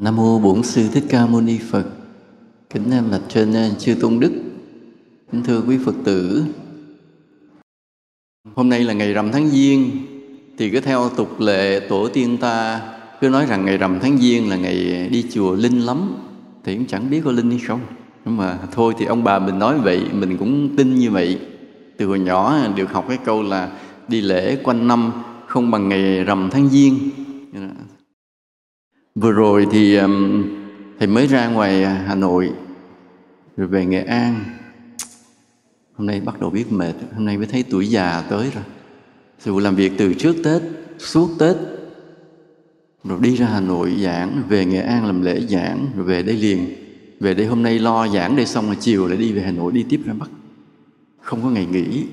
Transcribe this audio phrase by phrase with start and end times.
[0.00, 1.84] Nam mô Bổn sư Thích Ca Mâu Ni Phật.
[2.70, 4.32] Kính nam bạch trên chư tôn đức.
[5.32, 6.44] Kính thưa quý Phật tử.
[8.54, 9.90] Hôm nay là ngày rằm tháng Giêng
[10.58, 12.80] thì cứ theo tục lệ tổ tiên ta,
[13.20, 16.14] cứ nói rằng ngày rằm tháng Giêng là ngày đi chùa linh lắm
[16.64, 17.80] thì cũng chẳng biết có linh hay không.
[18.24, 21.38] Nhưng mà thôi thì ông bà mình nói vậy, mình cũng tin như vậy.
[21.96, 23.72] Từ hồi nhỏ được học cái câu là
[24.08, 25.12] đi lễ quanh năm
[25.46, 26.98] không bằng ngày rằm tháng Giêng
[29.20, 30.44] Vừa rồi thì um,
[30.98, 32.50] thầy mới ra ngoài à, Hà Nội
[33.56, 34.44] rồi về Nghệ An.
[35.94, 38.64] Hôm nay bắt đầu biết mệt, hôm nay mới thấy tuổi già tới rồi.
[39.44, 40.62] Dù làm việc từ trước Tết,
[40.98, 41.56] suốt Tết,
[43.04, 46.36] rồi đi ra Hà Nội giảng, về Nghệ An làm lễ giảng, rồi về đây
[46.36, 46.74] liền.
[47.20, 49.72] Về đây hôm nay lo giảng đây xong rồi chiều lại đi về Hà Nội
[49.72, 50.30] đi tiếp ra Bắc.
[51.20, 52.04] Không có ngày nghỉ.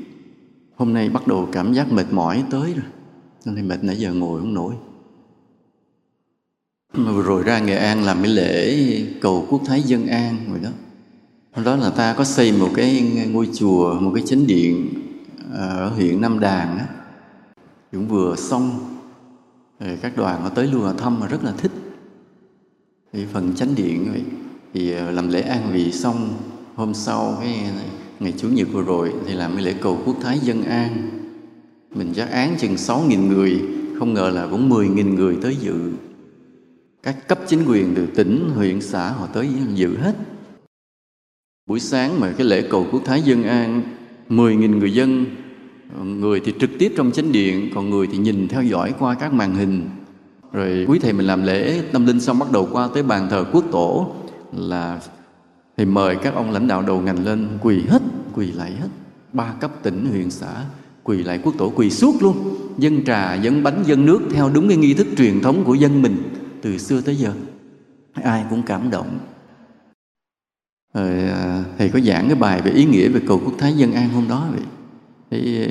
[0.76, 2.86] Hôm nay bắt đầu cảm giác mệt mỏi tới rồi.
[3.46, 4.74] Nên nay mệt nãy giờ ngồi không nổi.
[6.94, 8.80] Mà vừa rồi ra Nghệ An làm cái lễ
[9.22, 10.70] cầu quốc thái dân an rồi đó.
[11.52, 14.90] Hôm đó là ta có xây một cái ngôi chùa, một cái chánh điện
[15.54, 16.86] à, ở huyện Nam Đàn á.
[17.92, 18.96] Cũng vừa xong,
[19.80, 21.72] rồi các đoàn có tới luôn thăm mà rất là thích.
[23.14, 24.24] Thì phần chánh điện vậy,
[24.74, 26.34] thì à, làm lễ an vị xong,
[26.76, 27.60] hôm sau cái
[28.20, 31.10] ngày Chủ nhật vừa rồi thì làm cái lễ cầu quốc thái dân an.
[31.96, 33.62] Mình chắc án chừng 6.000 người,
[34.00, 35.92] không ngờ là cũng 10.000 người tới dự
[37.06, 40.16] các cấp chính quyền từ tỉnh, huyện, xã họ tới dự hết.
[41.68, 43.82] Buổi sáng mà cái lễ cầu quốc thái dân an
[44.30, 45.26] 10.000 người dân
[46.04, 49.34] người thì trực tiếp trong chánh điện còn người thì nhìn theo dõi qua các
[49.34, 49.90] màn hình.
[50.52, 53.46] Rồi quý thầy mình làm lễ tâm linh xong bắt đầu qua tới bàn thờ
[53.52, 54.16] quốc tổ
[54.54, 55.00] là
[55.78, 58.02] thì mời các ông lãnh đạo đầu ngành lên quỳ hết
[58.34, 58.90] quỳ lại hết.
[59.34, 60.54] Ba cấp tỉnh huyện xã
[61.04, 62.58] quỳ lại quốc tổ quỳ suốt luôn.
[62.78, 66.02] Dân trà dân bánh dân nước theo đúng cái nghi thức truyền thống của dân
[66.02, 66.18] mình
[66.66, 67.34] từ xưa tới giờ.
[68.14, 69.20] Ai cũng cảm động.
[70.94, 73.94] Rồi à, thầy có giảng cái bài về ý nghĩa về cầu quốc thái dân
[73.94, 74.64] an hôm đó vậy.
[75.32, 75.68] Thì,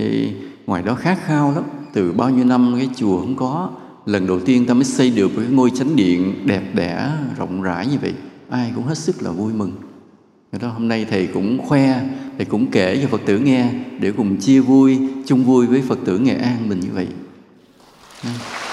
[0.66, 1.64] ngoài đó khát khao lắm.
[1.92, 3.70] Từ bao nhiêu năm cái chùa không có,
[4.06, 7.86] lần đầu tiên ta mới xây được cái ngôi chánh điện đẹp đẽ, rộng rãi
[7.86, 8.14] như vậy.
[8.50, 9.72] Ai cũng hết sức là vui mừng.
[10.52, 12.04] Thế đó hôm nay thầy cũng khoe,
[12.36, 15.98] thầy cũng kể cho phật tử nghe để cùng chia vui, chung vui với phật
[16.04, 17.06] tử nghệ an mình như vậy.
[18.22, 18.63] À.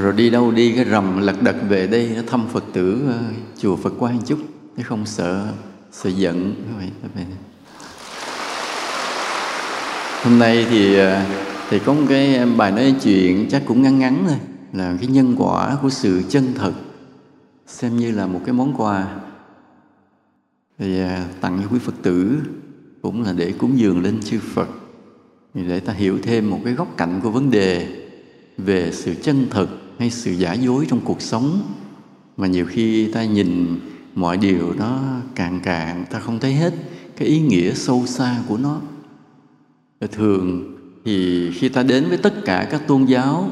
[0.00, 3.36] rồi đi đâu đi cái rầm lật đật về đây nó thăm phật tử uh,
[3.58, 4.38] chùa phật quan chút.
[4.76, 5.48] Chứ không sợ
[5.92, 6.54] sợ giận
[10.22, 11.22] hôm nay thì ờ,
[11.70, 14.38] thì có một cái bài nói chuyện chắc cũng ngắn ngắn thôi
[14.72, 16.72] là cái nhân quả của sự chân thật.
[17.66, 19.06] Xem như là một cái món quà.
[20.78, 21.08] Thì uh,
[21.40, 22.36] tặng cho quý phật tử
[23.02, 24.68] cũng là để cúng dường lên chư phật.
[25.54, 27.86] Để ta hiểu thêm một cái góc cạnh của vấn đề
[28.58, 31.60] về sự chân thực hay sự giả dối trong cuộc sống.
[32.36, 33.80] Mà nhiều khi ta nhìn
[34.14, 35.00] mọi điều nó
[35.34, 36.74] càng càng, ta không thấy hết
[37.16, 38.80] cái ý nghĩa sâu xa của nó.
[40.12, 43.50] Thường thì khi ta đến với tất cả các tôn giáo,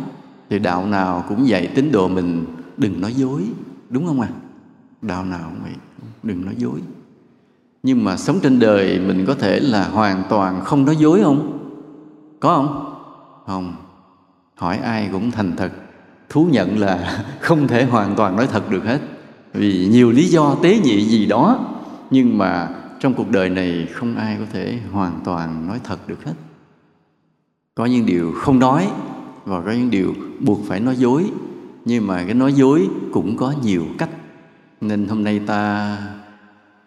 [0.50, 2.44] thì đạo nào cũng dạy tín đồ mình
[2.76, 3.42] đừng nói dối,
[3.90, 4.28] đúng không ạ?
[4.30, 4.40] À?
[5.02, 5.74] đạo nào cũng vậy,
[6.22, 6.80] đừng nói dối.
[7.82, 11.58] Nhưng mà sống trên đời mình có thể là hoàn toàn không nói dối không?
[12.40, 12.94] Có không?
[13.46, 13.74] Không.
[14.54, 15.72] Hỏi ai cũng thành thật
[16.30, 18.98] thú nhận là không thể hoàn toàn nói thật được hết.
[19.52, 21.58] Vì nhiều lý do tế nhị gì đó,
[22.10, 22.68] nhưng mà
[23.00, 26.34] trong cuộc đời này không ai có thể hoàn toàn nói thật được hết.
[27.74, 28.88] Có những điều không nói
[29.44, 31.30] và có những điều buộc phải nói dối,
[31.84, 34.10] nhưng mà cái nói dối cũng có nhiều cách.
[34.80, 35.96] Nên hôm nay ta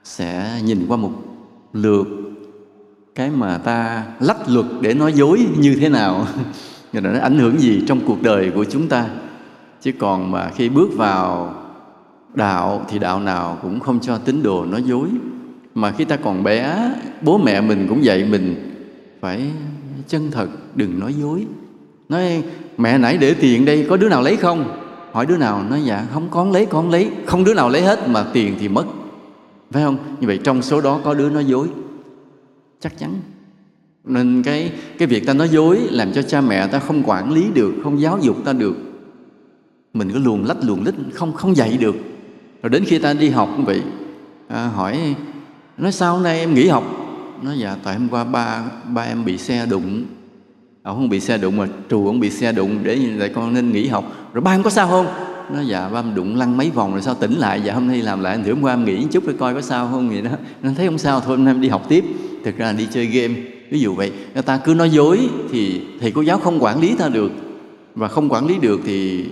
[0.03, 1.11] sẽ nhìn qua một
[1.73, 2.07] lượt
[3.15, 6.27] cái mà ta lách luật để nói dối như thế nào.
[6.93, 9.09] Và nó ảnh hưởng gì trong cuộc đời của chúng ta?
[9.83, 11.55] Chứ còn mà khi bước vào
[12.33, 15.07] đạo thì đạo nào cũng không cho tín đồ nói dối.
[15.75, 18.55] Mà khi ta còn bé, bố mẹ mình cũng dạy mình
[19.21, 19.51] phải
[20.07, 21.45] chân thật, đừng nói dối.
[22.09, 22.44] Nói,
[22.77, 24.80] mẹ nãy để tiền đây, có đứa nào lấy không?
[25.12, 27.12] Hỏi đứa nào, nói dạ không, con lấy con lấy.
[27.25, 28.85] Không đứa nào lấy hết mà tiền thì mất.
[29.71, 29.97] Phải không?
[30.19, 31.68] Như vậy trong số đó có đứa nói dối.
[32.80, 33.13] Chắc chắn.
[34.03, 37.45] Nên cái cái việc ta nói dối làm cho cha mẹ ta không quản lý
[37.53, 38.75] được, không giáo dục ta được
[39.94, 41.95] mình cứ luồn lách luồn lít không không dạy được.
[42.62, 43.81] Rồi đến khi ta đi học cũng vậy.
[44.48, 45.16] À, hỏi
[45.78, 46.84] nói sao hôm nay em nghỉ học?
[47.42, 48.63] Nói dạ tại hôm qua ba
[48.94, 50.06] ba em bị xe đụng.
[50.84, 53.72] Ông không bị xe đụng mà trù ông bị xe đụng để lại con nên
[53.72, 54.06] nghỉ học.
[54.34, 55.07] Rồi ba em có sao không?
[55.54, 57.62] Nó dạ ba em đụng lăn mấy vòng rồi sao tỉnh lại?
[57.62, 59.90] Dạ hôm nay làm lại thử hôm qua em nghỉ chút rồi coi có sao
[59.92, 60.10] không?
[60.10, 60.31] Vậy đó.
[60.63, 62.06] Nó thấy không sao thôi hôm nay em đi học tiếp.
[62.44, 63.34] Thực ra là đi chơi game
[63.69, 65.19] ví dụ vậy người ta cứ nói dối
[65.51, 67.31] thì thầy cô giáo không quản lý ta được.
[67.95, 69.25] Và không quản lý được thì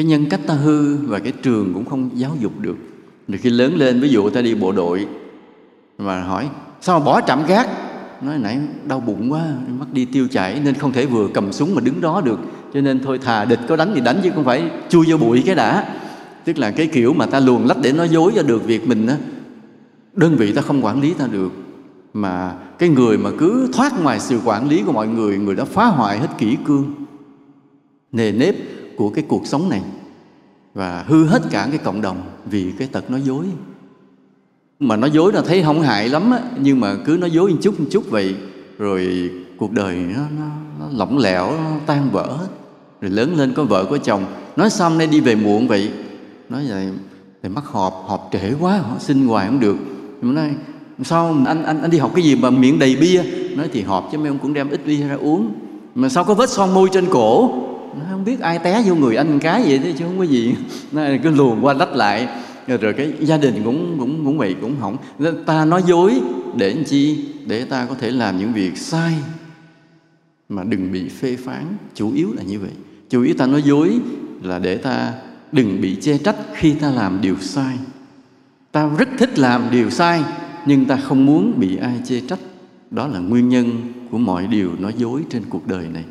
[0.00, 2.76] cái nhân cách ta hư và cái trường cũng không giáo dục được.
[3.28, 5.06] Rồi khi lớn lên, ví dụ ta đi bộ đội
[5.98, 6.48] mà hỏi,
[6.80, 7.68] sao mà bỏ trạm gác?
[8.22, 9.44] Nói, nãy đau bụng quá
[9.78, 12.38] mắt đi tiêu chảy nên không thể vừa cầm súng mà đứng đó được.
[12.74, 15.42] Cho nên thôi thà địch có đánh thì đánh chứ không phải chui vô bụi
[15.46, 15.94] cái đã.
[16.44, 19.06] Tức là cái kiểu mà ta luồn lách để nói dối cho được việc mình
[19.06, 19.16] á,
[20.12, 21.52] đơn vị ta không quản lý ta được.
[22.14, 25.64] Mà cái người mà cứ thoát ngoài sự quản lý của mọi người người đã
[25.64, 26.94] phá hoại hết kỷ cương.
[28.12, 28.54] Nề nếp
[29.00, 29.82] của cái cuộc sống này.
[30.74, 33.46] Và hư hết cả cái cộng đồng vì cái tật nói dối.
[34.80, 37.56] Mà nói dối là thấy không hại lắm á nhưng mà cứ nói dối một
[37.62, 38.34] chút một chút vậy
[38.78, 40.46] rồi cuộc đời nó, nó,
[40.80, 42.46] nó lỏng lẻo nó tan vỡ hết.
[43.00, 44.24] Rồi lớn lên có vợ có chồng.
[44.56, 45.90] Nói xong nay đi về muộn vậy?
[46.48, 46.88] Nói vậy
[47.42, 49.76] thì mắc họp họp trễ quá họ xin hoài không được.
[50.20, 50.50] Mà nói
[51.04, 53.22] sao anh anh anh đi học cái gì mà miệng đầy bia?
[53.56, 55.52] Nói thì họp chứ mấy ông cũng đem ít bia ra uống.
[55.94, 57.50] Mà sao có vết son môi trên cổ?
[58.20, 60.54] Không biết ai té vô người anh cái vậy chứ không có gì.
[60.92, 62.28] Nó cứ luồn qua lách lại.
[62.66, 64.96] Rồi cái gia đình cũng cũng cũng vậy cũng hỏng.
[65.46, 66.20] Ta nói dối
[66.56, 67.24] để làm chi?
[67.46, 69.14] Để ta có thể làm những việc sai
[70.48, 71.64] mà đừng bị phê phán.
[71.94, 72.70] Chủ yếu là như vậy.
[73.10, 73.98] Chủ yếu ta nói dối
[74.42, 75.12] là để ta
[75.52, 77.76] đừng bị chê trách khi ta làm điều sai.
[78.72, 80.22] Ta rất thích làm điều sai,
[80.66, 82.40] nhưng ta không muốn bị ai chê trách.
[82.90, 86.04] Đó là nguyên nhân của mọi điều nói dối trên cuộc đời này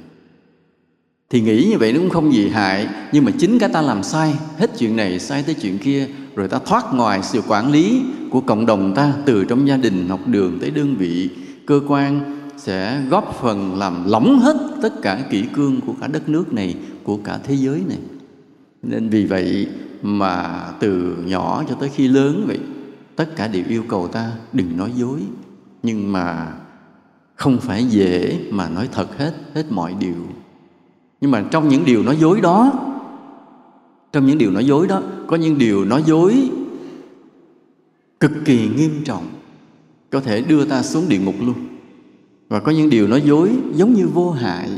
[1.29, 4.03] thì nghĩ như vậy nó cũng không gì hại, nhưng mà chính cái ta làm
[4.03, 8.01] sai, hết chuyện này sai tới chuyện kia, rồi ta thoát ngoài sự quản lý
[8.29, 11.29] của cộng đồng ta từ trong gia đình, học đường tới đơn vị,
[11.65, 16.29] cơ quan sẽ góp phần làm lỏng hết tất cả kỷ cương của cả đất
[16.29, 17.97] nước này, của cả thế giới này.
[18.83, 19.67] Nên vì vậy
[20.01, 22.59] mà từ nhỏ cho tới khi lớn vậy,
[23.15, 25.19] tất cả đều yêu cầu ta đừng nói dối.
[25.83, 26.53] Nhưng mà
[27.35, 30.27] không phải dễ mà nói thật hết hết mọi điều
[31.21, 32.73] nhưng mà trong những điều nói dối đó,
[34.11, 36.49] trong những điều nói dối đó, có những điều nói dối
[38.19, 39.27] cực kỳ nghiêm trọng,
[40.09, 41.55] có thể đưa ta xuống địa ngục luôn.
[42.49, 44.69] Và có những điều nói dối giống như vô hại.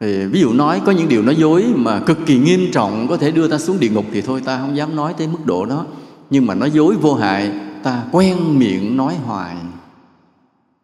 [0.00, 3.16] Thì ví dụ nói có những điều nói dối mà cực kỳ nghiêm trọng có
[3.16, 5.66] thể đưa ta xuống địa ngục thì thôi, ta không dám nói tới mức độ
[5.66, 5.86] đó.
[6.30, 7.52] Nhưng mà nói dối vô hại,
[7.82, 9.56] ta quen miệng nói hoài.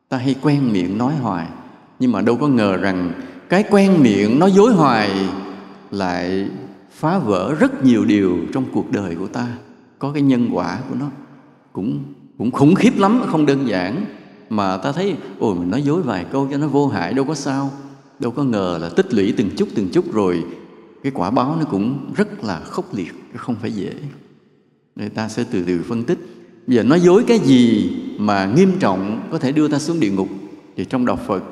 [0.09, 1.47] Ta hay quen miệng nói hoài
[1.99, 3.13] nhưng mà đâu có ngờ rằng
[3.49, 5.11] cái quen miệng nói dối hoài
[5.91, 6.49] lại
[6.91, 9.47] phá vỡ rất nhiều điều trong cuộc đời của ta.
[9.99, 11.07] Có cái nhân quả của nó
[11.73, 12.05] cũng
[12.39, 14.05] cũng khủng khiếp lắm, không đơn giản.
[14.51, 17.35] Mà ta thấy, ôi, mình nói dối vài câu cho nó vô hại, đâu có
[17.35, 17.71] sao.
[18.19, 20.45] Đâu có ngờ là tích lũy từng chút từng chút rồi
[21.03, 23.93] cái quả báo nó cũng rất là khốc liệt, không phải dễ.
[24.97, 26.19] Người ta sẽ từ từ phân tích.
[26.67, 30.11] Bây giờ nói dối cái gì mà nghiêm trọng có thể đưa ta xuống địa
[30.11, 30.29] ngục?
[30.77, 31.45] Thì trong đạo phật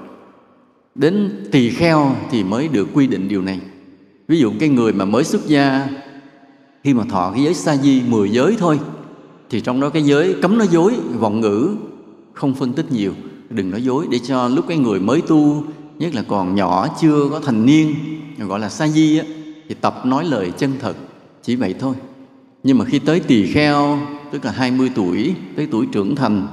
[0.97, 3.61] đến tỳ kheo thì mới được quy định điều này.
[4.29, 5.89] Ví dụ cái người mà mới xuất gia
[6.85, 8.81] khi mà thọ cái giới sa di 10 giới thôi
[9.51, 11.77] thì trong đó cái giới cấm nói dối vọng ngữ
[12.33, 13.13] không phân tích nhiều.
[13.51, 15.65] Đừng nói dối để cho lúc cái người mới tu
[15.99, 17.95] nhất là còn nhỏ chưa có thành niên
[18.39, 19.25] gọi là sa di á,
[19.69, 20.97] thì tập nói lời chân thật
[21.43, 21.95] chỉ vậy thôi.
[22.63, 23.99] Nhưng mà khi tới tỳ kheo
[24.33, 26.47] tức là 20 tuổi tới tuổi trưởng thành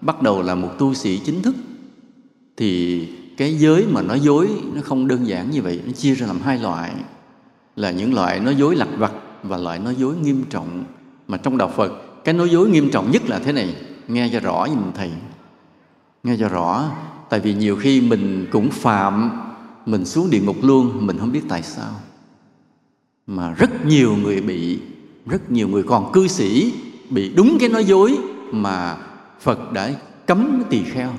[0.00, 1.54] bắt đầu là một tu sĩ chính thức
[2.56, 3.02] thì
[3.36, 6.40] cái giới mà nói dối nó không đơn giản như vậy, nó chia ra làm
[6.40, 6.92] hai loại.
[7.76, 9.12] Là những loại nói dối lặt vặt
[9.42, 10.84] và loại nói dối nghiêm trọng.
[11.28, 11.92] Mà trong đạo Phật,
[12.24, 13.76] cái nói dối nghiêm trọng nhất là thế này,
[14.08, 15.10] nghe cho rõ như mình thầy
[16.26, 16.90] nghe cho rõ,
[17.30, 19.30] tại vì nhiều khi mình cũng phạm,
[19.86, 21.90] mình xuống địa ngục luôn, mình không biết tại sao.
[23.26, 24.78] Mà rất nhiều người bị,
[25.26, 26.72] rất nhiều người còn cư sĩ
[27.10, 28.18] bị đúng cái nói dối
[28.52, 28.96] mà
[29.40, 29.90] Phật đã
[30.26, 31.12] cấm tỳ kheo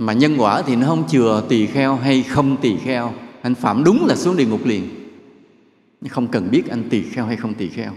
[0.00, 3.12] mà nhân quả thì nó không chừa tỳ kheo hay không tỳ kheo.
[3.42, 4.88] Anh phạm đúng là xuống địa ngục liền.
[6.08, 7.92] Không cần biết anh tỳ kheo hay không tỳ kheo.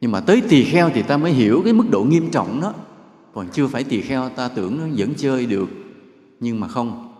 [0.00, 2.74] Nhưng mà tới tỳ kheo thì ta mới hiểu cái mức độ nghiêm trọng đó.
[3.34, 5.68] Còn chưa phải tỳ kheo, ta tưởng nó vẫn chơi được.
[6.40, 7.14] Nhưng mà không.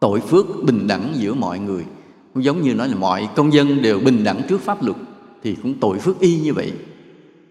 [0.00, 1.84] Tội phước bình đẳng giữa mọi người.
[2.34, 4.96] Cũng giống như nói là mọi công dân đều bình đẳng trước pháp luật,
[5.42, 6.72] thì cũng tội phước y như vậy.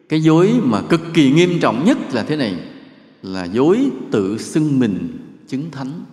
[0.09, 2.55] Cái dối mà cực kỳ nghiêm trọng nhất là thế này.
[3.23, 3.79] Là dối
[4.11, 6.05] tự xưng mình chứng thánh.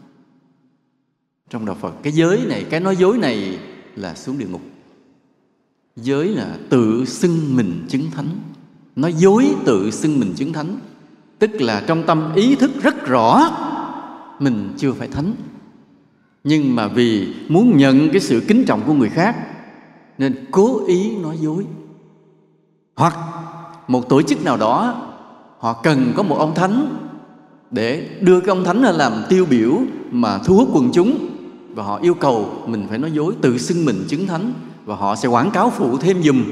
[1.51, 3.59] Trong đạo phật, cái giới này, cái nói dối này
[3.97, 4.63] là xuống địa ngục.
[5.97, 8.29] Giới là tự xưng mình chứng thánh.
[8.97, 10.79] Nói dối tự xưng mình chứng thánh,
[11.39, 13.51] tức là trong tâm ý thức rất rõ,
[14.39, 15.35] mình chưa phải thánh.
[16.45, 19.37] Nhưng mà vì muốn nhận cái sự kính trọng của người khác,
[20.19, 21.67] nên cố ý nói dối.
[22.97, 23.17] Hoặc
[23.89, 25.03] một tổ chức nào đó,
[25.59, 26.97] họ cần có một ông thánh
[27.75, 31.31] để đưa cái ông thánh ra làm tiêu biểu mà thu hút quần chúng.
[31.75, 34.53] Và họ yêu cầu mình phải nói dối, tự xưng mình chứng thánh.
[34.85, 36.45] Và họ sẽ quảng cáo phụ thêm dùm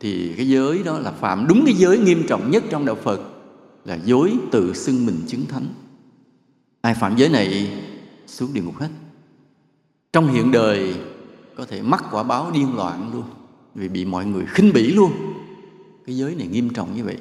[0.00, 3.20] thì cái giới đó là phạm đúng cái giới nghiêm trọng nhất trong đạo Phật,
[3.84, 5.66] là dối tự xưng mình chứng thánh.
[6.80, 7.72] Ai phạm giới này
[8.26, 8.88] xuống địa ngục hết.
[10.12, 10.94] Trong hiện đời,
[11.56, 13.24] có thể mắc quả báo điên loạn luôn,
[13.74, 15.12] vì bị mọi người khinh bỉ luôn.
[16.06, 17.16] Cái giới này nghiêm trọng như vậy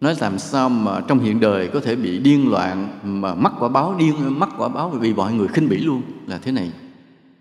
[0.00, 3.68] nói làm sao mà trong hiện đời có thể bị điên loạn, mà mắc quả
[3.68, 6.02] báo điên, mắc quả báo vì mọi người khinh bỉ luôn?
[6.26, 6.72] Là thế này.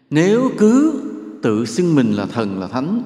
[0.10, 1.02] Nếu cứ
[1.42, 3.02] tự xưng mình là thần, là thánh,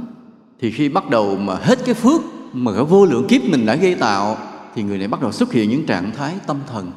[0.60, 2.22] thì khi bắt đầu mà hết cái phước
[2.54, 4.38] mà cái vô lượng kiếp mình đã gây tạo,
[4.76, 6.92] thì người này bắt đầu xuất hiện những trạng thái tâm thần.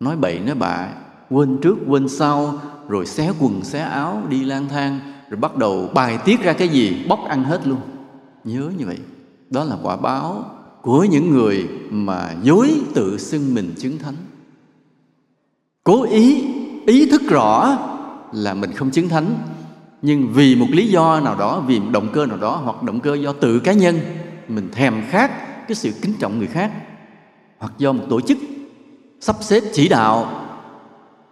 [0.00, 0.88] Nói bậy, nói bạ,
[1.30, 5.90] quên trước, quên sau, rồi xé quần, xé áo, đi lang thang, rồi bắt đầu
[5.94, 7.80] bài tiết ra cái gì, bóc ăn hết luôn.
[8.44, 8.98] Nhớ như vậy.
[9.50, 10.44] Đó là quả báo
[10.86, 14.14] của những người mà dối tự xưng mình chứng thánh.
[15.84, 16.44] Cố ý
[16.86, 17.78] ý thức rõ
[18.32, 19.38] là mình không chứng thánh,
[20.02, 23.00] nhưng vì một lý do nào đó, vì một động cơ nào đó hoặc động
[23.00, 24.00] cơ do tự cá nhân,
[24.48, 25.30] mình thèm khát
[25.68, 26.72] cái sự kính trọng người khác
[27.58, 28.38] hoặc do một tổ chức
[29.20, 30.46] sắp xếp chỉ đạo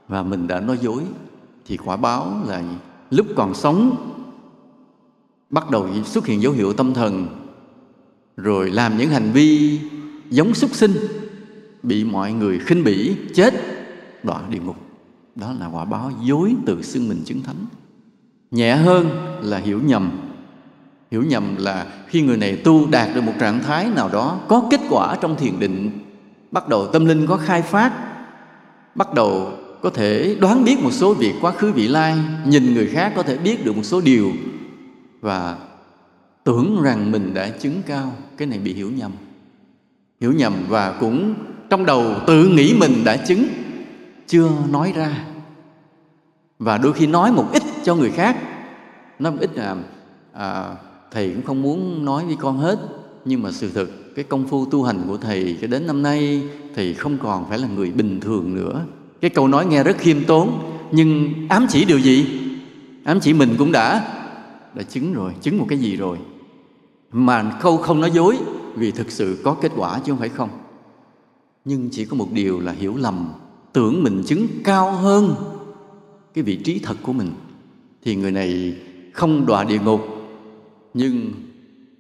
[0.09, 1.03] và mình đã nói dối
[1.67, 2.63] thì quả báo là
[3.11, 3.97] lúc còn sống
[5.51, 7.44] bắt đầu xuất hiện dấu hiệu tâm thần
[8.37, 9.81] rồi làm những hành vi
[10.31, 10.93] giống súc sinh,
[11.83, 13.55] bị mọi người khinh bỉ, chết,
[14.23, 14.77] đọa địa ngục.
[15.35, 17.67] Đó là quả báo dối từ xưng mình chứng thánh.
[18.51, 19.11] Nhẹ hơn
[19.43, 20.11] là hiểu nhầm.
[21.11, 24.69] Hiểu nhầm là khi người này tu đạt được một trạng thái nào đó, có
[24.71, 25.91] kết quả trong thiền định,
[26.51, 27.93] bắt đầu tâm linh có khai phát,
[28.95, 32.87] bắt đầu có thể đoán biết một số việc quá khứ vị lai, nhìn người
[32.87, 34.33] khác có thể biết được một số điều
[35.21, 35.57] và
[36.45, 39.13] tưởng rằng mình đã chứng cao cái này bị hiểu nhầm.
[40.21, 41.35] Hiểu nhầm và cũng
[41.71, 43.47] trong đầu tự nghĩ mình đã chứng
[44.27, 45.25] chưa nói ra.
[46.59, 48.37] Và đôi khi nói một ít cho người khác
[49.19, 49.77] nói một ít là
[50.33, 50.77] à,
[51.11, 52.79] thầy cũng không muốn nói với con hết
[53.25, 56.43] nhưng mà sự thực cái công phu tu hành của thầy cho đến năm nay
[56.75, 58.81] thầy không còn phải là người bình thường nữa.
[59.21, 62.41] Cái câu nói nghe rất khiêm tốn nhưng ám chỉ điều gì?
[63.05, 64.15] Ám chỉ mình cũng đã
[64.75, 66.19] đã chứng rồi chứng một cái gì rồi?
[67.17, 68.39] Mà câu không nói dối,
[68.75, 70.49] vì thực sự có kết quả chứ không phải không.
[71.65, 73.33] Nhưng chỉ có một điều là hiểu lầm,
[73.73, 75.35] tưởng mình chứng cao hơn
[76.35, 77.31] cái vị trí thật của mình.
[78.05, 78.77] Thì người này
[79.13, 80.01] không đọa địa ngục,
[80.95, 81.33] nhưng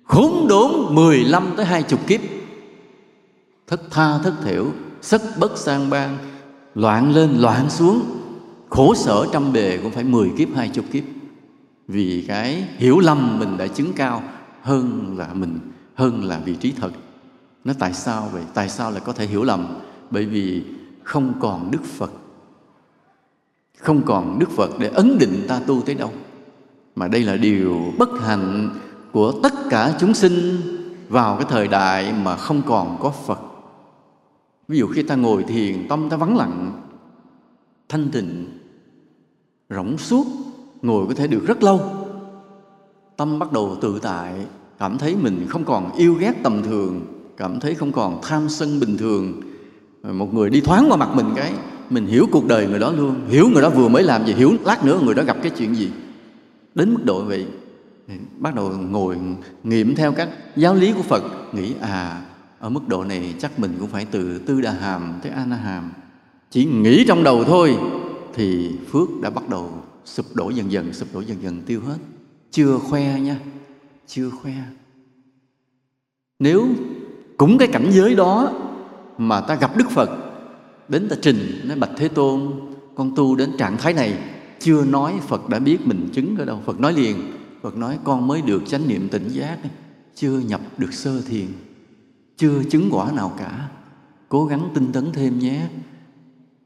[0.04, 2.20] khốn đốn 15 tới 20 kiếp,
[3.66, 4.66] thất tha thất thiểu
[5.00, 6.18] sắc bất sang ban,
[6.74, 8.00] loạn lên loạn xuống,
[8.70, 11.04] khổ sở trăm bề cũng phải 10 kiếp, hai chục kiếp.
[11.88, 14.22] Vì cái hiểu lầm mình đã chứng cao
[14.64, 15.58] hơn là mình,
[15.94, 16.90] hơn là vị trí thật.
[17.64, 18.42] Nó tại sao vậy?
[18.54, 19.66] Tại sao lại có thể hiểu lầm?
[20.10, 20.64] Bởi vì
[21.02, 22.10] không còn đức phật.
[23.78, 26.12] Không còn đức phật để ấn định ta tu tới đâu.
[26.96, 28.70] Mà đây là điều bất hạnh
[29.12, 30.56] của tất cả chúng sinh
[31.08, 33.40] vào cái thời đại mà không còn có phật.
[34.68, 36.82] Ví dụ khi ta ngồi thiền, tâm ta vắng lặng,
[37.88, 38.58] thanh tịnh,
[39.70, 40.26] rỗng suốt,
[40.82, 42.03] ngồi có thể được rất lâu
[43.16, 44.34] tâm bắt đầu tự tại,
[44.78, 47.00] cảm thấy mình không còn yêu ghét tầm thường,
[47.36, 49.40] cảm thấy không còn tham sân bình thường.
[50.02, 51.52] Một người đi thoáng qua mặt mình cái,
[51.90, 54.52] mình hiểu cuộc đời người đó luôn, hiểu người đó vừa mới làm gì, hiểu
[54.64, 55.90] lát nữa người đó gặp cái chuyện gì.
[56.74, 57.46] Đến mức độ vậy
[58.38, 59.16] bắt đầu ngồi
[59.62, 62.22] nghiệm theo các giáo lý của phật, nghĩ à
[62.58, 65.56] ở mức độ này chắc mình cũng phải từ tư đà hàm tới a na
[65.56, 65.92] hàm.
[66.50, 67.76] Chỉ nghĩ trong đầu thôi,
[68.34, 69.70] thì phước đã bắt đầu
[70.04, 71.96] sụp đổ dần dần, sụp đổ dần dần, tiêu hết
[72.54, 73.36] chưa khoe nha,
[74.06, 74.52] chưa khoe.
[76.38, 76.68] Nếu
[77.36, 78.52] cũng cái cảnh giới đó
[79.18, 80.10] mà ta gặp đức phật,
[80.88, 82.52] đến ta trình, nói bạch thế tôn,
[82.94, 84.18] con tu đến trạng thái này,
[84.60, 86.62] chưa nói phật đã biết mình chứng ở đâu.
[86.66, 87.16] Phật nói liền,
[87.62, 89.58] phật nói, con mới được chánh niệm tỉnh giác,
[90.14, 91.46] chưa nhập được sơ thiền,
[92.36, 93.68] chưa chứng quả nào cả.
[94.28, 95.66] Cố gắng tinh tấn thêm nhé.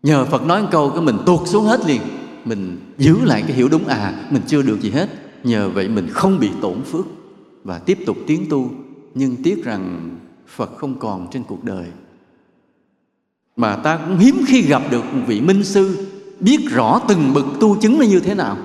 [0.02, 2.00] Nhờ phật nói một câu cái mình tuột xuống hết liền,
[2.44, 5.08] mình giữ lại cái hiểu đúng à mình chưa được gì hết
[5.44, 7.06] nhờ vậy mình không bị tổn phước
[7.64, 8.70] và tiếp tục tiến tu,
[9.14, 10.10] nhưng tiếc rằng
[10.46, 11.86] phật không còn trên cuộc đời.
[13.56, 16.06] Mà ta cũng hiếm khi gặp được một vị minh sư
[16.40, 18.56] biết rõ từng bậc tu chứng nó như thế nào,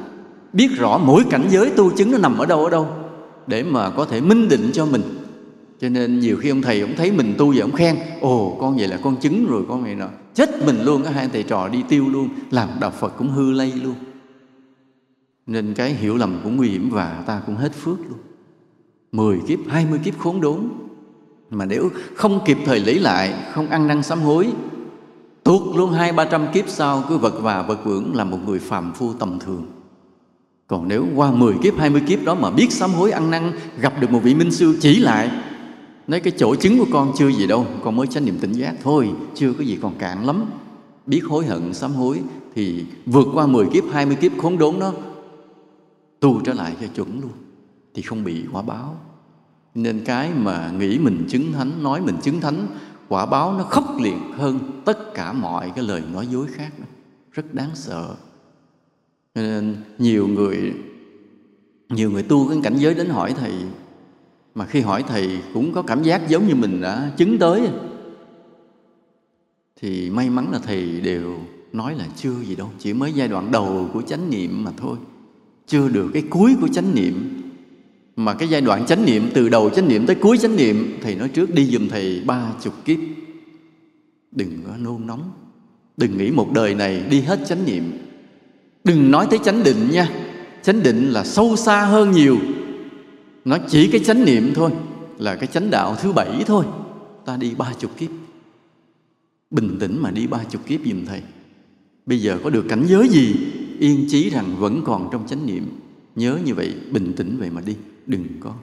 [0.54, 2.88] biết rõ mỗi cảnh giới tu chứng nó nằm ở đâu ở đâu,
[3.48, 5.02] để mà có thể minh định cho mình.
[5.82, 8.78] Cho nên nhiều khi ông thầy ông thấy mình tu vậy ông khen, ồ, con
[8.78, 10.08] vậy là con chứng rồi, con này nọ.
[10.34, 13.52] Chết mình luôn cái hai thầy trò đi tiêu luôn, làm đạo phật cũng hư
[13.52, 13.96] lây luôn
[15.48, 18.20] nên cái hiểu lầm cũng nguy hiểm và ta cũng hết phước luôn.
[19.12, 20.70] Mười kiếp hai mươi kiếp khốn đốn.
[21.50, 24.54] Mà nếu không kịp thời lấy lại không ăn năn sám hối
[25.44, 28.60] tuột luôn hai ba trăm kiếp sau cứ vật và vật vưởng là một người
[28.60, 29.66] phàm phu tầm thường.
[30.68, 33.94] Còn nếu qua 10 kiếp, 20 kiếp đó mà biết sám hối ăn năn Gặp
[34.02, 35.32] được một vị minh sư chỉ lại
[36.08, 38.76] Nói cái chỗ chứng của con chưa gì đâu Con mới chánh niệm tỉnh giác.
[38.84, 40.46] Thôi Chưa có gì còn cạn lắm.
[41.06, 42.20] Biết hối hận sám hối
[42.56, 44.94] Thì vượt qua 10 kiếp, 20 kiếp khốn đốn đó
[46.24, 47.32] Tu trở lại cho chuẩn luôn,
[47.94, 48.98] Thì không bị quả báo.
[49.76, 52.68] Nên cái mà nghĩ mình chứng thánh, Nói mình chứng thánh,
[53.08, 56.86] Quả báo nó khốc liệt hơn Tất cả mọi cái lời nói dối khác đó.
[57.32, 58.16] Rất đáng sợ.
[59.36, 60.74] Nên nhiều người
[61.90, 63.54] nhiều người tu cái cảnh giới đến hỏi thầy,
[64.56, 67.70] mà khi hỏi thầy cũng có cảm giác giống như mình đã chứng tới.
[69.82, 71.40] Thì may mắn là thầy đều
[71.74, 74.98] nói là chưa gì đâu, chỉ mới giai đoạn đầu của chánh niệm mà thôi
[75.68, 77.42] chưa được cái cuối của chánh niệm.
[78.16, 81.16] Mà cái giai đoạn chánh niệm, từ đầu chánh niệm tới cuối chánh niệm, thầy
[81.16, 83.00] nói trước, đi giùm thầy ba chục kiếp.
[84.32, 85.32] Đừng có nôn nóng.
[85.98, 87.84] Đừng nghĩ một đời này đi hết chánh niệm.
[88.84, 90.10] Đừng nói tới chánh định nha.
[90.64, 92.38] Chánh định là sâu xa hơn nhiều.
[93.46, 94.72] Nó chỉ cái chánh niệm thôi,
[95.18, 96.66] là cái chánh đạo thứ bảy thôi.
[97.26, 98.10] Ta đi ba chục kiếp.
[99.52, 101.22] Bình tĩnh mà đi ba chục kiếp giùm thầy.
[102.06, 103.36] Bây giờ có được cảnh giới gì?
[103.84, 105.66] Yên chí rằng vẫn còn trong chánh niệm.
[106.16, 107.76] Nhớ như vậy, bình tĩnh vậy mà đi.
[108.08, 108.54] Đừng có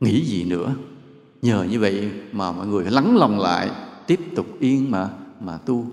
[0.00, 0.74] nghĩ gì nữa.
[1.42, 3.70] Nhờ như vậy mà mọi người lắng lòng lại,
[4.06, 5.08] tiếp tục yên mà
[5.40, 5.86] mà tu.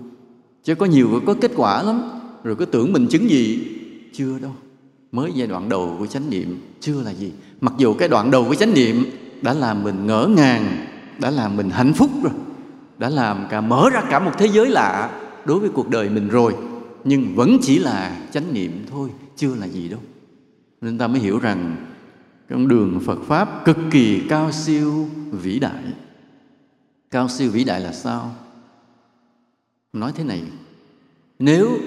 [0.64, 2.02] Chứ có nhiều người có kết quả lắm.
[2.44, 3.66] Rồi cứ tưởng mình chứng gì?
[4.12, 4.52] Chưa đâu.
[5.12, 7.32] Mới giai đoạn đầu của chánh niệm, chưa là gì.
[7.60, 9.04] Mặc dù cái đoạn đầu của chánh niệm
[9.42, 10.86] đã làm mình ngỡ ngàng,
[11.18, 12.32] đã làm mình hạnh phúc rồi,
[12.98, 15.10] đã làm cả mở ra cả một thế giới lạ
[15.44, 16.54] đối với cuộc đời mình rồi
[17.04, 20.00] nhưng vẫn chỉ là chánh niệm thôi, chưa là gì đâu.
[20.80, 21.86] Nên ta mới hiểu rằng
[22.50, 25.82] con đường Phật pháp cực kỳ cao siêu vĩ đại.
[27.10, 28.34] Cao siêu vĩ đại là sao?
[29.92, 30.42] Nói thế này,
[31.38, 31.78] nếu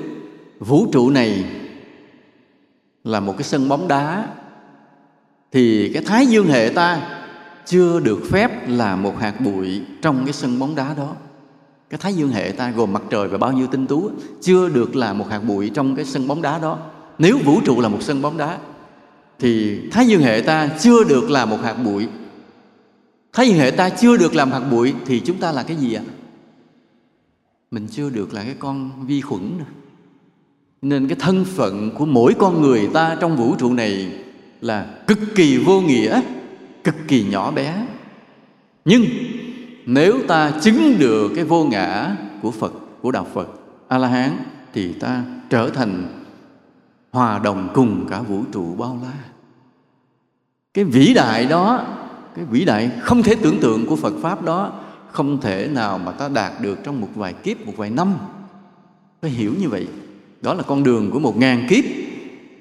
[0.60, 1.46] vũ trụ này
[3.04, 4.30] là một cái sân bóng đá,
[5.52, 7.20] thì cái thái dương hệ ta
[7.66, 11.16] chưa được phép là một hạt bụi trong cái sân bóng đá đó
[11.94, 14.96] cái thái dương hệ ta gồm mặt trời và bao nhiêu tinh tú chưa được
[14.96, 16.80] là một hạt bụi trong cái sân bóng đá đó.
[17.18, 18.58] Nếu vũ trụ là một sân bóng đá,
[19.40, 22.08] thì thái dương hệ ta chưa được là một hạt bụi.
[23.34, 25.94] Thái dương hệ ta chưa được làm hạt bụi thì chúng ta là cái gì
[25.94, 26.04] ạ?
[27.72, 29.66] Mình chưa được là cái con vi khuẩn nữa.
[30.82, 34.12] Nên cái thân phận của mỗi con người ta trong vũ trụ này
[34.62, 36.22] là cực kỳ vô nghĩa,
[36.84, 37.86] cực kỳ nhỏ bé.
[38.86, 39.06] Nhưng
[39.86, 43.50] nếu ta chứng được cái vô ngã của phật, của đạo phật
[43.88, 44.38] a la hán
[44.74, 46.24] thì ta trở thành
[47.12, 49.14] hòa đồng cùng cả vũ trụ bao la.
[50.74, 51.86] Cái vĩ đại đó,
[52.36, 54.74] cái vĩ đại không thể tưởng tượng của phật pháp đó,
[55.12, 58.14] không thể nào mà ta đạt được trong một vài kiếp, một vài năm.
[59.22, 59.88] Phải hiểu như vậy.
[60.42, 61.84] Đó là con đường của một ngàn kiếp.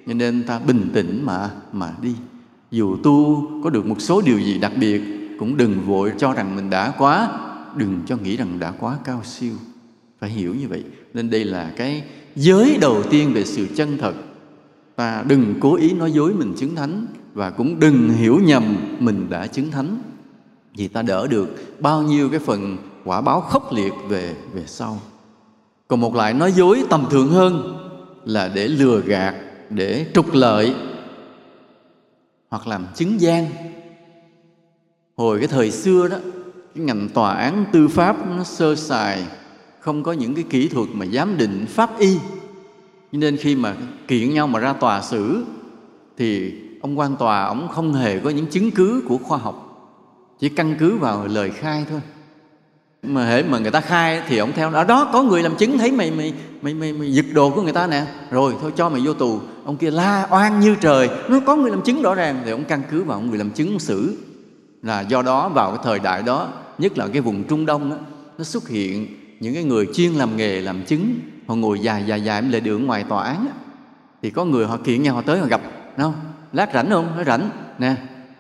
[0.07, 2.15] Cho nên ta bình tĩnh mà mà đi.
[2.71, 6.57] Dù tu có được một số điều gì đặc biệt cũng đừng vội cho rằng
[6.57, 7.31] mình đã quá.
[7.77, 9.53] Đừng cho nghĩ rằng đã quá cao siêu.
[10.21, 10.85] Phải hiểu như vậy.
[11.15, 12.05] Nên đây là cái
[12.37, 14.13] giới đầu tiên về sự chân thật.
[14.97, 19.27] Ta đừng cố ý nói dối mình chứng thánh và cũng đừng hiểu nhầm mình
[19.31, 20.03] đã chứng thánh.
[20.77, 25.01] Vì ta đỡ được bao nhiêu cái phần quả báo khốc liệt về về sau.
[25.89, 27.79] Còn một loại nói dối tầm thường hơn
[28.25, 29.35] là để lừa gạt,
[29.71, 30.75] để trục lợi
[32.49, 33.47] hoặc làm chứng gian
[35.17, 36.17] hồi cái thời xưa đó
[36.75, 39.25] cái ngành tòa án tư pháp nó sơ sài
[39.81, 42.19] không có những cái kỹ thuật mà giám định pháp y.
[43.13, 43.77] Nên khi mà
[44.09, 45.45] kiện nhau mà ra tòa xử
[46.19, 49.69] thì ông quan tòa ông không hề có những chứng cứ của khoa học
[50.39, 52.01] chỉ căn cứ vào lời khai thôi.
[53.03, 55.79] Mà hễ mà người ta khai thì ông theo đó đó có người làm chứng
[55.79, 58.07] thấy mày mày mày mày, mày giật đồ của người ta nè.
[58.31, 59.41] Rồi thôi cho mày vô tù.
[59.65, 62.43] Ông kia la oan như trời nó có người làm chứng rõ ràng.
[62.45, 64.17] Thì ông căn cứ vào người làm chứng xử
[64.83, 67.97] là do đó vào cái thời đại đó nhất là cái vùng trung đông đó,
[68.39, 69.07] nó xuất hiện
[69.41, 71.15] những cái người chuyên làm nghề làm chứng
[71.47, 73.53] họ ngồi dài dài dài lề đường ngoài tòa án đó.
[74.23, 75.61] thì có người họ kiện nhau họ tới họ gặp
[75.97, 76.15] không?
[76.53, 77.17] Lát rảnh không?
[77.17, 77.51] Nó rảnh.
[77.79, 77.95] Nè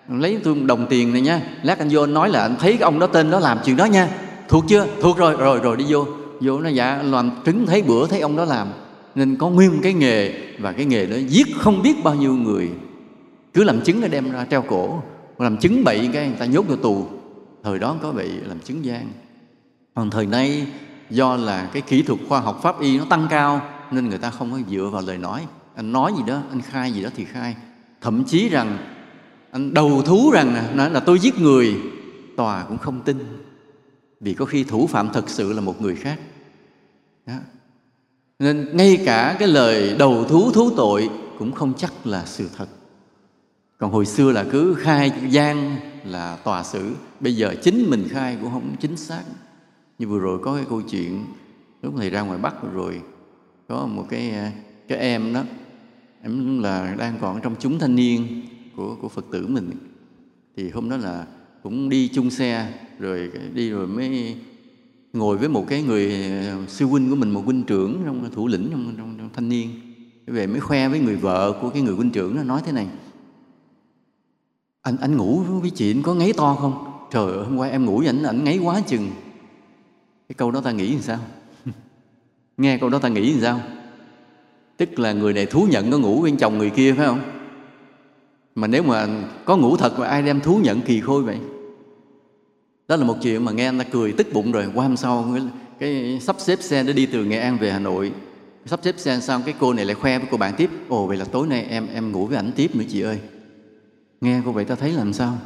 [0.09, 1.41] lấy tôi đồng tiền này nha.
[1.63, 3.77] Lát anh vô anh nói là anh thấy cái ông đó tên đó làm chuyện
[3.77, 4.09] đó nha.
[4.49, 4.87] Thuộc chưa?
[5.03, 5.37] Thuộc rồi.
[5.37, 6.07] Rồi rồi đi vô.
[6.41, 8.69] Vô nó dạ làm trứng thấy bữa thấy ông đó làm.
[9.15, 12.71] Nên có nguyên cái nghề và cái nghề đó giết không biết bao nhiêu người.
[13.55, 15.03] Cứ làm chứng nó đem ra treo cổ
[15.43, 17.07] làm chứng bậy cái, người ta nhốt vô tù.
[17.63, 19.13] Thời đó có bị làm chứng gian.
[19.95, 20.67] Còn thời nay,
[21.11, 24.31] do là cái kỹ thuật khoa học pháp y nó tăng cao, nên người ta
[24.31, 25.47] không có dựa vào lời nói.
[25.75, 27.57] Anh nói gì đó, anh khai gì đó thì khai.
[28.01, 28.79] Thậm chí rằng,
[29.51, 31.77] anh đầu thú rằng nói là tôi giết người,
[32.37, 33.19] tòa cũng không tin.
[34.21, 36.21] Vì có khi thủ phạm thật sự là một người khác.
[37.27, 37.35] Đó.
[38.39, 42.67] nên ngay cả cái lời đầu thú thú tội cũng không chắc là sự thật
[43.83, 46.95] còn hồi xưa là cứ khai gian là tòa xử.
[47.21, 49.23] Bây giờ chính mình khai cũng không chính xác.
[49.99, 51.25] Như vừa rồi có cái câu chuyện
[51.83, 53.01] lúc thầy ra ngoài bắc rồi
[53.69, 54.35] có một cái
[54.89, 55.43] cái em đó
[56.23, 58.43] em là đang còn trong chúng thanh niên
[58.77, 59.71] của của phật tử mình.
[60.57, 61.27] Thì hôm đó là
[61.63, 64.37] cũng đi chung xe rồi đi rồi mới
[65.13, 66.13] ngồi với một cái người
[66.49, 69.49] ờ, sư huynh của mình một huynh trưởng trong thủ lĩnh trong, trong, trong thanh
[69.49, 69.71] niên.
[70.27, 72.87] Về mới khoe với người vợ của cái người huynh trưởng nó nói thế này
[74.83, 76.85] anh anh ngủ với chị anh có ngáy to không?
[77.11, 79.11] Trời ơi hôm qua em ngủ với ảnh ảnh ngáy quá chừng.
[80.29, 81.19] Cái câu đó ta nghĩ làm sao?
[82.57, 83.61] Nghe câu đó ta nghĩ làm sao?
[84.77, 87.21] Tức là người này thú nhận có ngủ bên chồng người kia phải không?
[88.55, 89.09] Mà nếu mà
[89.45, 91.39] có ngủ thật mà ai đem thú nhận kỳ khôi vậy?
[92.89, 94.67] Đó là một chuyện mà nghe anh ta cười tức bụng rồi.
[94.75, 95.43] Qua hôm sau cái,
[95.79, 98.13] cái sắp xếp xe để đi từ nghệ an về hà nội.
[98.67, 100.71] Sắp xếp xe xong cái cô này lại khoe với cô bạn tiếp.
[100.89, 103.19] Ồ vậy là tối nay em em ngủ với ảnh tiếp nữa chị ơi
[104.23, 105.39] nghe cô vậy ta thấy làm sao?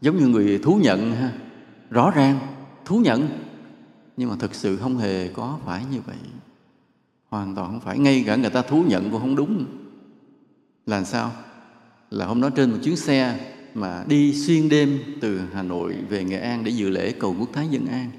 [0.00, 1.32] Giống như người thú nhận ha.
[1.90, 2.38] Rõ ràng,
[2.84, 3.28] thú nhận.
[4.16, 6.16] Nhưng mà thực sự không hề có phải như vậy.
[7.28, 7.98] Hoàn toàn không phải.
[7.98, 9.66] Ngay cả người ta thú nhận cũng không đúng.
[10.86, 11.32] Là sao?
[12.10, 13.38] Là hôm đó trên một chuyến xe
[13.74, 17.48] mà đi xuyên đêm từ Hà Nội về Nghệ An để dự lễ cầu quốc
[17.52, 18.10] thái dân an.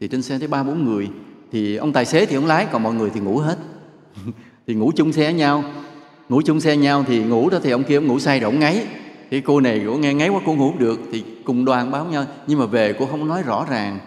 [0.00, 1.10] Thì trên xe thấy ba, bốn người.
[1.52, 3.58] Thì ông tài xế thì ông lái, còn mọi người thì ngủ hết.
[4.66, 5.64] Thì ngủ chung xe nhau.
[6.28, 8.60] Ngủ chung xe nhau thì ngủ đó thì ông kia ông ngủ say rồi ông
[8.60, 8.86] ngáy
[9.30, 12.24] thì cô này cô nghe ngáy quá cô ngủ được thì cùng đoàn báo nhau.
[12.46, 13.98] Nhưng mà về cô không nói rõ ràng.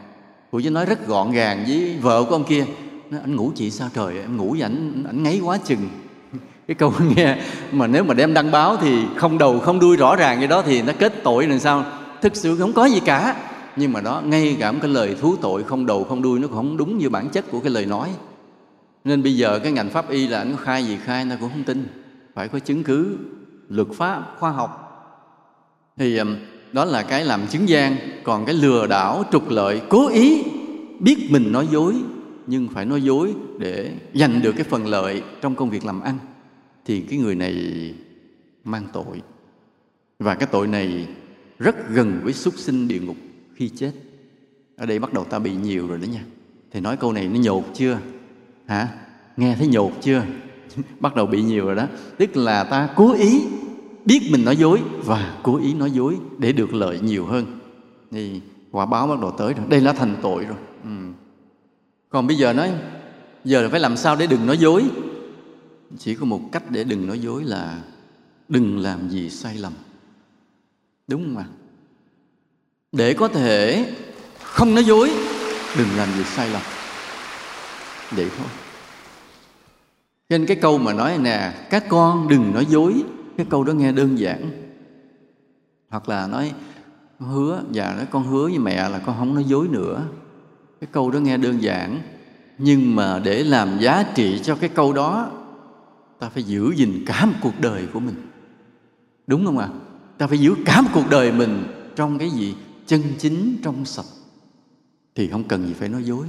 [0.52, 2.66] Cô chỉ nói rất gọn gàng với vợ của ông kia.
[3.10, 4.20] Nói, anh ngủ chị sao trời?
[4.20, 5.90] Em ngủ và anh anh ngáy quá chừng.
[6.68, 7.38] Cái câu nghe
[7.72, 10.62] mà nếu mà đem đăng báo thì không đầu không đuôi rõ ràng như đó
[10.62, 11.86] thì nó kết tội làm sao?
[12.22, 13.36] Thực sự không có gì cả.
[13.76, 16.48] Nhưng mà đó ngay cả một cái lời thú tội không đầu không đuôi nó
[16.48, 18.10] cũng không đúng như bản chất của cái lời nói.
[19.04, 21.50] Nên bây giờ cái ngành pháp y là anh có khai gì khai nó cũng
[21.50, 21.88] không tin.
[22.36, 23.18] Phải có chứng cứ
[23.70, 24.83] luật pháp khoa học
[25.98, 26.36] thì um,
[26.72, 30.44] đó là cái làm chứng gian, còn cái lừa đảo, trục lợi, cố ý
[31.00, 31.96] biết mình nói dối,
[32.48, 36.18] nhưng phải nói dối để giành được cái phần lợi trong công việc làm ăn,
[36.86, 37.56] thì cái người này
[38.64, 39.22] mang tội.
[40.20, 41.08] Và cái tội này
[41.60, 43.18] rất gần với súc sinh địa ngục
[43.56, 43.92] khi chết.
[44.78, 46.24] Ở đây bắt đầu ta bị nhiều rồi đó nha.
[46.72, 47.98] Thì nói câu này nó nhột chưa?
[48.68, 48.88] Hả?
[49.38, 50.24] Nghe thấy nhột chưa?
[51.00, 51.88] Bắt đầu bị nhiều rồi đó.
[52.18, 53.42] Tức là ta cố ý
[54.06, 57.60] biết mình nói dối và cố ý nói dối để được lợi nhiều hơn.
[58.12, 59.66] Thì quả báo bắt đầu tới rồi.
[59.70, 60.58] Đây là thành tội rồi.
[60.84, 60.90] Ừ.
[62.10, 62.72] còn bây giờ nói,
[63.44, 64.84] giờ là phải làm sao để đừng nói dối?
[65.98, 67.82] Chỉ có một cách để đừng nói dối là
[68.50, 69.74] đừng làm gì sai lầm.
[71.08, 71.46] Đúng không ạ?
[72.92, 73.86] Để có thể
[74.44, 75.12] không nói dối,
[75.78, 76.62] đừng làm gì sai lầm.
[78.12, 78.48] Vậy thôi.
[80.30, 83.04] Nên cái câu mà nói nè, các con đừng nói dối
[83.38, 84.52] cái câu đó nghe đơn giản.
[85.90, 86.54] Hoặc là nói,
[87.20, 90.08] hứa và nói con hứa với mẹ là con không nói dối nữa.
[90.82, 92.00] Cái câu đó nghe đơn giản.
[92.58, 95.32] Nhưng mà để làm giá trị cho cái câu đó,
[96.20, 98.16] ta phải giữ gìn cả một cuộc đời của mình.
[99.28, 99.70] Đúng không ạ?
[99.74, 99.80] À?
[100.18, 101.64] ta phải giữ cả một cuộc đời mình
[101.96, 102.56] trong cái gì?
[102.86, 104.06] Chân chính trong sạch.
[105.16, 106.28] Thì không cần gì phải nói dối.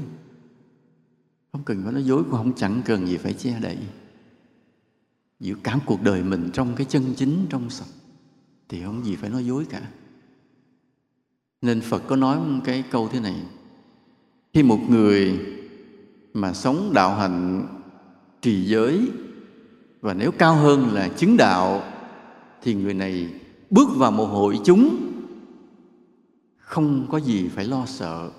[1.53, 3.79] Không cần phải nói dối cũng không chẳng cần gì phải che đậy
[5.45, 7.93] giữa cả cuộc đời mình trong cái chân chính, trong sạch,
[8.69, 9.83] thì không gì phải nói dối cả.
[11.63, 13.37] Nên phật có nói một cái câu thế này,
[14.53, 15.41] khi một người
[16.35, 17.67] mà sống đạo hạnh,
[18.43, 19.09] trì giới,
[20.01, 21.83] và nếu cao hơn là chứng đạo,
[22.63, 23.29] thì người này
[23.71, 25.13] bước vào một hội chúng,
[26.59, 28.31] không có gì phải lo sợ.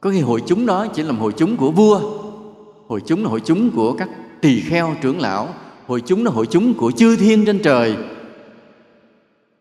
[0.00, 1.98] Có khi hội chúng đó chỉ là hội chúng của vua,
[2.86, 4.08] hội chúng là hội chúng của các
[4.40, 5.54] tỳ kheo trưởng lão
[5.88, 7.96] hội chúng là hội chúng của chư thiên trên trời.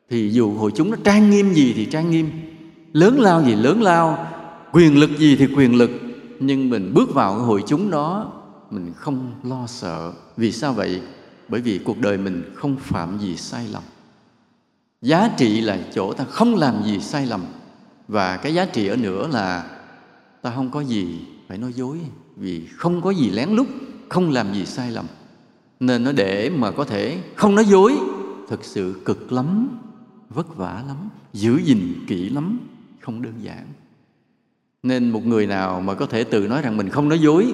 [0.09, 2.29] Thì dù hội chúng nó trang nghiêm gì thì trang nghiêm.
[2.93, 4.27] Lớn lao gì lớn lao,
[4.71, 5.91] quyền lực gì thì quyền lực.
[6.39, 8.33] Nhưng mình bước vào cái hội chúng đó,
[8.71, 10.13] mình không lo sợ.
[10.37, 11.01] Vì sao vậy?
[11.47, 13.83] Bởi vì cuộc đời mình không phạm gì sai lầm.
[15.01, 17.45] Giá trị là chỗ ta không làm gì sai lầm.
[18.07, 19.65] Và cái giá trị ở nữa là
[20.41, 21.97] ta không có gì phải nói dối.
[22.35, 23.67] Vì không có gì lén lút,
[24.09, 25.05] không làm gì sai lầm
[25.79, 27.97] nên nó để mà có thể không nói dối.
[28.49, 29.69] thực sự cực lắm
[30.29, 30.97] vất vả lắm
[31.33, 32.59] giữ gìn kỹ lắm
[32.99, 33.65] không đơn giản.
[34.83, 37.53] Nên một người nào mà có thể tự nói rằng mình không nói dối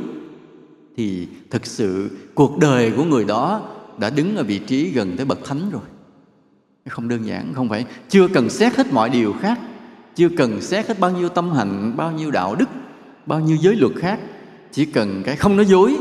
[0.98, 3.62] thì thực sự cuộc đời của người đó
[3.98, 5.82] đã đứng ở vị trí gần tới bậc thánh rồi.
[6.90, 7.86] Không đơn giản không phải.
[8.10, 9.60] Chưa cần xét hết mọi điều khác
[10.16, 12.70] chưa cần xét hết bao nhiêu tâm hạnh bao nhiêu đạo đức
[13.26, 14.20] bao nhiêu giới luật khác.
[14.72, 15.98] Chỉ cần cái không nói dối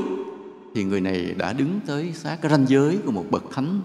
[0.74, 3.80] thì người này đã đứng tới sát cái ranh giới của một bậc thánh.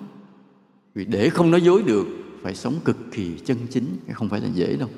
[0.96, 2.08] Vì để không nói dối được,
[2.44, 4.90] phải sống cực kỳ chân chính không phải là dễ đâu.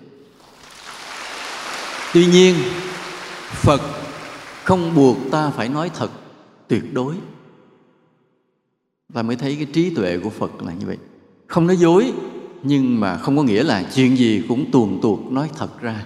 [2.13, 2.55] Tuy nhiên,
[3.47, 3.81] phật
[4.63, 6.09] không buộc ta phải nói thật,
[6.67, 7.15] tuyệt đối.
[9.13, 10.97] Ta mới thấy cái trí tuệ của phật là như vậy.
[11.47, 12.13] Không nói dối,
[12.63, 16.05] nhưng mà không có nghĩa là chuyện gì cũng tuồn tuột nói thật ra.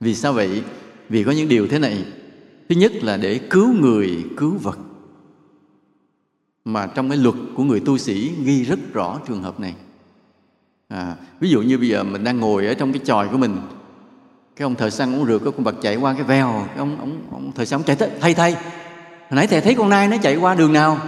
[0.00, 0.62] Vì sao vậy?
[1.08, 2.04] Vì có những điều thế này
[2.74, 4.78] thứ nhất là để cứu người cứu vật.
[6.64, 9.74] Mà trong cái luật của người tu sĩ ghi rất rõ trường hợp này.
[10.88, 13.56] À, ví dụ như bây giờ mình đang ngồi ở trong cái tròi của mình
[14.56, 16.98] cái ông thợ săn ông rượt cái con vật chạy qua cái vèo cái ông
[16.98, 20.08] ông, ông thợ săn ông chạy tới thay thay hồi nãy thầy thấy con nai
[20.08, 20.98] nó chạy qua đường nào?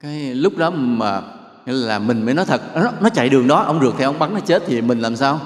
[0.00, 1.22] Cái lúc đó mà
[1.66, 4.34] là mình mới nói thật nó, nó chạy đường đó ông rượt theo ông bắn
[4.34, 5.40] nó chết thì mình làm sao?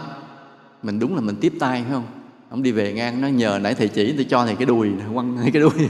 [0.83, 2.22] Mình đúng là mình tiếp tay phải không?
[2.53, 5.39] Ông đi về ngang nó nhờ nãy thầy chỉ tôi cho thầy cái đùi quăng
[5.53, 5.73] cái đùi.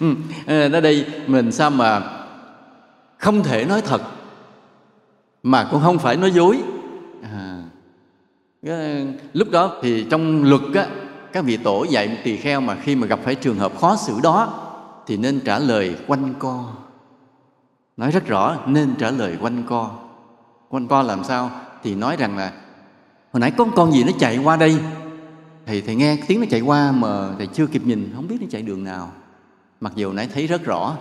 [0.00, 0.14] Ừ,
[0.46, 2.02] ờ, nó đây mình sao mà
[3.18, 4.02] không thể nói thật
[5.42, 6.58] mà cũng không phải nói dối.
[7.22, 7.62] À,
[9.32, 10.86] lúc đó thì trong luật á,
[11.32, 13.96] các vị tổ dạy một tỳ kheo mà khi mà gặp phải trường hợp khó
[13.96, 14.70] xử đó
[15.06, 16.72] thì nên trả lời quanh co.
[17.96, 19.90] Nói rất rõ nên trả lời quanh co.
[20.68, 21.50] Quanh co làm sao?
[21.82, 22.52] Thì nói rằng là
[23.32, 24.78] hồi nãy có con gì nó chạy qua đây?
[25.66, 28.46] Thầy thầy nghe tiếng nó chạy qua mà thầy chưa kịp nhìn không biết nó
[28.50, 29.12] chạy đường nào.
[29.80, 30.96] Mặc dù nãy thấy rất rõ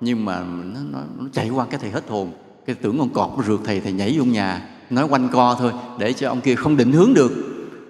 [0.00, 0.40] nhưng mà
[0.74, 2.32] nó, nó, nó chạy qua cái thầy hết hồn.
[2.66, 5.72] Cái tưởng con cọp nó rượt thầy thầy nhảy vô nhà nói quanh co thôi
[5.98, 7.32] để cho ông kia không định hướng được.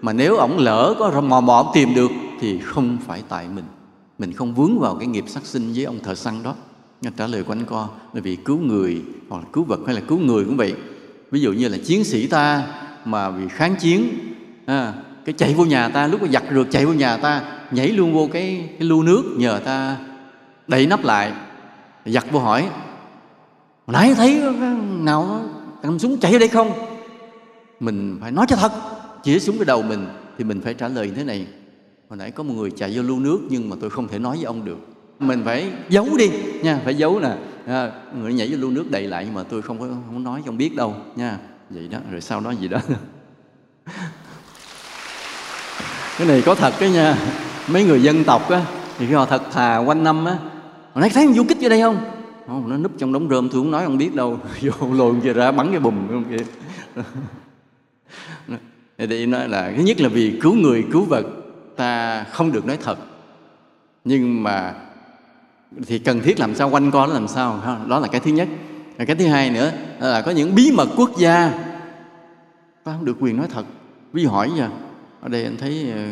[0.01, 3.65] Mà nếu ông lỡ có mò mò ông tìm được thì không phải tại mình.
[4.19, 6.55] Mình không vướng vào cái nghiệp sát sinh với ông thợ săn đó.
[7.03, 10.01] Nghe trả lời quanh co là vì cứu người hoặc là cứu vật hay là
[10.01, 10.75] cứu người cũng vậy.
[11.31, 12.67] Ví dụ như là chiến sĩ ta
[13.05, 14.09] mà vì kháng chiến
[14.67, 14.95] à,
[15.29, 18.14] cái chạy vô nhà ta lúc mà giặt rượt chạy vô nhà ta nhảy luôn
[18.14, 19.97] vô cái, cái lu nước nhờ ta
[20.69, 21.33] đẩy nắp lại.
[22.07, 22.62] Giặt vô hỏi
[23.87, 24.43] hồi nãy thấy
[24.99, 25.41] nào
[25.83, 26.73] cầm súng chạy ở đây không?
[27.81, 28.73] Mình phải nói cho thật
[29.23, 30.07] chỉ súng cái đầu mình
[30.38, 31.47] thì mình phải trả lời như thế này.
[32.09, 34.37] Hồi nãy có một người chạy vô lu nước nhưng mà tôi không thể nói
[34.37, 34.79] với ông được.
[35.19, 36.31] Mình phải giấu đi
[36.62, 37.37] nha phải giấu nè.
[37.67, 40.43] À, người nhảy vô lu nước đầy lại nhưng mà tôi không có không nói
[40.45, 41.38] cho ông biết đâu nha.
[41.71, 42.81] Vậy đó rồi sau đó gì đó.
[46.19, 47.17] cái này có thật cái nha.
[47.69, 48.65] Mấy người dân tộc á,
[48.99, 50.39] thì khi họ thật thà quanh năm á.
[50.93, 51.99] Họ nói thấy ông du kích vô đây không?
[52.67, 54.39] Nó núp trong đống rơm, tôi không nói không biết đâu.
[54.63, 56.45] Vô lồn về ra bắn cái bùm không kia
[59.07, 61.27] thì nói là thứ nhất là vì cứu người, cứu vật,
[61.77, 62.99] ta không được nói thật.
[64.05, 64.75] Nhưng mà
[65.87, 67.61] thì cần thiết làm sao quanh co nó làm sao?
[67.89, 68.49] Đó là cái thứ nhất.
[68.97, 71.53] Và cái thứ hai nữa là có những bí mật quốc gia.
[72.85, 73.65] Ta không được quyền nói thật.
[74.13, 74.69] Ví hỏi giờ
[75.21, 76.05] ở đây anh thấy ờ,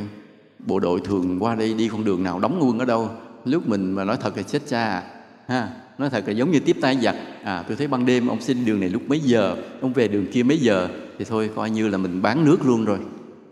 [0.59, 3.11] bộ đội thường qua đây đi con đường nào đóng quân ở đâu?
[3.45, 5.03] Lúc mình mà nói thật là chết cha à.
[5.47, 5.69] ha?
[5.99, 7.15] Nói thật là giống như tiếp tay giặc.
[7.43, 9.57] À tôi thấy ban đêm ông xin đường này lúc mấy giờ?
[9.81, 10.89] Ông về đường kia mấy giờ?
[11.19, 12.99] Thì thôi, coi như là mình bán nước luôn rồi.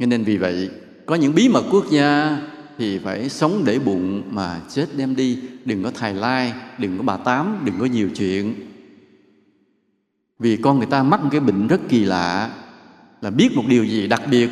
[0.00, 0.70] Cho nên vì vậy,
[1.06, 2.38] có những bí mật quốc gia
[2.78, 5.38] thì phải sống để bụng mà chết đem đi.
[5.64, 8.54] Đừng có thầy lai, đừng có bà tám, đừng có nhiều chuyện.
[10.38, 12.50] Vì con người ta mắc một cái bệnh rất kỳ lạ,
[13.20, 14.50] là biết một điều gì đặc biệt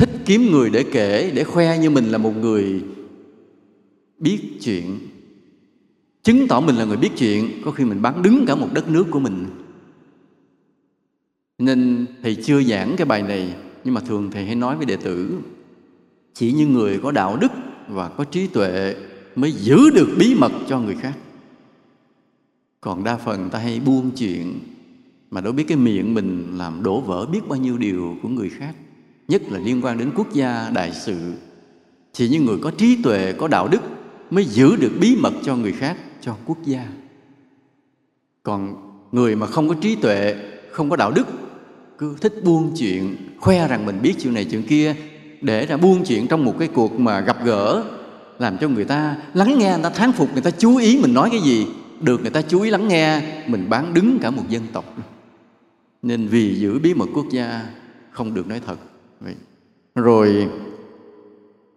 [0.00, 2.82] thích kiếm người để kể, để khoe như mình là một người
[4.18, 4.98] biết chuyện.
[6.22, 8.90] Chứng tỏ mình là người biết chuyện, có khi mình bán đứng cả một đất
[8.90, 9.46] nước của mình.
[11.58, 14.96] Nên thầy chưa giảng cái bài này, nhưng mà thường thầy hay nói với đệ
[14.96, 15.38] tử,
[16.34, 17.52] chỉ những người có đạo đức
[17.88, 18.96] và có trí tuệ
[19.36, 21.18] mới giữ được bí mật cho người khác.
[22.80, 24.58] Còn đa phần ta hay buông chuyện
[25.30, 28.48] mà đâu biết cái miệng mình làm đổ vỡ biết bao nhiêu điều của người
[28.48, 28.74] khác
[29.30, 31.32] nhất là liên quan đến quốc gia, đại sự,
[32.14, 33.82] thì những người có trí tuệ, có đạo đức
[34.30, 36.86] mới giữ được bí mật cho người khác, cho quốc gia.
[38.42, 38.74] Còn
[39.12, 40.34] người mà không có trí tuệ,
[40.70, 41.26] không có đạo đức,
[41.98, 44.94] cứ thích buông chuyện, khoe rằng mình biết chuyện này, chuyện kia,
[45.40, 47.84] để ra buông chuyện trong một cái cuộc mà gặp gỡ,
[48.38, 51.14] làm cho người ta lắng nghe, người ta thán phục, người ta chú ý mình
[51.14, 51.66] nói cái gì,
[52.00, 54.84] được người ta chú ý lắng nghe, mình bán đứng cả một dân tộc.
[56.02, 57.62] Nên vì giữ bí mật quốc gia,
[58.10, 58.76] không được nói thật
[59.94, 60.48] rồi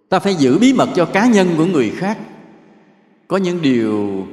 [0.09, 2.19] ta phải giữ bí mật cho cá nhân của người khác.
[3.27, 4.25] Có những điều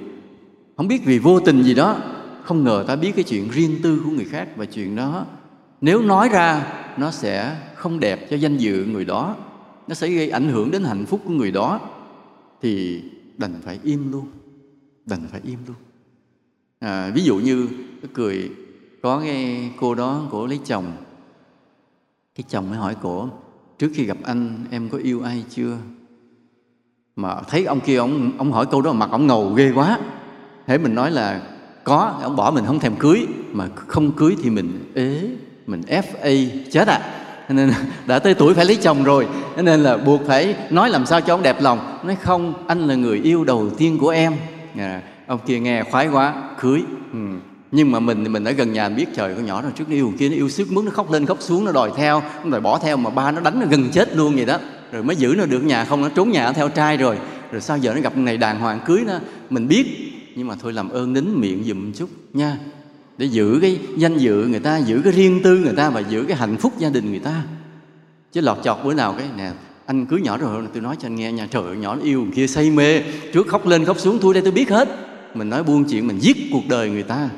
[0.77, 1.97] không biết vì vô tình gì đó
[2.43, 5.27] không ngờ ta biết cái chuyện riêng tư của người khác và chuyện đó
[5.81, 9.37] nếu nói ra nó sẽ không đẹp cho danh dự người đó
[9.89, 11.81] nó sẽ gây ảnh hưởng đến hạnh phúc của người đó
[12.63, 13.03] thì
[13.37, 14.27] đành phải im luôn
[15.07, 15.77] đành phải im luôn.
[16.79, 17.69] À, ví dụ như
[18.15, 18.51] cười
[19.03, 20.93] có cái cô đó cổ lấy chồng
[22.41, 23.29] cái chồng mới hỏi cổ
[23.79, 25.77] trước khi gặp anh em có yêu ai chưa?
[27.17, 29.99] Mà thấy ông kia ông ông hỏi câu đó mặt ông ngầu ghê quá.
[30.67, 31.43] Thế mình nói là
[31.85, 32.19] có.
[32.23, 33.27] Ông bỏ mình không thèm cưới.
[33.53, 35.31] Mà không cưới thì mình ế
[35.67, 37.01] mình fa chết à.
[37.49, 37.73] Nên
[38.07, 39.29] đã tới tuổi phải lấy chồng rồi.
[39.57, 41.99] Nên là buộc phải nói làm sao cho ông đẹp lòng.
[42.05, 44.33] Nói không anh là người yêu đầu tiên của em.
[44.77, 46.83] À, ông kia nghe khoái quá cưới.
[47.13, 47.19] Ừ
[47.73, 49.95] nhưng mà mình mình ở gần nhà mình biết trời con nhỏ rồi trước nó
[49.95, 52.51] yêu kia nó yêu sức muốn nó khóc lên khóc xuống nó đòi theo nó
[52.51, 54.59] đòi bỏ theo mà ba nó đánh nó gần chết luôn vậy đó.
[54.93, 57.19] Rồi mới giữ nó được nhà không nó trốn nhà theo trai rồi.
[57.53, 59.19] Rồi sao giờ nó gặp ngày đàng hoàng cưới nó
[59.51, 59.87] mình biết.
[60.35, 62.59] Nhưng mà thôi làm ơn nín miệng giùm chút nha
[63.19, 66.25] để giữ cái danh dự người ta giữ cái riêng tư người ta và giữ
[66.29, 67.43] cái hạnh phúc gia đình người ta.
[68.33, 69.51] Chứ lọt chọt bữa nào cái nè
[69.87, 72.27] anh cưới nhỏ rồi tôi nói cho anh nghe nha trời ơi, nhỏ nó yêu
[72.35, 73.01] kia say mê
[73.33, 74.89] trước khóc lên khóc xuống tôi đây tôi biết hết.
[75.35, 77.29] Mình nói buông chuyện mình giết cuộc đời người ta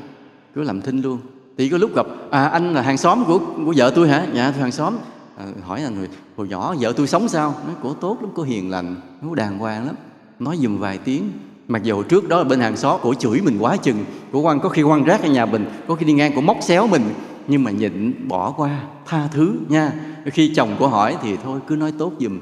[0.54, 1.18] cứ làm thinh luôn.
[1.58, 4.26] Thì có lúc gặp à anh là hàng xóm của của vợ tôi hả?
[4.32, 4.96] Nhà tôi hàng xóm.
[5.38, 7.54] À, hỏi anh người hồi nhỏ vợ tôi sống sao?
[7.66, 9.94] Nói cổ tốt lắm cô hiền lành nó đàng hoàng lắm.
[10.38, 11.32] Nói dùm vài tiếng.
[11.68, 14.04] Mặc dù trước đó là bên hàng xóm cổ chửi mình quá chừng.
[14.32, 16.56] Cổ quăng có khi quăng rác ở nhà mình có khi đi ngang cổ móc
[16.60, 17.02] xéo mình.
[17.48, 19.92] Nhưng mà nhịn bỏ qua tha thứ nha.
[20.26, 22.38] Khi chồng của hỏi thì thôi cứ nói tốt dùm.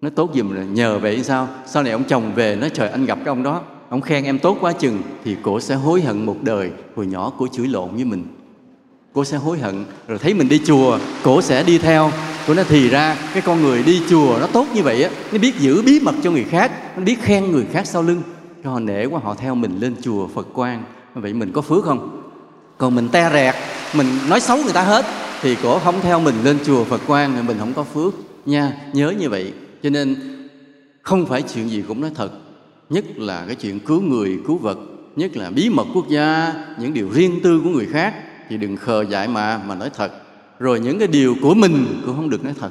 [0.00, 1.48] Nói tốt dùm là nhờ vậy sao?
[1.66, 4.38] Sau này ông chồng về nói trời anh gặp cái ông đó ông khen em
[4.38, 7.94] tốt quá chừng thì cổ sẽ hối hận một đời hồi nhỏ cổ chửi lộn
[7.94, 8.24] với mình.
[9.12, 12.10] Cô sẽ hối hận rồi thấy mình đi chùa cổ sẽ đi theo.
[12.46, 15.38] Cô nói, thì ra cái con người đi chùa nó tốt như vậy á, nó
[15.38, 18.22] biết giữ bí mật cho người khác, nó biết khen người khác sau lưng.
[18.64, 21.84] Cho họ nể quá, họ theo mình lên chùa phật quan vậy mình có phước
[21.84, 22.22] không?
[22.78, 23.54] Còn mình te rẹt,
[23.96, 25.04] mình nói xấu người ta hết
[25.42, 28.14] thì cổ không theo mình lên chùa phật quan thì mình không có phước
[28.46, 28.72] nha.
[28.92, 30.16] Nhớ như vậy, cho nên
[31.02, 32.30] không phải chuyện gì cũng nói thật
[32.90, 34.78] nhất là cái chuyện cứu người, cứu vật,
[35.16, 38.14] nhất là bí mật quốc gia, những điều riêng tư của người khác,
[38.48, 40.12] thì đừng khờ dại mà mà nói thật.
[40.58, 42.70] Rồi những cái điều của mình cũng không được nói thật.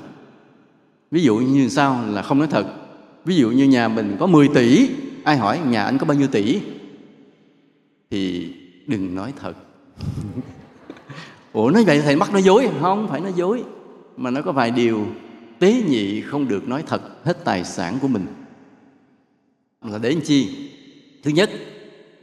[1.12, 2.66] Ví dụ như sao là không nói thật?
[3.26, 4.90] Ví dụ như nhà mình có 10 tỷ,
[5.24, 6.62] ai hỏi nhà anh có bao nhiêu tỷ?
[8.12, 8.54] Thì
[8.88, 9.54] đừng nói thật.
[11.54, 12.74] Ủa, nói vậy thầy mắc nói dối à?
[12.82, 13.64] không phải nói dối,
[14.18, 15.08] mà nó có vài điều
[15.60, 18.26] tế nhị không được nói thật hết tài sản của mình
[19.84, 20.70] là để làm chi?
[21.24, 21.50] Thứ nhất,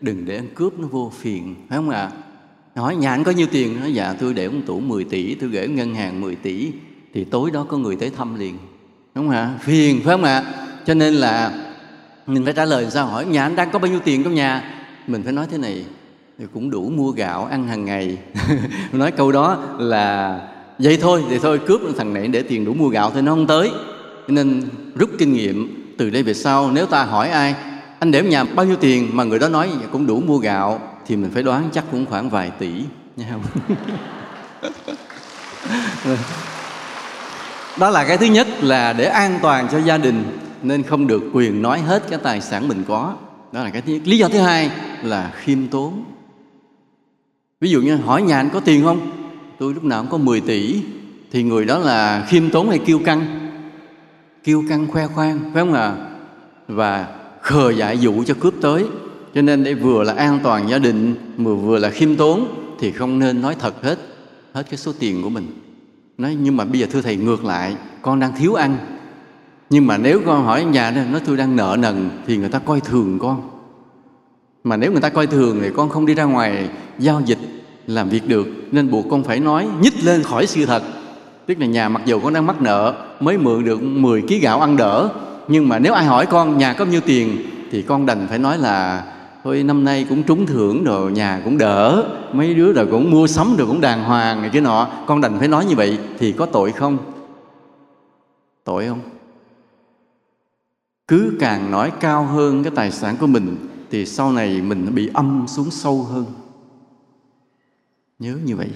[0.01, 2.01] đừng để ăn cướp nó vô phiền, phải không ạ?
[2.01, 2.81] À?
[2.81, 3.81] hỏi nhà anh có nhiêu tiền?
[3.81, 6.73] Nói dạ tôi để ông tủ 10 tỷ, tôi gửi ngân hàng 10 tỷ,
[7.15, 8.59] thì tối đó có người tới thăm liền.
[9.15, 9.59] Đúng không ạ?
[9.61, 10.45] Phiền, phải không ạ?
[10.87, 11.53] Cho nên là
[12.27, 13.07] mình phải trả lời sao?
[13.07, 14.75] Hỏi, nhà anh đang có bao nhiêu tiền trong nhà?
[15.07, 15.85] Mình phải nói thế này,
[16.39, 18.19] thì cũng đủ mua gạo ăn hàng ngày.
[18.93, 20.41] Nói câu đó là
[20.79, 23.47] vậy thôi thì thôi, cướp thằng này để tiền đủ mua gạo thôi, nó không
[23.47, 23.71] tới.
[24.29, 24.63] Nên
[24.95, 27.55] rút kinh nghiệm từ đây về sau, nếu ta hỏi ai,
[27.99, 30.81] anh để nhà bao nhiêu tiền mà người đó nói cũng đủ mua gạo?
[31.07, 32.73] Thì mình phải đoán chắc cũng khoảng vài tỷ
[33.17, 33.27] nha.
[33.31, 33.43] Không
[37.79, 40.25] đó là cái thứ nhất là để an toàn cho gia đình
[40.63, 43.15] nên không được quyền nói hết cái tài sản mình có.
[43.53, 44.03] Đó là cái thứ nhất.
[44.05, 44.71] Lý do thứ hai
[45.03, 46.05] là khiêm tốn.
[47.61, 49.11] Ví dụ như hỏi nhà anh có tiền không?
[49.59, 50.81] Tôi lúc nào cũng có 10 tỷ.
[51.33, 53.46] Thì người đó là khiêm tốn hay kiêu căng?
[54.47, 55.83] Kiêu căng khoe khoang, phải không ạ?
[55.83, 55.97] À?
[56.69, 57.09] và
[57.41, 58.85] khờ dại dụ cho cướp tới.
[59.35, 62.93] Cho nên để vừa là an toàn gia đình vừa vừa là khiêm tốn thì
[62.93, 63.99] không nên nói thật hết
[64.53, 65.47] hết cái số tiền của mình.
[66.19, 68.77] Nói, nhưng mà bây giờ thưa thầy, ngược lại, con đang thiếu ăn.
[69.71, 72.59] Nhưng mà nếu con hỏi nhà đó, nói tôi đang nợ nần thì người ta
[72.59, 73.51] coi thường con.
[74.65, 77.39] Mà nếu người ta coi thường thì con không đi ra ngoài giao dịch
[77.87, 78.47] làm việc được.
[78.73, 80.83] Nên buộc con phải nói, nhích lên khỏi sự thật
[81.47, 84.61] tức là nhà mặc dù con đang mắc nợ, mới mượn được 10 kg gạo
[84.61, 85.09] ăn đỡ,
[85.49, 87.39] nhưng mà nếu ai hỏi con nhà có bao nhiêu tiền,
[87.71, 89.05] thì con đành phải nói là,
[89.45, 93.27] thôi, năm nay cũng trúng thưởng rồi nhà cũng đỡ, mấy đứa rồi cũng mua
[93.27, 94.89] sắm rồi cũng đàng hoàng này cái nọ.
[95.07, 96.99] Con đành phải nói như vậy, thì có tội không?
[98.65, 99.01] Tội không?
[101.09, 103.57] Cứ càng nói cao hơn cái tài sản của mình,
[103.91, 106.25] thì sau này mình bị âm xuống sâu hơn.
[108.19, 108.69] Nhớ như vậy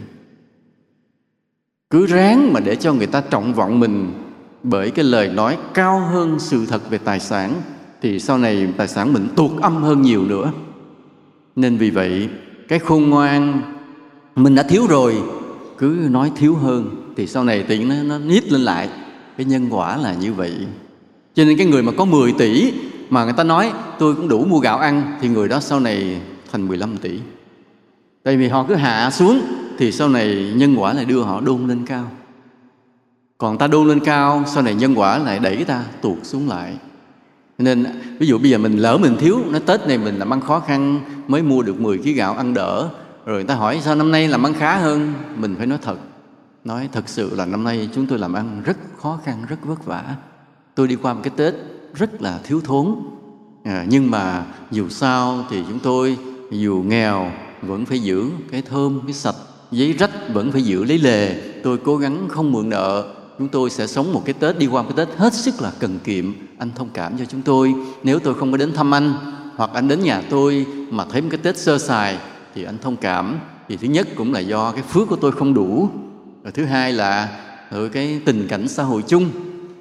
[1.91, 4.13] cứ ráng mà để cho người ta trọng vọng mình
[4.63, 7.53] bởi cái lời nói cao hơn sự thật về tài sản,
[8.03, 10.53] thì sau này tài sản mình tuột âm hơn nhiều nữa.
[11.57, 12.29] Nên vì vậy,
[12.69, 13.63] cái khôn ngoan
[14.37, 15.23] mình đã thiếu rồi,
[15.79, 18.89] cứ nói thiếu hơn thì sau này tiền nó nó nhít lên lại.
[19.37, 20.53] Cái nhân quả là như vậy.
[21.35, 22.73] Cho nên cái người mà có 10 tỷ
[23.11, 26.21] mà người ta nói, tôi cũng đủ mua gạo ăn, thì người đó sau này
[26.53, 27.19] thành 15 tỷ.
[28.23, 29.41] Tại vì họ cứ hạ xuống
[29.81, 32.11] thì sau này nhân quả lại đưa họ đôn lên cao.
[33.39, 36.79] Còn ta đôn lên cao sau này nhân quả lại đẩy ta tuột xuống lại.
[37.59, 37.87] Nên
[38.19, 40.61] ví dụ bây giờ mình lỡ mình thiếu nó tết này mình làm ăn khó
[40.61, 42.89] khăn mới mua được 10 kg gạo ăn đỡ
[43.27, 45.13] rồi người ta hỏi sao năm nay làm ăn khá hơn?
[45.37, 45.99] Mình phải nói thật
[46.65, 49.85] nói thật sự là năm nay chúng tôi làm ăn rất khó khăn rất vất
[49.85, 50.17] vả.
[50.75, 51.55] Tôi đi qua một cái tết
[51.95, 52.95] rất là thiếu thốn.
[53.65, 56.19] À, nhưng mà dù sao thì chúng tôi
[56.51, 59.35] dù nghèo vẫn phải giữ cái thơm cái sạch
[59.71, 61.35] giấy rách vẫn phải giữ lấy lề.
[61.63, 63.15] Tôi cố gắng không mượn nợ.
[63.39, 65.99] Chúng tôi sẽ sống một cái tết, đi qua cái tết hết sức là cần
[66.05, 66.33] kiệm.
[66.59, 67.75] Anh thông cảm cho chúng tôi.
[68.03, 69.15] Nếu tôi không có đến thăm anh
[69.57, 72.19] hoặc anh đến nhà tôi mà thấy một cái tết sơ sài
[72.55, 73.39] thì anh thông cảm.
[73.69, 75.89] Thì thứ nhất cũng là do cái phước của tôi không đủ.
[76.43, 77.29] Và thứ hai là
[77.71, 79.31] ở cái tình cảnh xã hội chung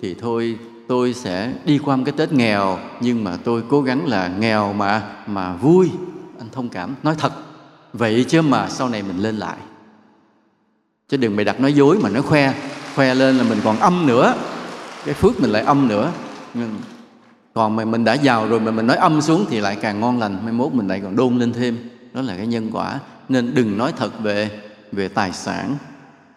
[0.01, 2.77] thì thôi, tôi sẽ đi qua một cái tết nghèo.
[3.01, 5.89] Nhưng mà tôi cố gắng là nghèo mà mà vui.
[6.39, 6.95] Anh thông cảm.
[7.03, 7.31] Nói thật,
[7.93, 9.57] vậy chứ mà sau này mình lên lại
[11.10, 12.53] chứ đừng bày đặt nói dối mà nói khoe.
[12.95, 14.36] Khoe lên là mình còn âm nữa.
[15.05, 16.12] Cái phước mình lại âm nữa.
[17.53, 20.20] Còn mà mình đã giàu rồi mà mình nói âm xuống thì lại càng ngon
[20.20, 20.38] lành.
[20.43, 21.78] Mai mốt mình lại còn đôn lên thêm.
[22.14, 22.99] Đó là cái nhân quả.
[23.30, 24.49] Nên đừng nói thật về
[24.91, 25.76] về tài sản.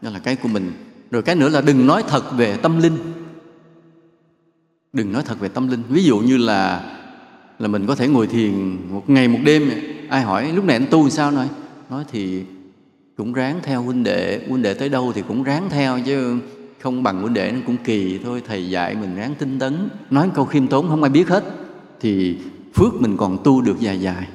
[0.03, 0.73] Đó là cái của mình.
[1.11, 2.99] Rồi cái nữa là đừng nói thật về tâm linh.
[4.93, 5.83] Đừng nói thật về tâm linh.
[5.89, 6.81] Ví dụ như là
[7.59, 9.71] là mình có thể ngồi thiền một ngày một đêm.
[10.09, 11.31] Ai hỏi, lúc này anh tu sao?
[11.31, 11.49] Nói
[11.91, 12.43] nói thì
[13.23, 16.39] cũng ráng theo huynh đệ huynh đệ tới đâu thì cũng ráng theo chứ.
[16.81, 19.89] Không bằng huynh đệ nó cũng kỳ thôi thầy dạy mình ráng tinh tấn.
[20.11, 21.45] Nói câu khiêm tốn không ai biết hết
[22.01, 22.37] thì
[22.75, 24.27] phước mình còn tu được dài dài.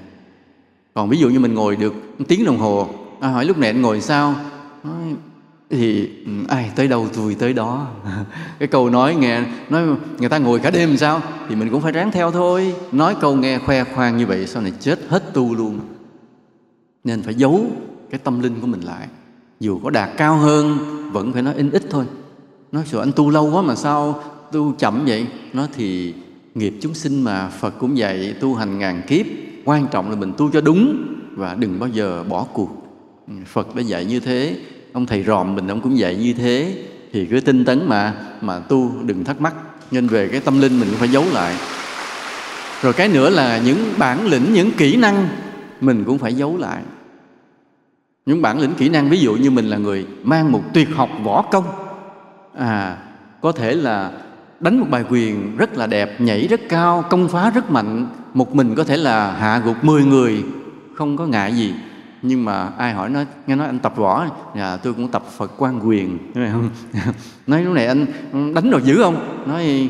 [0.94, 3.70] Còn ví dụ như mình ngồi được một tiếng đồng hồ à, hỏi lúc này
[3.70, 4.36] anh ngồi sao?
[4.84, 5.16] Nói,
[5.70, 7.88] thì ừ, ai tới đâu tôi tới đó.
[8.60, 9.84] Cái câu nói nghe nói
[10.20, 11.22] người ta ngồi cả đêm sao?
[11.50, 12.74] Thì mình cũng phải ráng theo thôi.
[12.92, 15.80] Nói câu nghe khoe khoang như vậy sau này chết hết tu luôn.
[17.04, 17.72] Nên phải giấu
[18.10, 19.08] cái tâm linh của mình lại.
[19.60, 20.78] Dù có đạt cao hơn,
[21.12, 22.06] vẫn phải nói in ít thôi.
[22.72, 25.28] Nói sợ anh tu lâu quá mà sao tu chậm vậy?
[25.54, 26.14] Nó thì
[26.56, 29.26] nghiệp chúng sinh mà, phật cũng dạy, tu hành ngàn kiếp,
[29.66, 32.70] quan trọng là mình tu cho đúng và đừng bao giờ bỏ cuộc.
[33.28, 34.58] Ừ, phật đã dạy như thế,
[34.94, 36.84] ông thầy ròm mình ông cũng dạy như thế.
[37.14, 39.54] Thì cứ tinh tấn mà mà tu đừng thắc mắc.
[39.92, 41.56] Nên về cái tâm linh mình cũng phải giấu lại.
[42.82, 45.28] Rồi cái nữa là những bản lĩnh, những kỹ năng
[45.82, 46.82] mình cũng phải giấu lại
[48.28, 51.10] những bản lĩnh kỹ năng, ví dụ như mình là người mang một tuyệt học
[51.24, 51.64] võ công
[52.58, 52.98] à
[53.42, 54.12] có thể là
[54.60, 58.56] đánh một bài quyền rất là đẹp, nhảy rất cao, công phá rất mạnh, một
[58.56, 60.44] mình có thể là hạ gục 10 người,
[60.96, 61.74] không có ngại gì.
[62.22, 64.26] Nhưng mà ai hỏi nó nghe nói anh tập võ
[64.56, 66.70] dạ tôi cũng tập phật quan quyền không?
[67.48, 69.44] Nói lúc này anh ừ, đánh rồi dữ không?
[69.46, 69.90] Nói,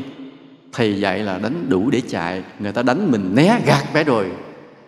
[0.72, 4.30] thầy dạy là đánh đủ để chạy, người ta đánh mình né gạt bé rồi,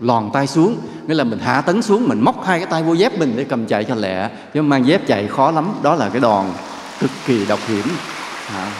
[0.01, 0.77] lòn tay xuống
[1.11, 3.45] nghĩa là mình hạ tấn xuống mình móc hai cái tay vô dép mình để
[3.45, 5.73] cầm chạy cho lẹ chứ mang dép chạy khó lắm.
[5.83, 6.47] Đó là cái đòn
[7.01, 7.85] cực kỳ độc hiểm.
[8.55, 8.73] À.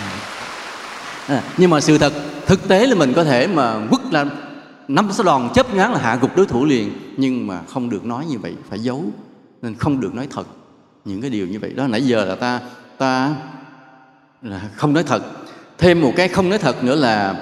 [1.27, 2.13] À, nhưng mà sự thật
[2.47, 4.27] thực tế là mình có thể mà quất là
[4.89, 8.05] năm sáu đòn chớp ngán là hạ gục đối thủ liền nhưng mà không được
[8.05, 9.05] nói như vậy phải giấu
[9.63, 10.47] nên không được nói thật
[11.05, 11.71] những cái điều như vậy.
[11.71, 12.61] Đó nãy giờ là ta
[12.99, 13.35] ta
[14.43, 15.23] là không nói thật.
[15.79, 17.35] Thêm một cái không nói thật nữa là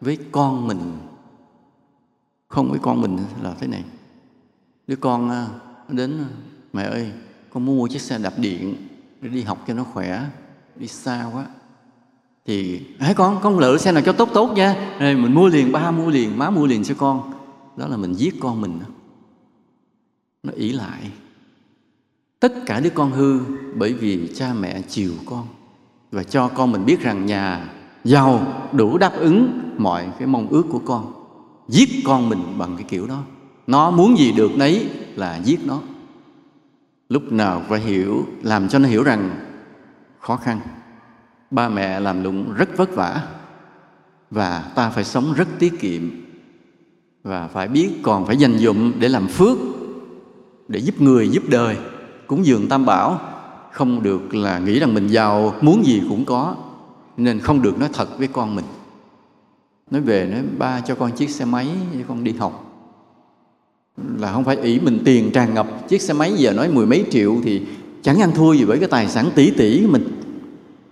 [0.00, 0.92] với con mình
[2.48, 3.84] không với con mình là thế này.
[4.86, 5.46] Đứa con à,
[5.88, 6.28] đến à,
[6.72, 7.12] mẹ ơi,
[7.50, 8.74] con muốn mua chiếc xe đạp điện
[9.20, 10.24] để đi học cho nó khỏe,
[10.76, 11.46] đi xa quá.
[12.46, 14.96] Thì hãy con con lựa xe nào cho tốt tốt nha.
[14.98, 17.32] Rồi mình mua liền, ba mua liền, má mua liền cho con.
[17.76, 18.80] Đó là mình giết con mình
[20.42, 21.10] nó ỷ lại.
[22.40, 23.40] Tất cả đứa con hư
[23.74, 25.46] bởi vì cha mẹ chiều con
[26.10, 27.68] và cho con mình biết rằng nhà
[28.04, 31.15] giàu đủ đáp ứng mọi cái mong ước của con
[31.68, 33.22] giết con mình bằng cái kiểu đó.
[33.66, 35.80] Nó muốn gì được nấy là giết nó.
[37.08, 39.30] Lúc nào phải hiểu, làm cho nó hiểu rằng
[40.20, 40.60] khó khăn.
[41.50, 43.22] Ba mẹ làm lụng rất vất vả
[44.30, 46.10] và ta phải sống rất tiết kiệm
[47.22, 49.58] và phải biết còn phải dành dụng để làm phước,
[50.68, 51.76] để giúp người, giúp đời.
[52.26, 53.20] Cúng dường tam bảo,
[53.72, 56.56] không được là nghĩ rằng mình giàu, muốn gì cũng có,
[57.16, 58.64] nên không được nói thật với con mình
[59.90, 62.62] nói về nói, ba cho con chiếc xe máy để con đi học.
[64.18, 65.88] Là không phải ý mình tiền tràn ngập.
[65.88, 67.62] Chiếc xe máy giờ nói mười mấy triệu thì
[68.02, 70.20] chẳng ăn thua gì với cái tài sản tỷ tỷ của mình.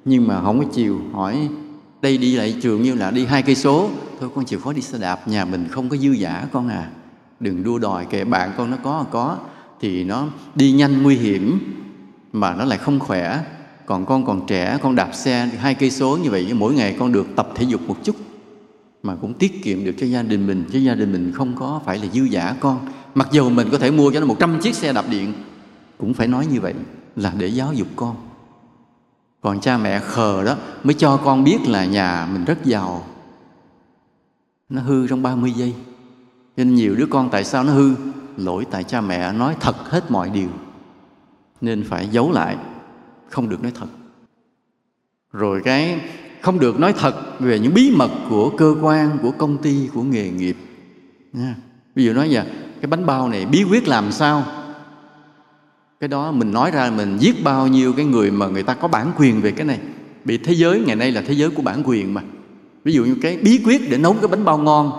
[0.04, 1.48] Nhưng mà không có chiều hỏi,
[2.02, 3.90] đây đi lại trường như là đi hai cây số.
[4.20, 6.90] Thôi con chịu khó đi xe đạp, nhà mình không có dư giả con à.
[7.40, 9.38] Đừng đua đòi kệ bạn con nó có có.
[9.80, 11.58] Thì nó đi nhanh nguy hiểm
[12.32, 13.40] mà nó lại không khỏe.
[13.86, 17.12] Còn con còn trẻ, con đạp xe hai cây số như vậy, mỗi ngày con
[17.12, 18.16] được tập thể dục một chút
[19.04, 20.64] mà cũng tiết kiệm được cho gia đình mình.
[20.72, 22.86] Chứ gia đình mình không có phải là dư giả con.
[23.14, 25.32] Mặc dù mình có thể mua cho nó 100 chiếc xe đạp điện,
[25.98, 26.74] cũng phải nói như vậy
[27.16, 28.16] là để giáo dục con.
[29.40, 33.06] Còn cha mẹ khờ đó mới cho con biết là nhà mình rất giàu.
[34.68, 35.74] Nó hư trong 30 giây.
[36.56, 37.94] Nên nhiều đứa con tại sao nó hư?
[38.36, 40.48] Lỗi tại cha mẹ nói thật hết mọi điều.
[41.60, 42.56] Nên phải giấu lại,
[43.28, 43.86] không được nói thật.
[45.32, 46.00] Rồi cái
[46.44, 50.02] không được nói thật về những bí mật của cơ quan, của công ty, của
[50.02, 50.56] nghề nghiệp.
[51.32, 51.54] Nha.
[51.94, 52.44] ví dụ nói giờ
[52.80, 54.44] cái bánh bao này bí quyết làm sao?
[56.00, 58.88] Cái đó mình nói ra mình giết bao nhiêu cái người mà người ta có
[58.88, 59.78] bản quyền về cái này.
[60.24, 62.22] Bị thế giới, ngày nay là thế giới của bản quyền mà.
[62.84, 64.92] Ví dụ như cái bí quyết để nấu cái bánh bao ngon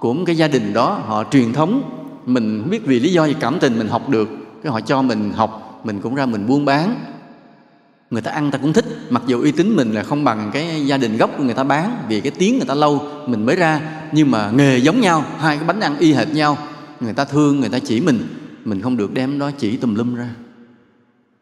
[0.00, 1.82] của một cái gia đình đó, họ truyền thống,
[2.26, 4.28] mình không biết vì lý do gì cảm tình mình học được,
[4.62, 6.94] cái họ cho mình học, mình cũng ra mình buôn bán
[8.12, 10.86] người ta ăn ta cũng thích, mặc dù uy tín mình là không bằng cái
[10.86, 13.56] gia đình gốc của người ta bán, vì cái tiếng người ta lâu mình mới
[13.56, 13.80] ra,
[14.12, 16.58] nhưng mà nghề giống nhau, hai cái bánh ăn y hệt nhau,
[17.00, 18.20] người ta thương, người ta chỉ mình
[18.64, 20.28] mình không được đem đó chỉ tùm lum ra.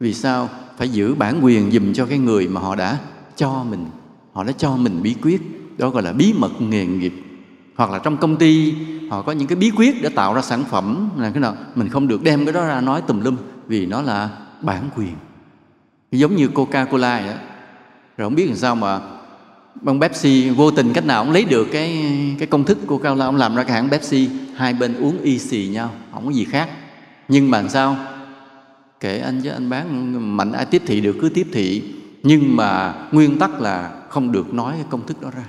[0.01, 0.49] Vì sao?
[0.79, 2.99] Phải giữ bản quyền dùm cho cái người mà họ đã
[3.37, 3.87] cho mình,
[4.33, 5.41] họ đã cho mình bí quyết,
[5.79, 7.13] đó gọi là bí mật nghề nghiệp.
[7.75, 8.75] Hoặc là trong công ty,
[9.11, 11.89] họ có những cái bí quyết để tạo ra sản phẩm, là cái nào, mình
[11.89, 14.29] không được đem cái đó ra nói tùm lum, vì nó là
[14.63, 15.15] bản quyền
[16.11, 17.41] giống như coca cola vậy đó,
[18.17, 19.01] rồi không biết làm sao mà
[19.75, 22.05] băng Pepsi vô tình cách nào ông lấy được cái
[22.39, 25.39] cái công thức coca cola ông làm ra cái hãng Pepsi hai bên uống y
[25.39, 26.69] xì nhau không có gì khác.
[27.29, 27.97] Nhưng mà làm sao?
[29.01, 31.83] Kể anh chứ anh bán mạnh ai tiếp thị được cứ tiếp thị.
[32.23, 35.45] Nhưng mà nguyên tắc là không được nói cái công thức đó ra.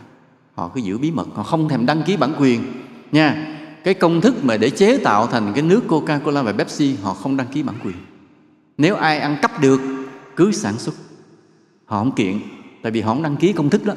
[0.56, 2.64] Họ cứ giữ bí mật họ không thèm đăng ký bản quyền.
[3.12, 6.96] Nha cái công thức mà để chế tạo thành cái nước coca cola và pepsi
[7.04, 7.96] họ không đăng ký bản quyền.
[8.78, 9.82] Nếu ai ăn cắp được
[10.42, 10.96] cứ sản xuất.
[11.86, 12.40] Họ không kiện,
[12.82, 13.94] tại vì họ không đăng ký công thức đó.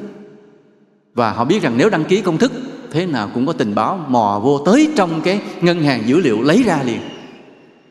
[1.13, 2.51] Và họ biết rằng nếu đăng ký công thức,
[2.91, 6.41] thế nào cũng có tình báo mò vô tới trong cái ngân hàng dữ liệu
[6.41, 7.01] lấy ra liền.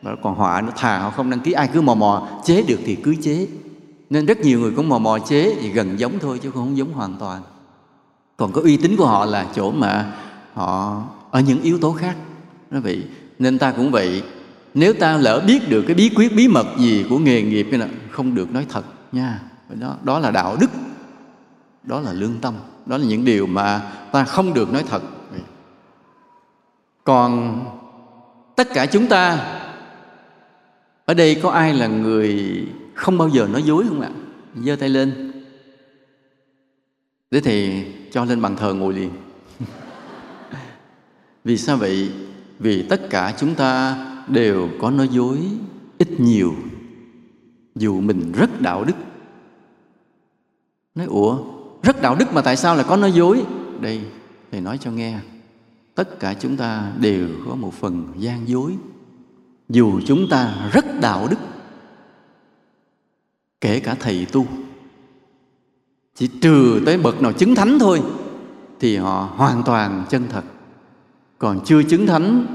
[0.01, 2.79] Và còn họa nó thà họ không đăng ký, ai cứ mò mò, chế được
[2.85, 3.47] thì cứ chế.
[4.09, 6.93] Nên rất nhiều người cũng mò mò chế thì gần giống thôi chứ không giống
[6.93, 7.41] hoàn toàn.
[8.37, 10.13] Còn có uy tín của họ là chỗ mà
[10.53, 12.15] họ ở những yếu tố khác.
[12.71, 13.03] Nó vậy.
[13.39, 14.23] Nên ta cũng vậy
[14.75, 17.87] nếu ta lỡ biết được cái bí quyết, bí mật gì của nghề nghiệp là
[18.11, 19.41] không được nói thật nha.
[19.69, 20.69] Đó đó là đạo đức.
[21.83, 22.53] Đó là lương tâm.
[22.85, 25.01] Đó là những điều mà ta không được nói thật.
[27.03, 27.61] Còn
[28.55, 29.37] tất cả chúng ta,
[31.05, 32.63] ở đây có ai là người
[32.93, 34.09] không bao giờ nói dối không ạ?
[34.55, 35.31] Giơ tay lên.
[37.31, 39.11] Thế thì cho lên bàn thờ ngồi liền.
[41.43, 42.11] Vì sao vậy?
[42.59, 43.95] Vì tất cả chúng ta
[44.27, 45.39] đều có nói dối,
[45.97, 46.53] ít nhiều,
[47.75, 48.93] dù mình rất đạo đức.
[50.95, 51.37] Nói, ủa,
[51.83, 53.45] rất đạo đức mà tại sao lại có nói dối?
[53.81, 54.01] Đây,
[54.51, 55.19] thầy nói cho nghe,
[55.95, 58.75] tất cả chúng ta đều có một phần gian dối,
[59.69, 61.39] dù chúng ta rất đạo đức,
[63.61, 64.45] kể cả thầy tu.
[66.15, 68.01] Chỉ trừ tới bậc nào chứng thánh thôi,
[68.79, 70.43] thì họ hoàn toàn chân thật.
[71.37, 72.45] Còn chưa chứng thánh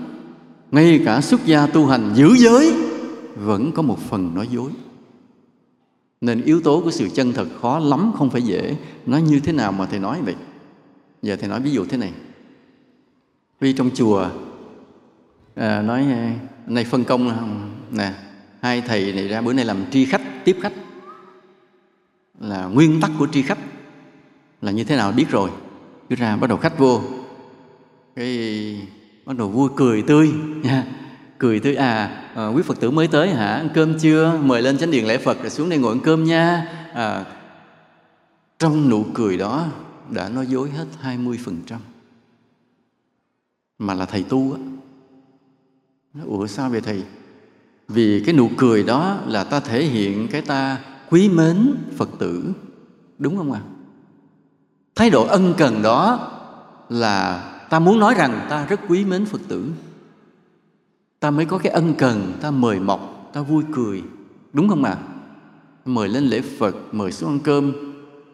[0.70, 2.72] ngay cả xuất gia tu hành giữ giới
[3.34, 4.70] vẫn có một phần nói dối.
[6.20, 8.76] Nên yếu tố của sự chân thật khó lắm không phải dễ.
[9.06, 10.34] Nó như thế nào mà thầy nói vậy?
[11.22, 12.12] Giờ thầy nói ví dụ thế này.
[13.60, 14.28] Vì trong chùa
[15.54, 16.34] à, nói à,
[16.66, 17.30] này phân công
[17.90, 18.12] nè
[18.60, 20.72] hai thầy này ra bữa nay làm tri khách tiếp khách.
[22.40, 23.58] Là nguyên tắc của tri khách
[24.62, 25.50] là như thế nào biết rồi?
[26.08, 27.00] Cứ ra bắt đầu khách vô.
[28.16, 28.88] Cái
[29.24, 30.32] bắt đầu vui cười tươi.
[30.62, 30.86] Nha
[31.38, 33.46] cười tươi à, à quý phật tử mới tới hả?
[33.46, 34.38] Ăn cơm chưa?
[34.42, 36.68] Mời lên chánh điện lễ phật rồi xuống đây ngồi ăn cơm nha.
[36.94, 37.24] À,
[38.58, 39.66] trong nụ cười đó
[40.10, 41.58] đã nói dối hết 20%
[43.78, 44.60] mà là thầy tu á.
[46.24, 47.02] Ủa sao vậy thầy?
[47.88, 50.78] Vì cái nụ cười đó là ta thể hiện cái ta
[51.10, 52.52] quý mến phật tử.
[53.18, 53.60] Đúng không ạ?
[53.64, 53.68] À?
[55.00, 56.30] thái độ ân cần đó
[56.88, 59.72] là ta muốn nói rằng ta rất quý mến phật tử.
[61.20, 64.02] Ta mới có cái ân cần, ta mời mọc, ta vui cười.
[64.52, 64.90] Đúng không ạ?
[64.90, 65.06] À?
[65.84, 67.72] mời lên lễ phật, mời xuống ăn cơm.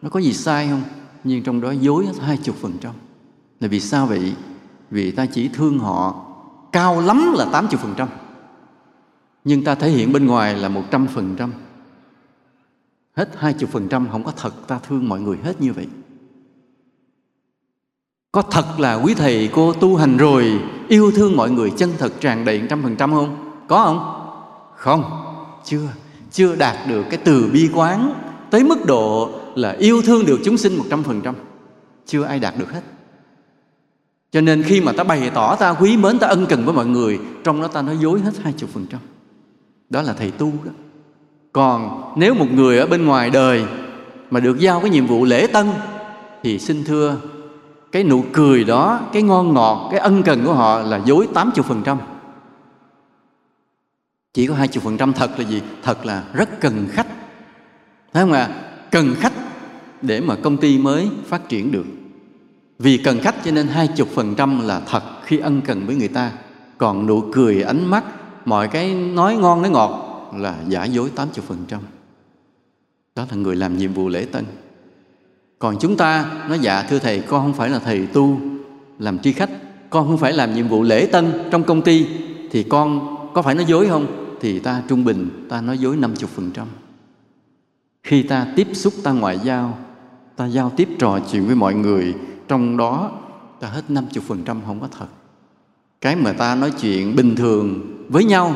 [0.02, 0.82] Nó có gì sai không?
[1.24, 2.92] Nhưng trong đó dối hai chục phần trăm.
[3.60, 4.34] Là vì sao vậy?
[4.90, 6.26] Vì ta chỉ thương họ
[6.72, 8.08] cao lắm là tám chục phần trăm.
[9.44, 11.52] Nhưng ta thể hiện bên ngoài là một trăm phần trăm.
[13.16, 15.86] Hết hai chục phần trăm không có thật ta thương mọi người hết như vậy
[18.32, 22.12] có thật là quý thầy cô tu hành rồi, yêu thương mọi người chân thật
[22.20, 23.52] tràn đầy trăm phần trăm không?
[23.68, 24.22] Có không?
[24.76, 25.04] Không,
[25.64, 25.88] chưa.
[26.30, 28.12] Chưa đạt được cái từ bi quán
[28.50, 31.34] tới mức độ là yêu thương được chúng sinh một trăm phần trăm.
[32.06, 32.80] Chưa ai đạt được hết.
[34.32, 36.86] Cho nên khi mà ta bày tỏ ta quý mến, ta ân cần với mọi
[36.86, 39.00] người, trong đó ta nói dối hết hai chục phần trăm.
[39.90, 40.72] Đó là thầy tu đó.
[41.52, 43.64] Còn nếu một người ở bên ngoài đời
[44.30, 45.66] mà được giao cái nhiệm vụ lễ tân,
[46.42, 47.16] thì xin thưa
[47.92, 51.96] cái nụ cười đó, cái ngon ngọt, cái ân cần của họ là dối 80%
[54.36, 55.62] chỉ có 20% thật là gì?
[55.82, 57.06] Thật là rất cần khách.
[58.12, 58.42] Thấy không ạ?
[58.42, 58.62] À?
[58.90, 59.32] cần khách
[60.02, 61.84] để mà công ty mới phát triển được.
[62.78, 65.96] Vì cần khách cho nên hai chục phần trăm là thật khi ân cần với
[65.96, 66.32] người ta.
[66.78, 68.04] Còn nụ cười, ánh mắt,
[68.44, 71.80] mọi cái nói ngon, nói ngọt là giả dối tám chục phần trăm.
[73.14, 74.44] Đó là người làm nhiệm vụ lễ tân
[75.58, 78.40] còn chúng ta nói dạ thưa thầy con không phải là thầy tu
[78.98, 79.50] làm tri khách
[79.90, 82.06] con không phải làm nhiệm vụ lễ tân trong công ty
[82.50, 86.66] thì con có phải nói dối không thì ta trung bình ta nói dối 50%.
[88.02, 89.78] Khi ta tiếp xúc ta ngoại giao,
[90.36, 92.14] ta giao tiếp trò chuyện với mọi người,
[92.48, 93.12] trong đó
[93.60, 95.06] ta hết 50% không có thật.
[96.00, 98.54] Cái mà ta nói chuyện bình thường với nhau,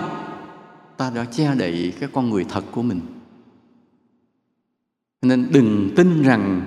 [0.97, 3.01] ta đã che đậy cái con người thật của mình.
[5.23, 6.63] Nên đừng tin rằng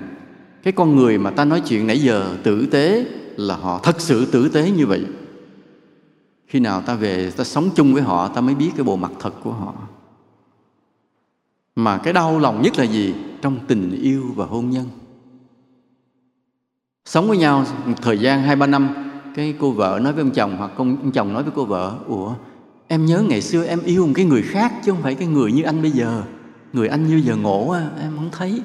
[0.64, 3.06] cái con người mà ta nói chuyện nãy giờ tử tế
[3.36, 5.04] là họ thật sự tử tế như vậy.
[6.46, 9.12] Khi nào ta về ta sống chung với họ ta mới biết cái bộ mặt
[9.20, 9.74] thật của họ.
[11.76, 13.14] Mà cái đau lòng nhất là gì?
[13.42, 14.88] Trong tình yêu và hôn nhân.
[17.04, 18.94] Sống với nhau một thời gian hai ba năm
[19.34, 21.98] cái cô vợ nói với ông chồng hoặc ông, ông chồng nói với cô vợ
[22.06, 22.34] ủa
[22.88, 25.52] em nhớ ngày xưa em yêu một cái người khác chứ không phải cái người
[25.52, 26.22] như anh bây giờ.
[26.72, 28.62] Người anh như giờ ngộ em không thấy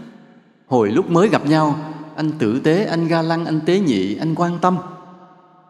[0.69, 1.79] hồi lúc mới gặp nhau
[2.15, 4.77] anh tử tế anh ga lăng anh tế nhị anh quan tâm.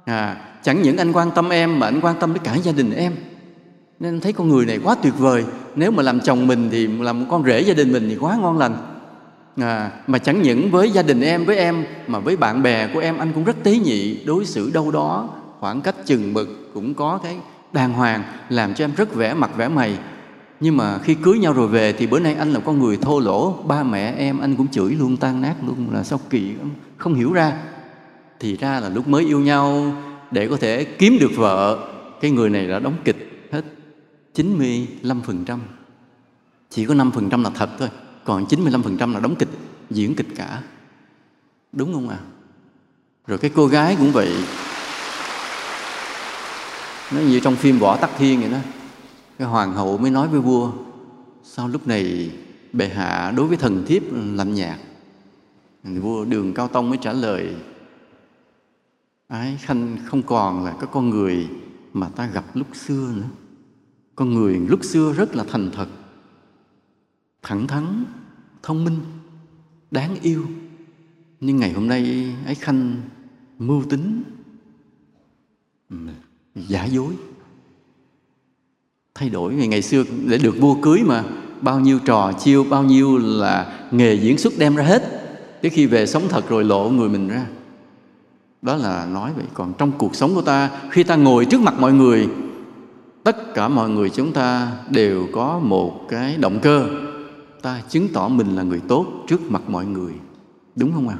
[0.06, 2.92] À chẳng những anh quan tâm em mà anh quan tâm đến cả gia đình
[2.92, 3.16] em.
[4.00, 5.46] Nên thấy con người này quá tuyệt vời.
[5.76, 8.58] Nếu mà làm chồng mình thì làm con rể gia đình mình thì quá ngon
[8.58, 8.78] lành.
[9.62, 13.00] À, mà chẳng những với gia đình em với em mà với bạn bè của
[13.00, 14.24] em anh cũng rất tế nhị.
[14.26, 15.30] Đối xử đâu đó
[15.60, 17.38] khoảng cách chừng mực cũng có cái
[17.74, 19.98] đàng hoàng làm cho em rất vẻ mặt vẻ mày
[20.60, 23.20] nhưng mà khi cưới nhau rồi về thì bữa nay anh là con người thô
[23.20, 26.54] lỗ, ba mẹ em anh cũng chửi luôn, tan nát luôn, là sao kỳ,
[26.98, 27.54] không hiểu ra.
[28.40, 29.94] Thì ra là lúc mới yêu nhau,
[30.32, 31.88] để có thể kiếm được vợ,
[32.22, 33.66] cái người này đã đóng kịch hết
[34.36, 35.60] 95%
[36.70, 37.90] chỉ có 5% là thật thôi,
[38.24, 39.50] còn 95% là đóng kịch,
[39.90, 40.62] diễn kịch cả.
[41.72, 42.18] Đúng không ạ?
[42.20, 42.30] À?
[43.30, 44.34] rồi cái cô gái cũng vậy.
[47.12, 48.58] Nó như trong phim võ tắc thiên vậy đó
[49.40, 50.72] cái hoàng hậu mới nói với vua,
[51.44, 52.32] sao lúc này
[52.74, 54.80] bệ hạ đối với thần thiếp lạnh nhạt?
[55.84, 57.56] Vua đường cao tông mới trả lời,
[59.28, 61.50] ái khanh, không còn là cái con người
[61.94, 63.30] mà ta gặp lúc xưa nữa.
[64.16, 65.88] Con người lúc xưa rất là thành thật,
[67.42, 68.06] thẳng thắn,
[68.64, 69.00] thông minh,
[69.92, 70.46] đáng yêu.
[71.40, 73.02] Nhưng ngày hôm nay, ái khanh,
[73.60, 74.24] mưu tính,
[76.56, 77.14] giả dối
[79.20, 79.54] thay đổi.
[79.54, 81.24] Vì ngày xưa để được vua cưới mà,
[81.62, 85.04] bao nhiêu trò chiêu, bao nhiêu là nghề diễn xuất đem ra hết.
[85.62, 87.46] Tới khi về sống thật rồi lộ người mình ra.
[88.62, 89.46] Đó là nói vậy.
[89.54, 92.28] Còn trong cuộc sống của ta, khi ta ngồi trước mặt mọi người,
[93.24, 96.88] tất cả mọi người chúng ta đều có một cái động cơ.
[97.62, 100.14] Ta chứng tỏ mình là người tốt trước mặt mọi người.
[100.76, 101.18] Đúng không ạ?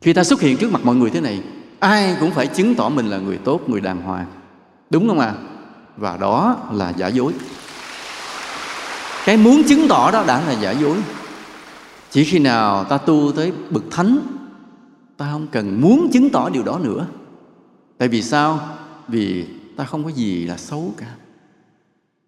[0.00, 1.42] Khi ta xuất hiện trước mặt mọi người thế này,
[1.78, 4.26] ai cũng phải chứng tỏ mình là người tốt, người đàng hoàng.
[4.90, 5.34] Đúng không ạ?
[5.96, 7.32] Và đó là giả dối.
[9.24, 10.96] Cái muốn chứng tỏ đó đã là giả dối.
[12.10, 14.18] Chỉ khi nào ta tu tới bậc thánh,
[15.16, 17.06] ta không cần muốn chứng tỏ điều đó nữa.
[17.98, 18.60] Tại vì sao?
[19.08, 21.06] Vì ta không có gì là xấu cả.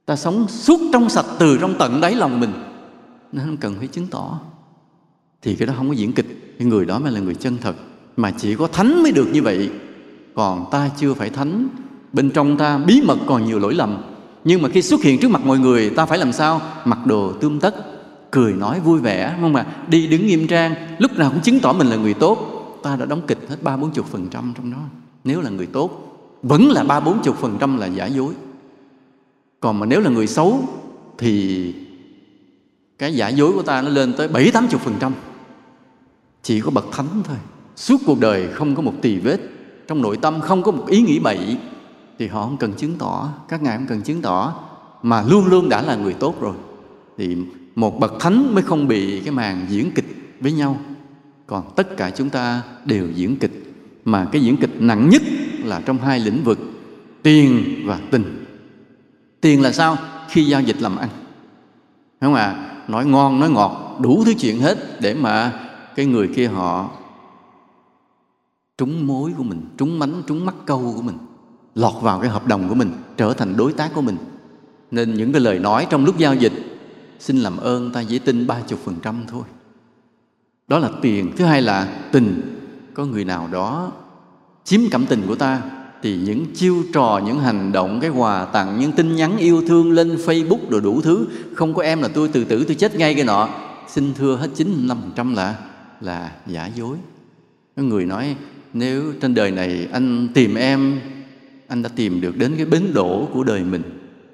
[0.07, 2.53] Ta sống suốt trong sạch từ trong tận đáy lòng mình,
[3.33, 4.41] nên không cần phải chứng tỏ.
[5.43, 6.57] Thì cái đó không có diễn kịch.
[6.59, 7.75] Người đó mới là người chân thật.
[8.17, 9.71] Mà chỉ có thánh mới được như vậy.
[10.35, 11.69] Còn ta chưa phải thánh
[12.15, 13.97] bên trong ta bí mật còn nhiều lỗi lầm.
[14.45, 16.61] Nhưng mà khi xuất hiện trước mặt mọi người, ta phải làm sao?
[16.85, 17.75] Mặc đồ tươm tất,
[18.31, 21.73] cười nói vui vẻ không mà đi đứng nghiêm trang, lúc nào cũng chứng tỏ
[21.73, 22.51] mình là người tốt.
[22.83, 24.79] Ta đã đóng kịch hết ba bốn chục phần trăm trong đó.
[25.25, 28.35] Nếu là người tốt, vẫn là ba bốn chục phần trăm là giả dối.
[29.61, 30.61] Còn mà nếu là người xấu,
[31.19, 31.75] thì
[32.99, 35.13] cái giả dối của ta nó lên tới bảy tám chục phần trăm.
[36.43, 37.37] Chỉ có bậc thánh thôi.
[37.77, 39.39] Suốt cuộc đời không có một tỳ vết.
[39.89, 41.57] Trong nội tâm không có một ý nghĩ bậy
[42.19, 44.55] thì họ không cần chứng tỏ, các ngài không cần chứng tỏ,
[45.03, 46.55] mà luôn luôn đã là người tốt rồi.
[47.19, 47.37] Thì
[47.75, 50.77] một bậc thánh mới không bị cái màn diễn kịch với nhau.
[51.47, 53.75] Còn tất cả chúng ta đều diễn kịch.
[54.05, 55.23] Mà cái diễn kịch nặng nhất
[55.65, 56.59] là trong hai lĩnh vực,
[57.23, 58.45] tiền và tình.
[59.41, 59.97] Tiền là sao?
[60.29, 61.09] Khi giao dịch làm ăn.
[62.21, 62.75] Đúng không ạ à?
[62.89, 65.53] nói ngon, nói ngọt, đủ thứ chuyện hết để mà
[65.95, 66.91] cái người kia họ
[68.79, 71.17] trúng mối của mình, trúng mánh, trúng mắc câu của mình
[71.75, 74.17] lọt vào cái hợp đồng của mình, trở thành đối tác của mình.
[74.91, 76.53] Nên những cái lời nói trong lúc giao dịch,
[77.19, 79.43] xin làm ơn ta chỉ tin ba chục phần trăm thôi.
[80.69, 81.33] Đó là tiền.
[81.37, 82.43] Thứ hai là tình.
[82.95, 83.93] Có người nào đó
[84.65, 85.63] chiếm cảm tình của ta,
[86.03, 89.93] thì những chiêu trò, những hành động, cái quà tặng, những tin nhắn yêu thương
[89.93, 93.15] lên facebook rồi đủ thứ, không có em là tôi, từ tử tôi chết ngay
[93.15, 93.49] cái nọ,
[93.89, 95.59] xin thưa hết 95% là
[96.01, 96.97] là giả dối.
[97.77, 98.37] Có người nói,
[98.73, 101.01] nếu trên đời này anh tìm em
[101.69, 103.83] anh đã tìm được đến cái bến đổ của đời mình.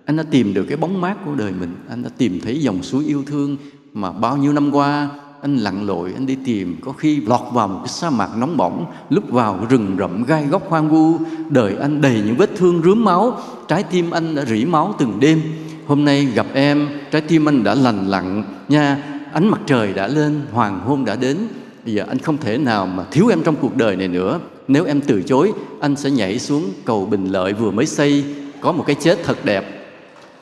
[0.05, 1.74] Anh đã tìm được cái bóng mát của đời mình.
[1.89, 3.57] Anh đã tìm thấy dòng suối yêu thương
[3.93, 5.09] mà bao nhiêu năm qua
[5.43, 8.57] anh lặn lội, anh đi tìm, có khi lọt vào một cái sa mạc nóng
[8.57, 11.18] bỏng, lúc vào rừng rậm gai góc hoang vu,
[11.51, 15.20] đời anh đầy những vết thương rướm máu, trái tim anh đã rỉ máu từng
[15.20, 15.43] đêm.
[15.87, 20.07] Hôm nay gặp em, trái tim anh đã lành lặn nha, ánh mặt trời đã
[20.07, 21.37] lên, hoàng hôn đã đến.
[21.85, 24.84] Bây giờ anh không thể nào mà thiếu em trong cuộc đời này nữa nếu
[24.84, 28.24] em từ chối, anh sẽ nhảy xuống cầu bình lợi vừa mới xây,
[28.60, 29.64] có một cái chết thật đẹp.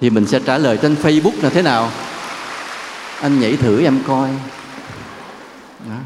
[0.00, 1.90] Thì mình sẽ trả lời trên facebook là thế nào?
[3.20, 4.30] Anh nhảy thử em coi.
[5.88, 5.98] Đó.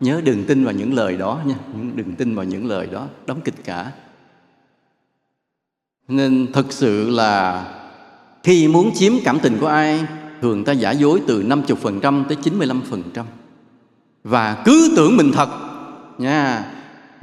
[0.00, 1.54] nhớ đừng tin vào những lời đó nha.
[1.94, 3.06] Đừng tin vào những lời đó.
[3.26, 3.90] Đóng kịch cả.
[6.08, 7.64] Nên thực sự là
[8.42, 10.04] khi muốn chiếm cảm tình của ai,
[10.42, 13.24] thường ta giả dối từ 50% tới 95%
[14.24, 15.48] và cứ tưởng mình thật
[16.18, 16.64] nha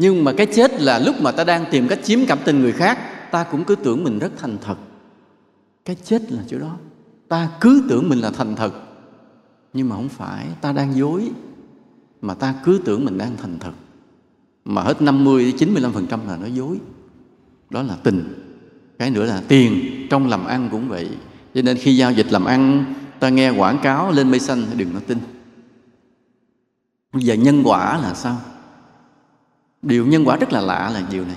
[0.03, 2.71] nhưng mà cái chết là lúc mà ta đang tìm cách chiếm cảm tình người
[2.71, 2.97] khác,
[3.31, 4.75] ta cũng cứ tưởng mình rất thành thật.
[5.85, 6.77] Cái chết là chỗ đó.
[7.27, 8.73] Ta cứ tưởng mình là thành thật.
[9.73, 11.31] Nhưng mà không phải, ta đang dối,
[12.21, 13.71] mà ta cứ tưởng mình đang thành thật.
[14.65, 16.77] Mà hết 50 95% là nó dối.
[17.69, 18.23] Đó là tình.
[18.99, 19.73] Cái nữa là tiền.
[20.09, 21.09] Trong làm ăn cũng vậy.
[21.55, 22.85] Cho nên khi giao dịch làm ăn,
[23.19, 25.17] ta nghe quảng cáo lên mây xanh thì đừng có tin.
[27.13, 28.41] Bây giờ nhân quả là sao?
[29.83, 31.35] Điều nhân quả rất là lạ là điều này.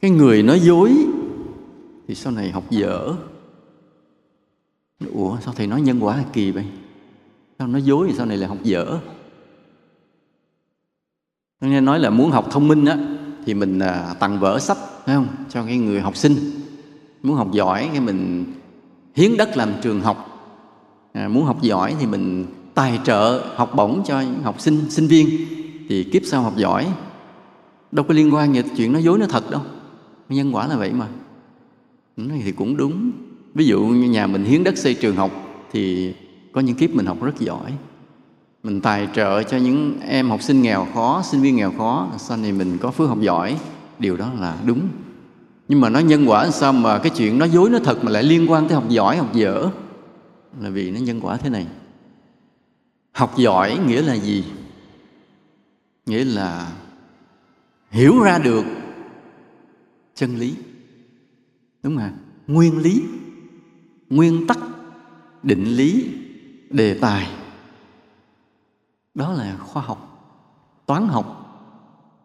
[0.00, 1.06] Cái người nói dối
[2.08, 3.14] thì sau này học dở.
[5.12, 6.66] Ủa sao thầy nói nhân quả kỳ vậy?
[7.58, 8.98] Sao nói dối thì sau này là học dở?
[11.60, 12.98] Nghe nói là muốn học thông minh á
[13.46, 15.26] thì mình à, tặng vở sách phải không?
[15.48, 16.34] Cho cái người học sinh.
[17.22, 18.44] Muốn học giỏi cái mình
[19.14, 20.24] hiến đất làm trường học.
[21.12, 25.28] À, muốn học giỏi thì mình tài trợ học bổng cho học sinh sinh viên
[25.88, 26.86] thì kiếp sau học giỏi.
[27.92, 29.60] Đâu có liên quan gì chuyện nói dối nó thật đâu.
[30.28, 31.06] Nhân quả là vậy mà.
[32.16, 33.10] Nói thì cũng đúng.
[33.54, 35.30] Ví dụ như nhà mình hiến đất xây trường học
[35.72, 36.14] thì
[36.52, 37.72] có những kiếp mình học rất giỏi.
[38.62, 42.36] Mình tài trợ cho những em học sinh nghèo khó, sinh viên nghèo khó sau
[42.36, 43.56] này mình có phước học giỏi.
[43.98, 44.80] Điều đó là đúng.
[45.68, 48.22] Nhưng mà nói nhân quả sao mà cái chuyện nói dối nó thật mà lại
[48.22, 49.68] liên quan tới học giỏi, học dở?
[50.60, 51.66] Là vì nó nhân quả thế này.
[53.12, 54.44] Học giỏi nghĩa là gì?
[56.08, 56.72] Nghĩa là
[57.90, 58.64] hiểu ra được
[60.14, 60.54] chân lý.
[61.82, 63.02] Đúng không nguyên lý,
[64.10, 64.58] nguyên tắc,
[65.42, 66.08] định lý,
[66.70, 67.30] đề tài.
[69.14, 70.30] Đó là khoa học,
[70.86, 71.44] toán học,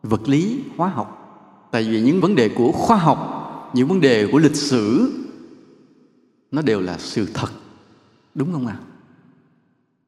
[0.04, 1.20] vật lý, hóa học.
[1.72, 3.20] Tại vì những vấn đề của khoa học,
[3.74, 5.12] những vấn đề của lịch sử,
[6.52, 7.50] nó đều là sự thật.
[8.36, 8.78] Đúng không ạ?
[8.80, 8.94] À?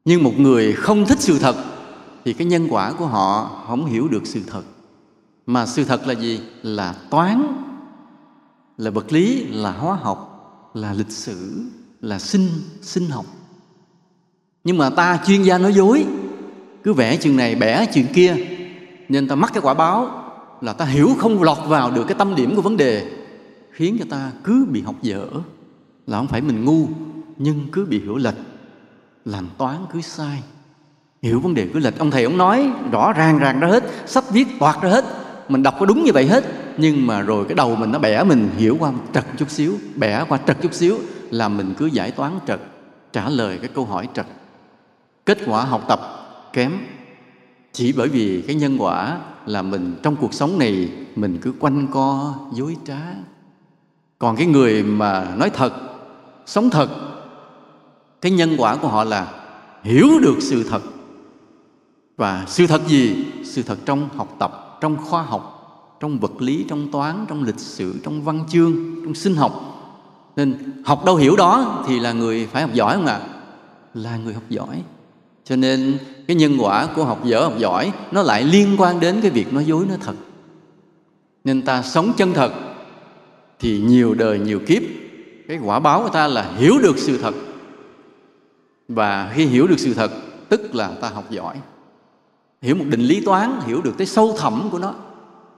[0.06, 1.75] nhưng một người không thích sự thật
[2.26, 4.64] thì cái nhân quả của họ không hiểu được sự thật.
[5.46, 6.42] Mà sự thật là gì?
[6.62, 7.48] Là toán,
[8.78, 10.32] là vật lý, là hóa học,
[10.74, 11.64] là lịch sử,
[12.02, 12.50] là sinh
[12.82, 13.26] sinh học.
[14.64, 16.06] Nhưng mà ta chuyên gia nói dối.
[16.84, 18.36] Cứ vẽ chừng này, bẻ chuyện kia.
[19.10, 20.24] Nên ta mắc cái quả báo
[20.62, 23.12] là ta hiểu không lọt vào được cái tâm điểm của vấn đề.
[23.72, 25.28] Khiến cho ta cứ bị học dở.
[26.08, 26.88] Là không phải mình ngu,
[27.38, 28.36] nhưng cứ bị hiểu lệch.
[29.26, 30.44] Làm toán cứ sai
[31.26, 32.00] hiểu vấn đề cứ lịch.
[32.00, 35.06] Ông thầy ông nói rõ ràng ràng ra hết sách viết toạt ra hết.
[35.50, 36.44] Mình đọc có đúng như vậy hết.
[36.78, 40.24] Nhưng mà rồi cái đầu mình nó bẻ, mình hiểu qua trật chút xíu, bẻ
[40.30, 40.98] qua trật chút xíu
[41.32, 42.60] là mình cứ giải toán trật,
[43.14, 44.26] trả lời cái câu hỏi trật.
[45.26, 46.00] Kết quả học tập
[46.54, 46.72] kém.
[47.74, 51.88] Chỉ bởi vì cái nhân quả là mình trong cuộc sống này mình cứ quanh
[51.92, 53.02] co, dối trá.
[54.20, 55.74] Còn cái người mà nói thật,
[56.46, 56.90] sống thật,
[58.22, 59.28] cái nhân quả của họ là
[59.84, 60.82] hiểu được sự thật
[62.18, 63.26] và sự thật gì?
[63.44, 65.52] Sự thật trong học tập, trong khoa học,
[66.00, 69.72] trong vật lý, trong toán, trong lịch sử, trong văn chương, trong sinh học.
[70.36, 73.20] Nên học đâu hiểu đó thì là người phải học giỏi không ạ?
[73.24, 73.36] À?
[73.96, 74.84] là người học giỏi.
[75.44, 75.98] Cho nên
[76.28, 79.54] cái nhân quả của học dở, học giỏi, nó lại liên quan đến cái việc
[79.54, 80.16] nói dối nó thật.
[81.44, 82.52] Nên ta sống chân thật
[83.60, 84.82] thì nhiều đời, nhiều kiếp,
[85.48, 87.36] cái quả báo của ta là hiểu được sự thật.
[88.88, 90.12] Và khi hiểu được sự thật,
[90.50, 91.56] tức là ta học giỏi
[92.66, 94.94] hiểu một định lý toán, hiểu được tới sâu thẳm của nó.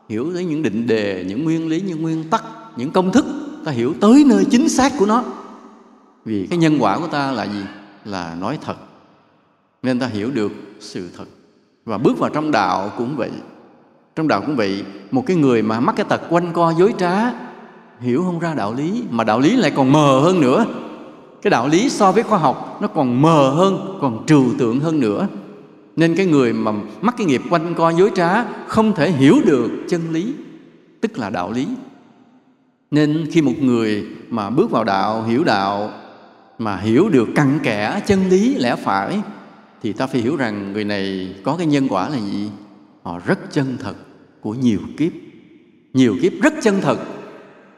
[0.10, 2.43] Hiểu tới những định đề, những nguyên lý, những nguyên tắc,
[2.76, 3.26] những công thức.
[3.66, 5.24] Ta hiểu tới nơi chính xác của nó.
[6.26, 7.62] Vì cái nhân quả của ta là gì?
[8.05, 8.76] Là nói thật.
[9.84, 11.26] Nên ta hiểu được sự thật.
[11.86, 13.32] Và bước vào trong đạo cũng vậy.
[14.16, 17.32] Trong đạo cũng vậy, một cái người mà mắc cái tật quanh co dối trá,
[17.99, 20.66] hiểu không ra đạo lý, mà đạo lý lại còn mờ hơn nữa.
[21.41, 24.99] Cái đạo lý so với khoa học, nó còn mờ hơn, còn trừu tượng hơn
[24.99, 25.28] nữa
[25.98, 26.72] nên cái người mà
[27.02, 30.34] mắc cái nghiệp quanh co dối trá không thể hiểu được chân lý,
[31.02, 31.68] tức là đạo lý.
[32.91, 35.91] Nên khi một người mà bước vào đạo, hiểu đạo,
[36.58, 39.22] mà hiểu được cặn kẽ chân lý lẽ phải,
[39.84, 42.50] thì ta phải hiểu rằng người này có cái nhân quả là gì?
[43.04, 43.95] Họ rất chân thật
[44.41, 45.12] của nhiều kiếp.
[45.93, 46.98] Nhiều kiếp rất chân thật.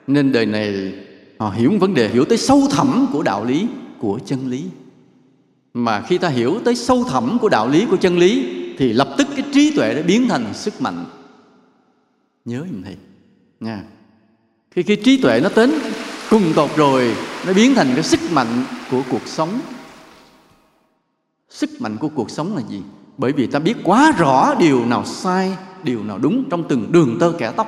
[0.07, 0.93] Nên đời này
[1.37, 3.67] họ hiểu vấn đề, hiểu tới sâu thẳm của đạo lý,
[3.99, 4.63] của chân lý
[5.83, 9.09] mà khi ta hiểu tới sâu thẳm của đạo lý, của chân lý, thì lập
[9.17, 11.05] tức cái trí tuệ đã biến thành sức mạnh.
[12.45, 12.95] Nhớ như thầy,
[13.59, 13.83] nha.
[14.71, 15.73] Khi cái trí tuệ nó đến
[16.29, 17.15] cùng tột rồi,
[17.47, 19.49] nó biến thành cái sức mạnh của cuộc sống.
[21.49, 22.81] Sức mạnh của cuộc sống là gì?
[23.17, 25.53] Bởi vì ta biết quá rõ điều nào sai,
[25.83, 27.67] điều nào đúng trong từng đường tơ kẻ tóc.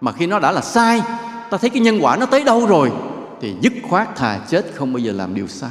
[0.00, 1.02] Mà khi nó đã là sai,
[1.50, 2.92] ta thấy cái nhân quả nó tới đâu rồi,
[3.40, 5.70] thì dứt khoát thà chết không bao giờ làm điều sai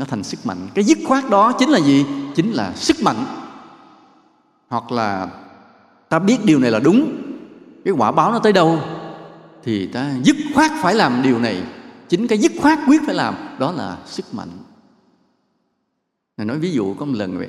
[0.00, 0.68] nó thành sức mạnh.
[0.74, 2.06] Cái dứt khoát đó chính là gì?
[2.34, 3.24] Chính là sức mạnh.
[4.68, 5.28] Hoặc là
[6.08, 7.16] ta biết điều này là đúng.
[7.84, 8.80] Cái quả báo nó tới đâu
[9.62, 11.62] thì ta dứt khoát phải làm điều này.
[12.08, 14.48] Chính cái dứt khoát quyết phải làm, đó là sức mạnh.
[16.36, 17.48] Thầy nói ví dụ có một lần vậy,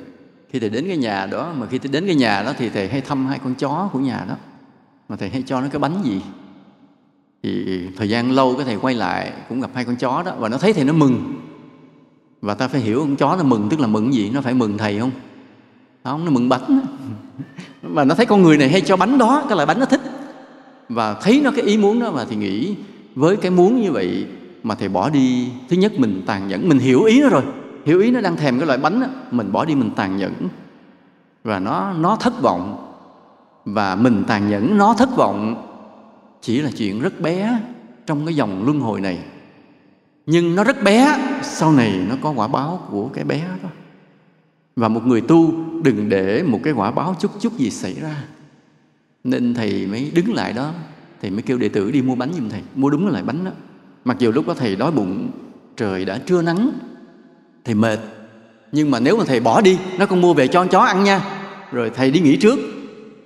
[0.50, 2.88] khi thầy đến cái nhà đó, mà khi thầy đến cái nhà đó thì thầy
[2.88, 4.36] hay thăm hai con chó của nhà đó.
[5.08, 6.22] Mà thầy hay cho nó cái bánh gì?
[7.42, 10.48] Thì thời gian lâu cái thầy quay lại cũng gặp hai con chó đó và
[10.48, 11.40] nó thấy thầy nó mừng
[12.42, 14.30] và ta phải hiểu con chó nó mừng tức là mừng gì?
[14.30, 15.10] Nó phải mừng thầy không?
[16.04, 16.80] Không nó mừng bánh.
[17.82, 20.00] Mà nó thấy con người này hay cho bánh đó cái loại bánh nó thích.
[20.88, 22.74] Và thấy nó cái ý muốn đó và thì nghĩ
[23.14, 24.26] với cái muốn như vậy
[24.62, 26.68] mà thầy bỏ đi thứ nhất mình tàn nhẫn.
[26.68, 27.42] Mình hiểu ý nó rồi.
[27.84, 30.32] Hiểu ý nó đang thèm cái loại bánh đó, mình bỏ đi mình tàn nhẫn.
[31.44, 32.88] Và nó nó thất vọng.
[33.64, 35.68] Và mình tàn nhẫn nó thất vọng.
[36.40, 37.58] Chỉ là chuyện rất bé
[38.06, 39.18] trong cái dòng luân hồi này.
[40.26, 43.68] Nhưng nó rất bé sau này nó có quả báo của cái bé đó.
[44.76, 45.52] Và một người tu
[45.84, 48.24] đừng để một cái quả báo chút chút gì xảy ra.
[49.24, 50.72] Nên thầy mới đứng lại đó,
[51.22, 52.60] thầy mới kêu đệ tử đi mua bánh giùm thầy.
[52.74, 53.50] Mua đúng loại bánh đó.
[54.04, 55.30] Mặc dù lúc đó thầy đói bụng,
[55.76, 56.70] trời đã trưa nắng,
[57.64, 57.98] thầy mệt.
[58.72, 61.04] Nhưng mà nếu mà thầy bỏ đi, nó con mua về cho con chó ăn
[61.04, 61.20] nha.
[61.72, 62.58] Rồi thầy đi nghỉ trước.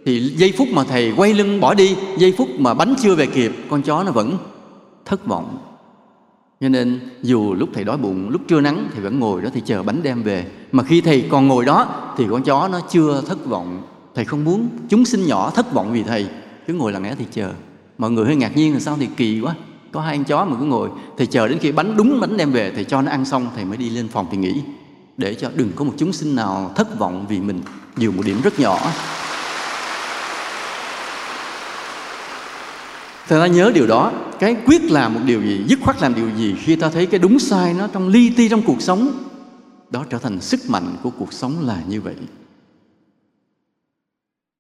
[0.04, 3.26] Thì giây phút mà thầy quay lưng bỏ đi, giây phút mà bánh chưa về
[3.26, 4.38] kịp, con chó nó vẫn
[5.04, 5.58] thất vọng
[6.60, 9.62] cho nên, dù lúc thầy đói bụng, lúc trưa nắng thì vẫn ngồi đó thì
[9.66, 10.46] chờ bánh đem về.
[10.72, 13.82] Mà khi thầy còn ngồi đó, thì con chó nó chưa thất vọng.
[14.14, 16.26] Thầy không muốn chúng sinh nhỏ thất vọng vì thầy.
[16.66, 17.52] Cứ ngồi lặng lẽ thì chờ.
[17.98, 19.54] Mọi người hơi ngạc nhiên là sao thì kỳ quá.
[19.92, 20.90] Có hai con chó mà cứ ngồi.
[21.18, 23.64] Thầy chờ đến khi bánh đúng bánh đem về, thầy cho nó ăn xong, thầy
[23.64, 24.62] mới đi lên phòng thì nghỉ.
[25.16, 27.60] Để cho đừng có một chúng sinh nào thất vọng vì mình.
[27.96, 28.78] Dù một điểm rất nhỏ.
[33.28, 36.30] Thì ta nhớ điều đó, Cái quyết làm một điều gì, Dứt khoát làm điều
[36.36, 39.24] gì Khi ta thấy cái đúng sai nó trong ly ti trong cuộc sống,
[39.90, 42.14] Đó trở thành sức mạnh của cuộc sống là như vậy.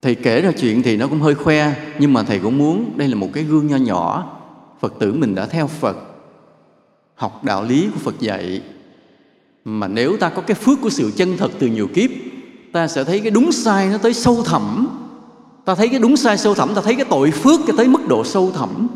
[0.02, 3.08] Thầy kể ra chuyện thì nó cũng hơi khoe, Nhưng mà thầy cũng muốn Đây
[3.08, 4.32] là một cái gương nho nhỏ,
[4.80, 5.96] Phật tử mình đã theo Phật,
[7.14, 8.62] Học đạo lý của Phật dạy.
[9.64, 12.10] Mà nếu ta có cái phước của sự chân thật từ nhiều kiếp,
[12.72, 14.88] Ta sẽ thấy cái đúng sai nó tới sâu thẳm
[15.66, 18.08] ta thấy cái đúng sai sâu thẳm, ta thấy cái tội phước cái tới mức
[18.08, 18.88] độ sâu thẳm.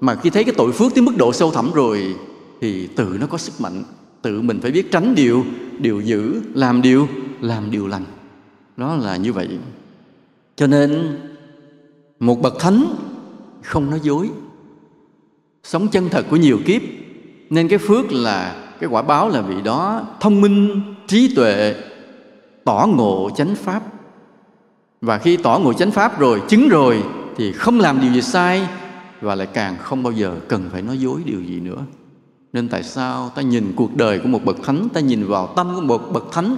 [0.00, 2.14] Mà khi thấy cái tội phước tới mức độ sâu thẳm rồi,
[2.60, 3.84] thì tự nó có sức mạnh.
[4.22, 5.44] Tự mình phải biết tránh điều
[5.78, 7.08] điều dữ, làm điều
[7.40, 8.04] làm điều lành.
[8.76, 9.48] Đó là như vậy.
[10.56, 11.18] Cho nên,
[12.20, 12.84] một bậc thánh
[13.62, 14.30] không nói dối.
[15.64, 16.82] Sống chân thật của nhiều kiếp,
[17.50, 21.74] nên cái phước là, cái quả báo là vị đó thông minh, trí tuệ,
[22.64, 23.82] tỏ ngộ chánh pháp
[25.00, 27.02] và khi tỏ ngộ chánh pháp rồi, chứng rồi,
[27.36, 28.68] thì không làm điều gì sai
[29.20, 31.78] và lại càng không bao giờ cần phải nói dối điều gì nữa.
[32.52, 35.74] Nên tại sao ta nhìn cuộc đời của một bậc thánh, ta nhìn vào tâm
[35.74, 36.56] của một bậc thánh,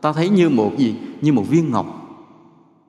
[0.00, 0.94] ta thấy như một gì?
[1.20, 2.02] Như một viên ngọc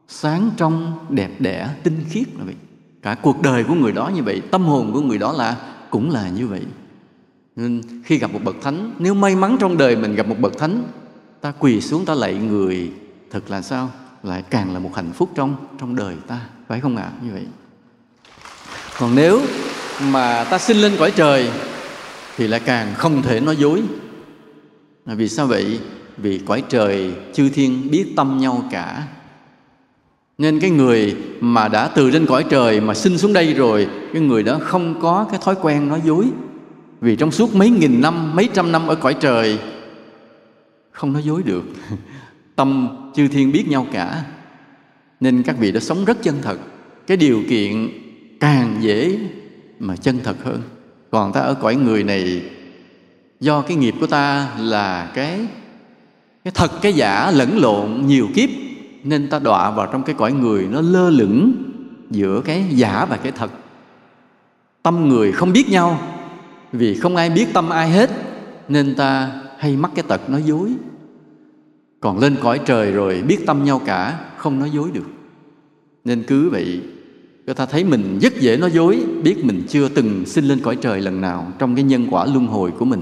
[0.08, 2.56] sáng trong, đẹp đẽ, tinh khiết là vậy.
[3.02, 5.58] Cả cuộc đời của người đó như vậy, tâm hồn của người đó là,
[5.90, 6.62] cũng là như vậy.
[7.56, 10.58] Nên khi gặp một bậc thánh, nếu may mắn trong đời mình gặp một bậc
[10.58, 10.84] thánh,
[11.42, 12.92] ta quỳ xuống ta lạy người,
[13.32, 13.90] thật là sao?
[14.28, 17.04] Lại càng là một hạnh phúc trong trong đời ta, phải không ạ?
[17.04, 17.12] À?
[17.22, 17.46] như vậy.
[19.00, 19.42] Còn nếu
[20.02, 21.50] mà ta sinh lên cõi trời
[22.38, 23.84] thì lại càng không thể nói dối.
[25.06, 25.80] Vì sao vậy?
[26.18, 29.08] Vì cõi trời chư thiên biết tâm nhau cả.
[30.38, 34.22] Nên cái người mà đã từ trên cõi trời mà sinh xuống đây rồi, cái
[34.22, 36.26] người đó không có cái thói quen nói dối.
[37.02, 39.60] Vì trong suốt mấy nghìn năm, mấy trăm năm ở cõi trời,
[40.92, 41.64] không nói dối được.
[42.58, 44.24] tâm chư thiên biết nhau cả.
[45.20, 46.58] Nên các vị đã sống rất chân thật.
[47.08, 47.90] Cái điều kiện
[48.40, 49.20] càng dễ
[49.80, 50.62] mà chân thật hơn.
[51.12, 52.42] Còn ta ở cõi người này,
[53.40, 55.40] do cái nghiệp của ta là cái
[56.44, 58.50] cái thật, cái giả lẫn lộn nhiều kiếp,
[59.04, 61.54] nên ta đọa vào trong cái cõi người nó lơ lửng
[62.10, 63.52] giữa cái giả và cái thật.
[64.84, 66.00] Tâm người không biết nhau.
[66.72, 68.10] Vì không ai biết tâm ai hết,
[68.68, 70.74] nên ta hay mắc cái tật nói dối
[72.00, 75.08] còn lên cõi trời rồi biết tâm nhau cả, không nói dối được.
[76.06, 76.82] Nên cứ vậy,
[77.46, 80.78] người ta thấy mình rất dễ nói dối, biết mình chưa từng sinh lên cõi
[80.82, 83.02] trời lần nào trong cái nhân quả luân hồi của mình.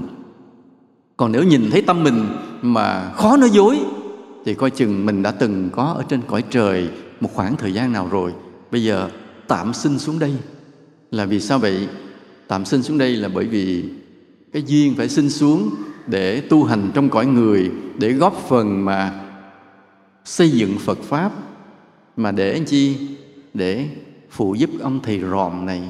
[1.16, 2.26] Còn nếu nhìn thấy tâm mình
[2.62, 3.78] mà khó nói dối,
[4.44, 6.88] thì coi chừng mình đã từng có ở trên cõi trời
[7.20, 8.32] một khoảng thời gian nào rồi.
[8.70, 9.10] Bây giờ
[9.48, 10.32] tạm sinh xuống đây.
[11.10, 11.88] Là vì sao vậy?
[12.48, 13.84] Tạm sinh xuống đây là bởi vì
[14.52, 15.70] cái duyên phải sinh xuống
[16.06, 19.12] để tu hành trong cõi người, để góp phần mà
[20.24, 21.32] xây dựng Phật pháp,
[22.16, 22.96] mà để chi?
[23.54, 23.88] Để
[24.30, 25.82] phụ giúp ông thầy ròm này.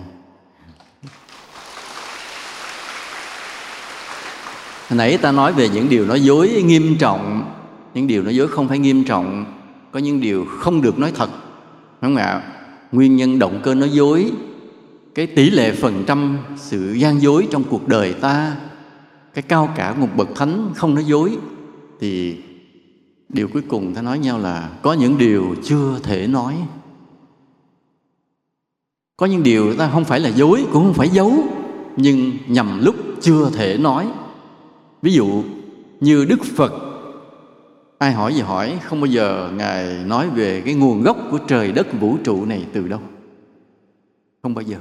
[4.88, 7.52] Hồi nãy ta nói về những điều nói dối nghiêm trọng,
[7.94, 9.44] những điều nói dối không phải nghiêm trọng,
[9.92, 11.30] có những điều không được nói thật
[12.00, 12.42] đúng không ạ?
[12.92, 14.30] Nguyên nhân động cơ nói dối,
[15.14, 18.56] cái tỷ lệ phần trăm sự gian dối trong cuộc đời ta
[19.36, 21.38] cái cao cả một bậc thánh không nói dối,
[22.00, 22.36] thì
[23.28, 26.56] điều cuối cùng ta nói nhau là có những điều chưa thể nói.
[29.16, 31.44] Có những điều ta không phải là dối, cũng không phải giấu,
[31.96, 34.12] nhưng nhầm lúc chưa thể nói.
[35.02, 35.42] Ví dụ
[36.00, 36.72] như đức phật,
[37.98, 41.72] ai hỏi gì hỏi, không bao giờ ngài nói về cái nguồn gốc của trời
[41.72, 43.00] đất vũ trụ này từ đâu.
[44.42, 44.76] Không bao giờ.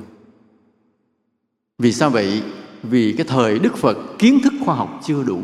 [1.78, 2.44] Vì sao vậy?
[2.90, 5.40] Vì cái thời đức phật kiến thức khoa học chưa đủ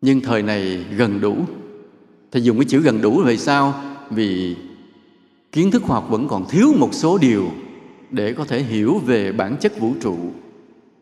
[0.00, 1.36] nhưng thời này gần đủ
[2.32, 3.74] thầy dùng cái chữ gần đủ vì sao
[4.10, 4.56] vì
[5.52, 7.46] kiến thức khoa học vẫn còn thiếu một số điều
[8.10, 10.16] để có thể hiểu về bản chất vũ trụ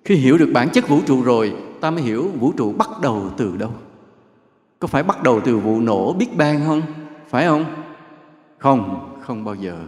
[0.04, 3.30] khi hiểu được bản chất vũ trụ rồi ta mới hiểu vũ trụ bắt đầu
[3.36, 3.72] từ đâu
[4.80, 6.82] có phải bắt đầu từ vụ nổ Big Bang không?
[7.28, 7.64] Phải không?
[8.58, 9.78] Không, không bao giờ.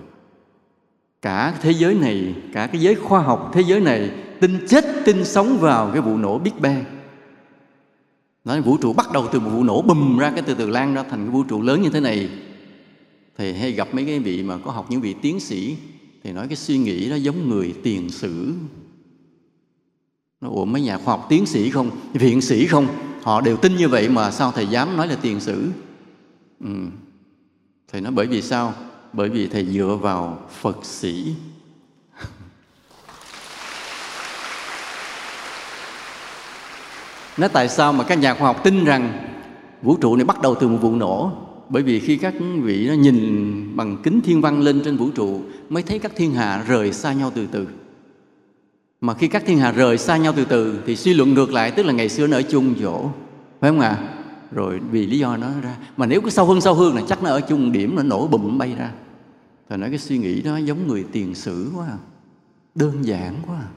[1.23, 4.11] Cả thế giới này, cả cái giới khoa học thế giới này
[4.43, 6.85] tin chết tin sống vào cái vụ nổ Big Bang.
[8.45, 10.95] Nói vũ trụ bắt đầu từ một vụ nổ bùm ra cái từ từ lan
[10.95, 12.29] ra thành cái vũ trụ lớn như thế này.
[13.37, 15.77] thì hay gặp mấy cái vị mà có học những vị tiến sĩ
[16.25, 18.53] thì nói cái suy nghĩ đó giống người tiền sử.
[20.41, 22.87] Nó ủa mấy nhà khoa học tiến sĩ không, viện sĩ không?
[23.23, 25.71] họ đều tin như vậy mà sao thầy dám nói là tiền sử
[26.61, 26.75] ừ.
[27.93, 28.75] thầy nói bởi vì sao
[29.13, 31.35] bởi vì thầy dựa vào phật sĩ
[37.37, 39.13] nói tại sao mà các nhà khoa học tin rằng
[39.83, 41.33] vũ trụ này bắt đầu từ một vụ nổ
[41.73, 45.41] bởi vì khi các vị nó nhìn bằng kính thiên văn lên trên vũ trụ,
[45.69, 47.67] mới thấy các thiên hà rời xa nhau từ từ
[49.01, 51.71] mà khi các thiên hà rời xa nhau từ từ, thì suy luận ngược lại,
[51.71, 53.11] tức là ngày xưa nó ở chung chỗ
[53.61, 54.09] phải không ạ à?
[54.53, 57.23] rồi vì lý do nó ra mà nếu cứ sâu hơn sâu hơn là chắc
[57.23, 58.93] nó ở chung điểm, nó nổ bùm bay ra
[59.71, 61.99] thì nói cái suy nghĩ đó giống người tiền sử quá à.
[62.75, 63.69] đơn giản quá à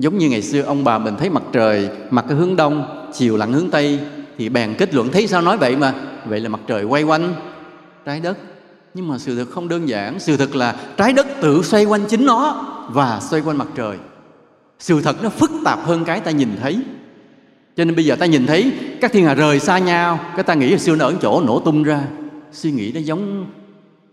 [0.00, 3.36] giống như ngày xưa ông bà mình thấy mặt trời, mặt cái hướng đông, chiều
[3.36, 3.98] lặn hướng tây,
[4.38, 5.94] thì bèn kết luận, thấy sao nói vậy mà?
[6.26, 7.34] Vậy là mặt trời quay quanh
[8.06, 8.38] trái đất.
[8.94, 12.04] Nhưng mà sự thật không đơn giản, sự thật là trái đất tự xoay quanh
[12.08, 13.96] chính nó và xoay quanh mặt trời.
[14.78, 16.80] Sự thật nó phức tạp hơn cái ta nhìn thấy.
[17.76, 20.54] Cho nên bây giờ ta nhìn thấy, các thiên hà rời xa nhau, cái ta
[20.54, 22.02] nghĩ là xưa nó ở chỗ nổ tung ra.
[22.52, 23.46] Suy nghĩ nó giống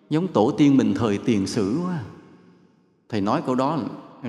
[0.09, 1.99] giống tổ tiên mình thời tiền sử quá.
[3.09, 3.79] Thầy nói câu đó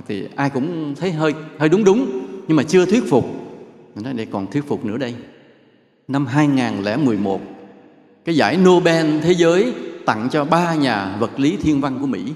[0.08, 3.24] thì ai cũng thấy hơi hơi đúng đúng, nhưng mà chưa thuyết phục.
[3.94, 5.14] Mình nói đây còn thuyết phục nữa đây.
[6.08, 7.40] Năm 2011
[8.24, 9.74] cái giải Nobel thế giới
[10.06, 12.32] tặng cho ba nhà vật lý thiên văn của Mỹ.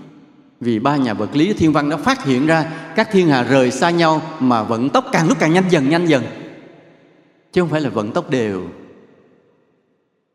[0.60, 3.70] Vì ba nhà vật lý thiên văn đã phát hiện ra các thiên hà rời
[3.70, 6.22] xa nhau mà vận tốc càng lúc càng nhanh dần nhanh dần.
[7.52, 8.62] Chứ không phải là vận tốc đều.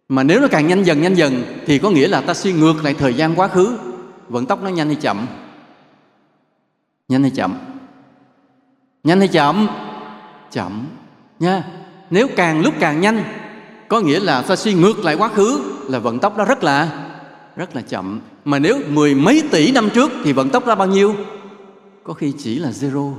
[0.10, 2.84] Mà nếu nó càng nhanh dần nhanh dần thì có nghĩa là ta suy ngược
[2.84, 3.78] lại thời gian quá khứ.
[4.30, 5.26] Vận tốc nó nhanh hay chậm?
[7.08, 7.56] Nhanh hay chậm?
[9.04, 9.68] Nhanh hay chậm?
[10.52, 10.88] Chậm,
[11.40, 11.64] nha.
[12.10, 13.24] Nếu càng lúc càng nhanh,
[13.88, 17.08] có nghĩa là ta suy ngược lại quá khứ, là vận tốc đó rất là
[17.56, 18.20] rất là chậm.
[18.46, 21.16] Mà nếu mười mấy tỷ năm trước thì vận tốc ra bao nhiêu?
[22.04, 23.14] Có khi chỉ là zero.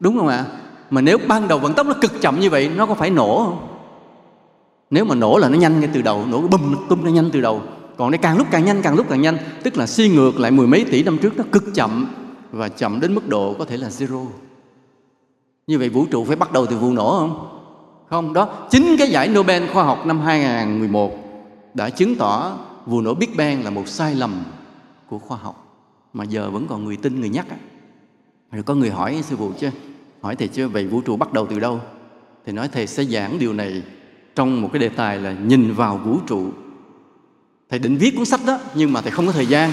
[0.00, 0.44] Đúng không ạ?
[0.90, 3.44] Mà nếu ban đầu vận tốc nó cực chậm như vậy, nó có phải nổ
[3.44, 3.66] không?
[4.90, 7.40] Nếu mà nổ là nó nhanh ngay từ đầu, nổ bùm, tung nó nhanh từ
[7.40, 7.62] đầu.
[7.96, 10.50] Còn đây càng lúc càng nhanh, càng lúc càng nhanh, tức là suy ngược lại
[10.50, 12.06] mười mấy tỷ năm trước, nó cực chậm
[12.52, 14.26] và chậm đến mức độ có thể là zero.
[15.66, 17.56] Như vậy vũ trụ phải bắt đầu từ vụ nổ không?
[18.10, 18.66] Không, đó.
[18.70, 21.12] Chính cái giải Nobel khoa học năm 2011
[21.74, 24.44] đã chứng tỏ vụ nổ Big Bang là một sai lầm
[25.08, 25.66] của khoa học.
[26.12, 27.46] Mà giờ vẫn còn người tin, người nhắc
[28.52, 29.70] rồi có người hỏi, sư phụ chứ,
[30.20, 31.80] hỏi thầy chưa vậy vũ trụ bắt đầu từ đâu?
[32.44, 33.82] Thầy nói, thầy sẽ giảng điều này
[34.34, 36.46] trong một cái đề tài là nhìn vào vũ trụ.
[37.70, 39.72] Thầy định viết cuốn sách đó, nhưng mà thầy không có thời gian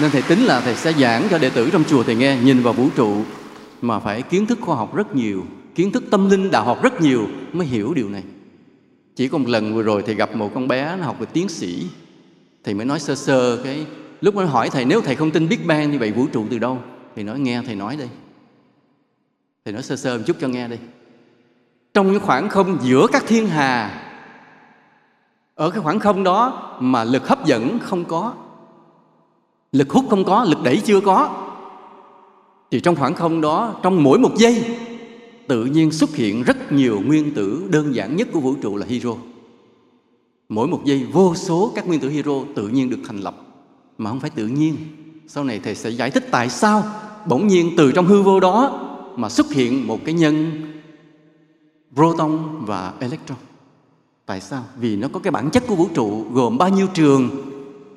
[0.00, 2.62] nên thầy tính là thầy sẽ giảng cho đệ tử trong chùa thầy nghe, nhìn
[2.62, 3.22] vào vũ trụ
[3.82, 5.44] mà phải kiến thức khoa học rất nhiều,
[5.74, 8.22] kiến thức tâm linh, đạo học rất nhiều mới hiểu điều này.
[9.16, 11.48] Chỉ có một lần vừa rồi thầy gặp một con bé, nó học về tiến
[11.48, 11.86] sĩ.
[12.64, 13.86] Thầy mới nói sơ sơ cái,
[14.20, 16.58] lúc nó hỏi thầy, nếu thầy không tin Big Bang như vậy vũ trụ từ
[16.58, 16.78] đâu?
[17.16, 18.08] Thì nói nghe thầy nói đây.
[19.64, 20.78] Thầy nói sơ sơ một chút cho nghe đây.
[21.94, 24.02] Trong những khoảng không giữa các thiên hà,
[25.54, 28.34] ở cái khoảng không đó mà lực hấp dẫn không có
[29.76, 31.30] lực hút không có, lực đẩy chưa có.
[32.70, 34.64] Thì trong khoảng không đó, trong mỗi một giây,
[35.46, 38.86] tự nhiên xuất hiện rất nhiều nguyên tử đơn giản nhất của vũ trụ là
[38.86, 39.14] hydro.
[40.48, 43.36] Mỗi một giây, vô số các nguyên tử hydro tự nhiên được thành lập.
[43.98, 44.76] Mà không phải tự nhiên.
[45.26, 46.84] Sau này thầy sẽ giải thích tại sao
[47.26, 48.80] bỗng nhiên từ trong hư vô đó
[49.16, 50.50] mà xuất hiện một cái nhân
[51.94, 53.38] proton và electron.
[54.26, 54.64] Tại sao?
[54.80, 57.30] Vì nó có cái bản chất của vũ trụ gồm bao nhiêu trường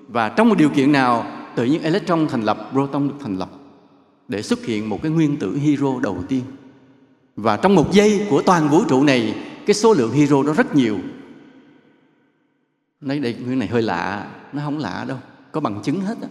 [0.07, 1.25] và trong một điều kiện nào
[1.60, 3.49] tự nhiên electron thành lập, proton được thành lập
[4.28, 6.43] để xuất hiện một cái nguyên tử hydro đầu tiên.
[7.36, 9.36] Và trong một giây của toàn vũ trụ này,
[9.66, 10.97] cái số lượng hydro đó rất nhiều.
[13.01, 15.18] Nói đây cái này hơi lạ, nó không lạ đâu,
[15.51, 16.28] có bằng chứng hết á.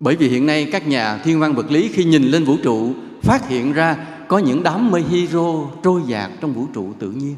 [0.00, 2.94] Bởi vì hiện nay các nhà thiên văn vật lý khi nhìn lên vũ trụ
[3.22, 7.36] phát hiện ra có những đám mây hydro trôi dạt trong vũ trụ tự nhiên.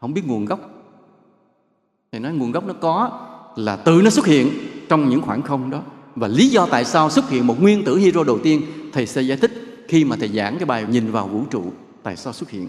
[0.00, 0.60] Không biết nguồn gốc.
[2.12, 4.50] Thì nói nguồn gốc nó có là tự nó xuất hiện
[4.92, 5.82] trong những khoảng không đó.
[6.16, 8.62] Và lý do tại sao xuất hiện một nguyên tử hydro đầu tiên,
[8.92, 11.64] thầy sẽ giải thích khi mà thầy giảng cái bài nhìn vào vũ trụ,
[12.02, 12.68] tại sao xuất hiện.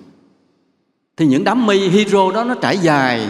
[1.18, 3.30] Thì những đám mây hydro đó nó trải dài.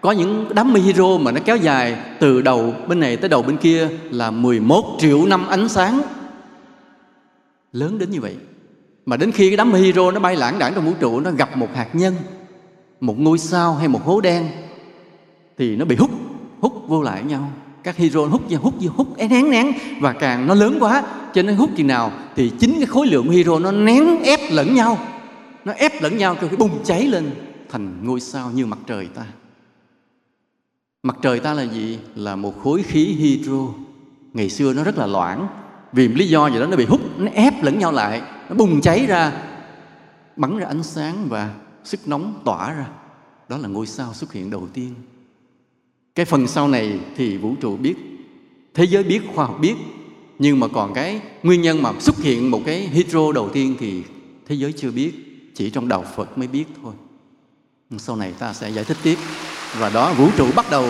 [0.00, 3.42] Có những đám mây hydro mà nó kéo dài từ đầu bên này tới đầu
[3.42, 6.00] bên kia là 11 triệu năm ánh sáng.
[7.72, 8.36] Lớn đến như vậy.
[9.06, 11.30] Mà đến khi cái đám mây hydro nó bay lãng đảng trong vũ trụ, nó
[11.30, 12.14] gặp một hạt nhân,
[13.00, 14.48] một ngôi sao hay một hố đen,
[15.58, 16.10] thì nó bị hút
[16.60, 17.50] hút vô lại nhau
[17.84, 19.72] các hydro hút và hút hút nén nén.
[20.00, 21.02] Và càng nó lớn quá,
[21.34, 24.74] cho nên hút chừng nào thì chính cái khối lượng hydro nó nén, ép lẫn
[24.74, 24.98] nhau.
[25.64, 27.30] Nó ép lẫn nhau cho cái bùng cháy lên.
[27.70, 29.22] Thành ngôi sao như mặt trời ta.
[31.02, 31.98] Mặt trời ta là gì?
[32.14, 33.68] Là một khối khí hydro.
[34.32, 35.48] Ngày xưa nó rất là loãng.
[35.92, 38.22] Vì lý do gì đó nó bị hút, nó ép lẫn nhau lại.
[38.48, 39.32] Nó bùng cháy ra,
[40.36, 41.54] bắn ra ánh sáng và
[41.84, 42.86] sức nóng tỏa ra.
[43.48, 44.94] Đó là ngôi sao xuất hiện đầu tiên
[46.14, 47.94] cái phần sau này thì vũ trụ biết,
[48.74, 49.74] thế giới biết, khoa học biết,
[50.38, 54.02] nhưng mà còn cái nguyên nhân mà xuất hiện một cái hydro đầu tiên thì
[54.48, 55.12] thế giới chưa biết,
[55.54, 56.94] chỉ trong đạo phật mới biết thôi.
[57.98, 59.18] Sau này ta sẽ giải thích tiếp.
[59.78, 60.86] Và đó, vũ trụ bắt đầu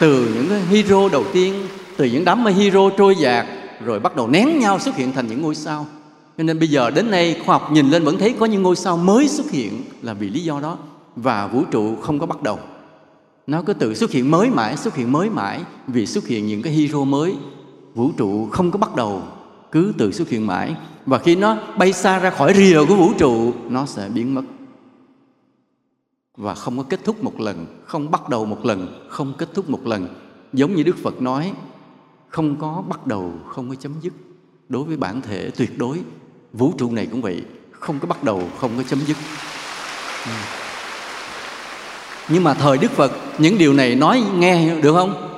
[0.00, 1.54] từ những cái hydro đầu tiên,
[1.96, 3.46] từ những đám mây hydro trôi dạt,
[3.84, 5.86] rồi bắt đầu nén nhau xuất hiện thành những ngôi sao.
[6.38, 8.76] Cho nên bây giờ đến nay, khoa học nhìn lên vẫn thấy có những ngôi
[8.76, 10.78] sao mới xuất hiện là vì lý do đó,
[11.16, 12.58] và vũ trụ không có bắt đầu
[13.46, 15.64] nó cứ tự xuất hiện mới mãi, xuất hiện mới mãi.
[15.86, 17.36] Vì xuất hiện những cái hero mới,
[17.94, 19.22] vũ trụ không có bắt đầu,
[19.72, 20.76] cứ tự xuất hiện mãi.
[21.06, 24.42] Và khi nó bay xa ra khỏi rìa của vũ trụ, nó sẽ biến mất.
[26.36, 29.70] Và không có kết thúc một lần, không bắt đầu một lần, không kết thúc
[29.70, 30.08] một lần.
[30.52, 31.52] Giống như đức phật nói,
[32.28, 34.12] không có bắt đầu, không có chấm dứt.
[34.68, 36.00] Đối với bản thể tuyệt đối,
[36.52, 39.16] vũ trụ này cũng vậy, không có bắt đầu, không có chấm dứt
[42.28, 45.28] nhưng mà thời đức phật, những điều này nói nghe được không?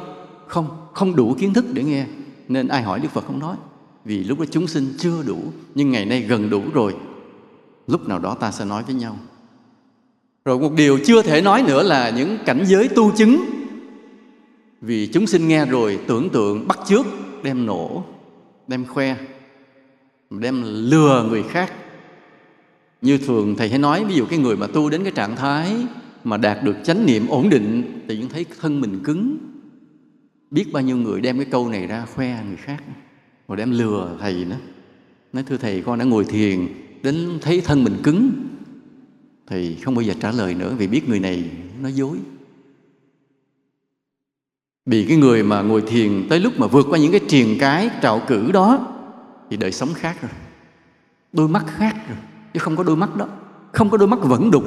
[0.47, 2.07] Không không đủ kiến thức để nghe.
[2.49, 3.57] Nên ai hỏi đức phật không nói.
[4.05, 5.39] Vì lúc đó chúng sinh chưa đủ,
[5.75, 6.95] nhưng ngày nay gần đủ rồi.
[7.87, 9.17] Lúc nào đó ta sẽ nói với nhau.
[10.45, 13.45] Rồi một điều chưa thể nói nữa là những cảnh giới tu chứng.
[14.81, 17.07] Vì chúng sinh nghe rồi, tưởng tượng, bắt chước,
[17.43, 18.05] đem nổ,
[18.69, 19.17] đem khoe,
[20.31, 21.73] đem lừa người khác.
[23.03, 25.87] Như thường thầy hay nói, ví dụ cái người mà tu đến cái trạng thái
[26.25, 29.39] mà đạt được chánh niệm ổn định thì cũng thấy thân mình cứng.
[30.51, 32.83] Biết bao nhiêu người đem cái câu này ra khoe người khác,
[33.49, 34.59] rồi đem lừa thầy nữa.
[35.33, 36.69] nói, thưa thầy, con đã ngồi thiền
[37.03, 38.31] đến thấy thân mình cứng.
[39.47, 42.19] Thì không bao giờ trả lời nữa vì biết người này nói dối.
[44.87, 47.91] Vì cái người mà ngồi thiền tới lúc mà vượt qua những cái triền cái
[48.03, 48.97] trạo cử đó
[49.51, 50.31] thì đời sống khác rồi,
[51.33, 52.19] đôi mắt khác rồi,
[52.55, 53.29] chứ không có đôi mắt đó,
[53.73, 54.65] không có đôi mắt vẫn đục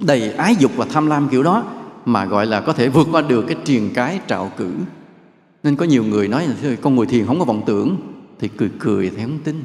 [0.00, 1.64] đầy ái dục và tham lam kiểu đó
[2.04, 4.70] mà gọi là có thể vượt qua được cái triền cái trạo cử.
[5.62, 7.96] Nên có nhiều người nói là con ngồi thiền không có vọng tưởng.
[8.38, 9.62] Thì cười cười thì không tin.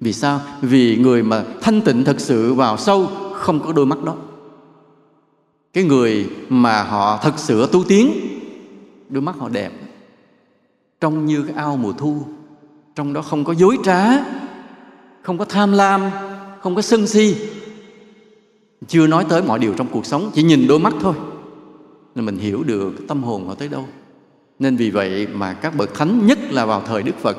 [0.00, 0.40] Vì sao?
[0.60, 4.14] Vì người mà thanh tịnh thật sự vào sâu, không có đôi mắt đó.
[5.72, 8.12] Cái người mà họ thật sự tu tiến,
[9.08, 9.72] đôi mắt họ đẹp.
[11.00, 12.22] Trong như cái ao mùa thu.
[12.94, 14.24] Trong đó không có dối trá,
[15.22, 16.02] không có tham lam,
[16.60, 17.36] không có sân si
[18.88, 21.14] chưa nói tới mọi điều trong cuộc sống, chỉ nhìn đôi mắt thôi.
[22.14, 23.84] Là mình hiểu được tâm hồn họ tới đâu.
[24.58, 27.38] Nên vì vậy mà các bậc thánh, nhất là vào thời đức phật,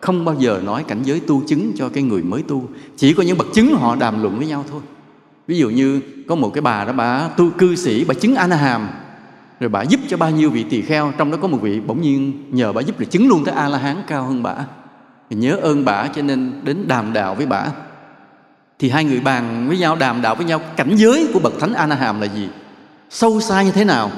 [0.00, 2.68] không bao giờ nói cảnh giới tu chứng cho cái người mới tu.
[2.96, 4.80] Chỉ có những bậc chứng họ đàm luận với nhau thôi.
[5.46, 8.46] Ví dụ như có một cái bà đó, bà tu cư sĩ, bà chứng a
[8.46, 8.88] hàm
[9.60, 12.00] rồi bà giúp cho bao nhiêu vị tỳ kheo, trong đó có một vị bỗng
[12.00, 14.54] nhiên nhờ bà giúp rồi chứng luôn tới a la hán cao hơn bà.
[15.30, 17.72] Thì nhớ ơn bà cho nên đến đàm đạo với bà
[18.84, 21.74] thì hai người bàn với nhau, đàm đạo với nhau, cảnh giới của bậc thánh
[21.74, 22.48] a la hàm là gì?
[23.10, 24.10] Sâu xa như thế nào?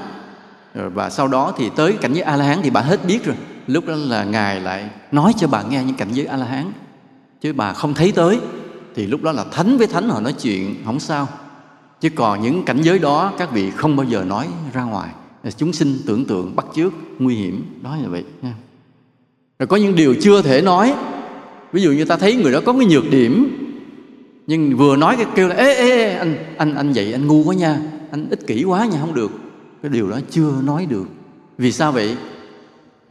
[0.74, 3.36] Và sau đó thì tới cảnh giới a la hán thì bà hết biết rồi.
[3.66, 6.72] Lúc đó là ngài lại nói cho bà nghe những cảnh giới a la hán
[7.40, 8.38] chứ bà không thấy tới.
[8.94, 11.28] Thì lúc đó là thánh với thánh họ nói chuyện, không sao.
[12.00, 15.08] Chứ còn những cảnh giới đó các vị không bao giờ nói ra ngoài.
[15.56, 18.54] Chúng sinh tưởng tượng bắt chước, nguy hiểm, đó là vậy, nha.
[19.58, 20.94] Rồi có những điều chưa thể nói.
[21.72, 23.62] Ví dụ như ta thấy người đó có cái nhược điểm
[24.46, 27.44] nhưng vừa nói cái kêu là ê ê, ê anh anh anh vậy anh ngu
[27.44, 27.78] quá nha
[28.10, 29.30] anh ích kỷ quá nha không được.
[29.82, 31.06] Cái điều đó chưa nói được.
[31.58, 32.16] Vì sao vậy?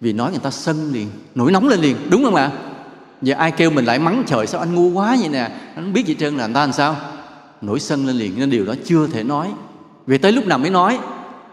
[0.01, 2.51] Vì nói người ta sân liền nổi nóng lên liền đúng không ạ?
[3.21, 6.05] Giờ ai kêu mình lại mắng trời sao anh ngu quá vậy nè anh biết
[6.05, 6.95] gì trơn là người ta làm sao?
[7.61, 9.53] Nổi sân lên liền nên điều đó chưa thể nói.
[10.07, 10.99] Vì tới lúc nào mới nói?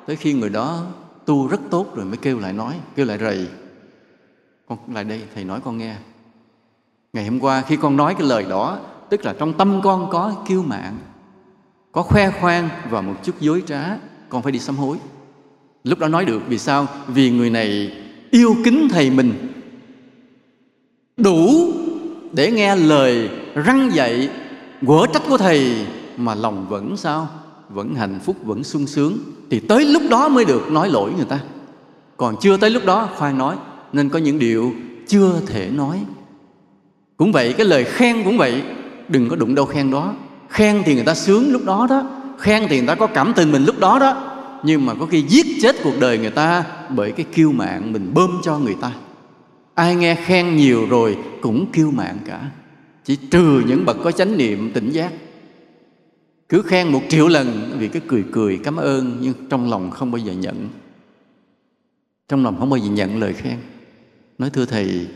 [0.06, 0.82] Tới khi người đó
[1.24, 3.46] tu rất tốt rồi mới kêu lại nói kêu lại rầy.
[4.68, 5.94] Con lại đây thầy nói con nghe.
[7.12, 8.78] Ngày hôm qua khi con nói cái lời đó
[9.12, 10.98] tức là trong tâm con có kiêu mạn,
[11.92, 13.84] có khoe khoang và một chút dối trá,
[14.28, 14.96] con phải đi sám hối.
[15.84, 16.86] Lúc đó nói được vì sao?
[17.06, 17.96] Vì người này
[18.30, 19.32] yêu kính thầy mình.
[21.16, 21.72] Đủ
[22.32, 24.30] để nghe lời răng dạy,
[24.86, 25.86] quở trách của thầy,
[26.16, 27.28] mà lòng vẫn sao?
[27.68, 29.18] Vẫn hạnh phúc, vẫn sung sướng.
[29.50, 31.40] Thì tới lúc đó mới được nói lỗi người ta.
[32.16, 33.56] Còn chưa tới lúc đó, khoan nói,
[33.92, 34.72] nên có những điều
[35.06, 36.04] chưa thể nói.
[37.16, 38.62] Cũng vậy, cái lời khen cũng vậy
[39.08, 40.14] đừng có đụng đâu khen đó.
[40.48, 42.10] Khen thì người ta sướng lúc đó đó.
[42.38, 44.28] Khen thì người ta có cảm tình mình lúc đó đó.
[44.64, 48.10] Nhưng mà có khi giết chết cuộc đời người ta bởi cái kiêu mạng mình
[48.14, 48.92] bơm cho người ta.
[49.74, 52.50] Ai nghe khen nhiều rồi cũng kiêu mạng cả.
[53.04, 55.12] Chỉ trừ những bậc có chánh niệm tỉnh giác.
[56.48, 60.10] Cứ khen một triệu lần vì cái cười cười cảm ơn nhưng trong lòng không
[60.10, 60.68] bao giờ nhận.
[62.28, 63.56] Trong lòng không bao giờ nhận lời khen.
[64.38, 65.06] Nói thưa thầy,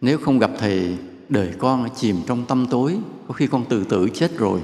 [0.00, 0.96] nếu không gặp thầy
[1.28, 2.98] đời con chìm trong tâm tối,
[3.28, 4.60] có khi con tự tử chết rồi.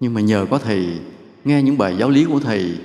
[0.00, 1.00] Nhưng mà nhờ có thầy,
[1.44, 2.78] nghe những bài giáo lý của thầy,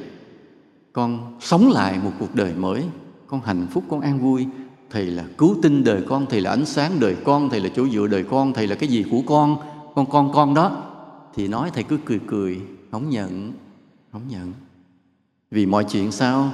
[0.94, 2.84] con sống lại một cuộc đời mới,
[3.28, 4.48] con hạnh phúc, con an vui.
[4.90, 7.88] Thầy là cứu tinh đời con, thầy là ánh sáng đời con, thầy là chỗ
[7.90, 9.58] dựa đời con, thầy là cái gì của con
[9.96, 10.84] con con con đó.
[11.36, 12.62] Thì nói thầy cứ cười cười
[12.92, 13.54] không nhận
[14.12, 14.54] không nhận
[15.52, 16.52] vì mọi chuyện sao?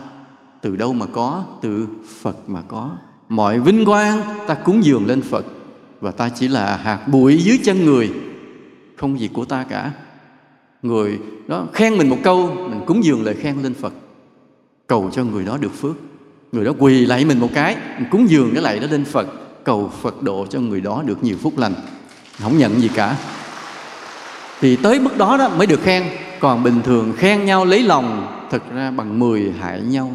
[0.61, 1.43] Từ đâu mà có?
[1.61, 1.87] Từ
[2.21, 2.91] phật mà có.
[3.29, 5.45] Mọi vinh quang ta cúng dường lên phật
[6.01, 8.11] và ta chỉ là hạt bụi dưới chân người,
[8.95, 9.91] không gì của ta cả.
[10.81, 13.93] Người đó khen mình một câu, mình cúng dường lời khen lên phật.
[14.87, 15.95] Cầu cho người đó được phước.
[16.51, 19.27] Người đó quỳ lại mình một cái, mình cúng dường cái lại đó lên phật.
[19.63, 21.73] Cầu phật độ cho người đó được nhiều phúc lành.
[22.41, 23.17] Không nhận gì cả.
[24.61, 26.03] Thì tới mức đó đó mới được khen.
[26.39, 30.11] Còn bình thường khen nhau lấy lòng, thật ra bằng mười hại nhau.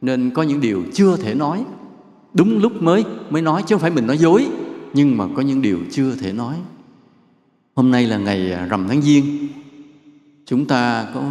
[0.00, 1.64] Nên có những điều chưa thể nói.
[2.32, 4.46] Đúng lúc mới mới nói chứ không phải mình nói dối
[4.96, 6.56] nhưng mà có những điều chưa thể nói.
[7.74, 9.48] Hôm nay là ngày à, rằm tháng giêng.
[10.46, 11.22] Chúng ta có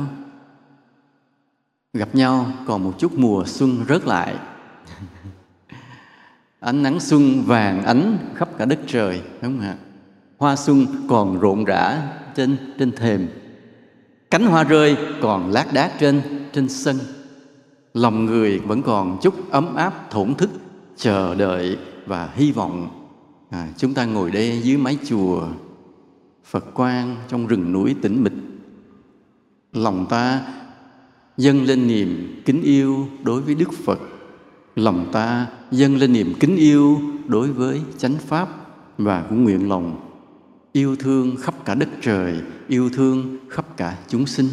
[1.94, 4.36] gặp nhau, còn một chút mùa xuân rớt lại.
[6.60, 9.78] Ánh nắng xuân vàng ánh khắp cả đất trời, đúng không ạ?
[10.38, 12.02] Hoa xuân còn rộn rã
[12.36, 13.28] trên trên thềm.
[14.32, 16.22] Cánh hoa rơi còn lác đác trên
[16.54, 16.98] trên sân.
[17.94, 20.50] Lòng người vẫn còn chút ấm áp thổn thức,
[20.98, 22.95] chờ đợi và hy vọng
[23.56, 25.48] à, chúng ta ngồi đây dưới mái chùa
[26.46, 28.34] phật quang trong rừng núi tĩnh mịch.
[29.74, 30.42] Lòng ta
[31.38, 34.00] dâng lên niềm kính yêu đối với đức phật.
[34.76, 38.50] Lòng ta dâng lên niềm kính yêu đối với chánh pháp
[38.98, 40.00] và cũng nguyện lòng
[40.72, 44.48] yêu thương khắp cả đất trời yêu thương khắp cả chúng sinh.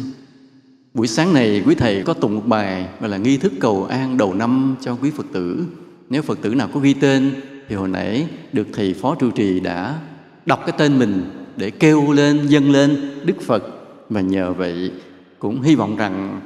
[0.93, 4.17] Buổi sáng này quý thầy có tụng một bài gọi là nghi thức cầu an
[4.17, 5.65] đầu năm cho quý phật tử.
[6.09, 7.31] Nếu phật tử nào có ghi tên
[7.69, 9.99] thì hồi nãy được thầy phó trụ trì đã
[10.45, 11.23] đọc cái tên mình
[11.57, 13.63] để kêu lên dâng lên đức phật.
[14.09, 14.91] Và nhờ vậy
[15.39, 16.41] cũng hy vọng rằng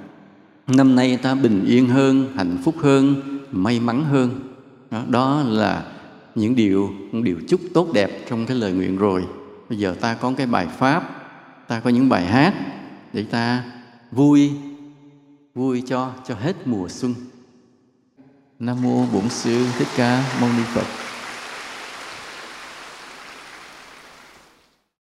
[0.67, 3.15] năm nay ta bình yên hơn hạnh phúc hơn
[3.51, 4.39] may mắn hơn.
[4.91, 5.83] Đó, đó là
[6.35, 9.25] những điều những điều chúc tốt đẹp trong cái lời nguyện rồi.
[9.69, 11.17] Bây giờ ta có cái bài pháp
[11.67, 12.53] ta có những bài hát
[13.13, 13.63] để ta
[14.11, 14.51] vui
[15.55, 17.13] vui cho cho hết mùa xuân.
[18.59, 21.06] Nam mô bổn sư thích ca mâu ni phật.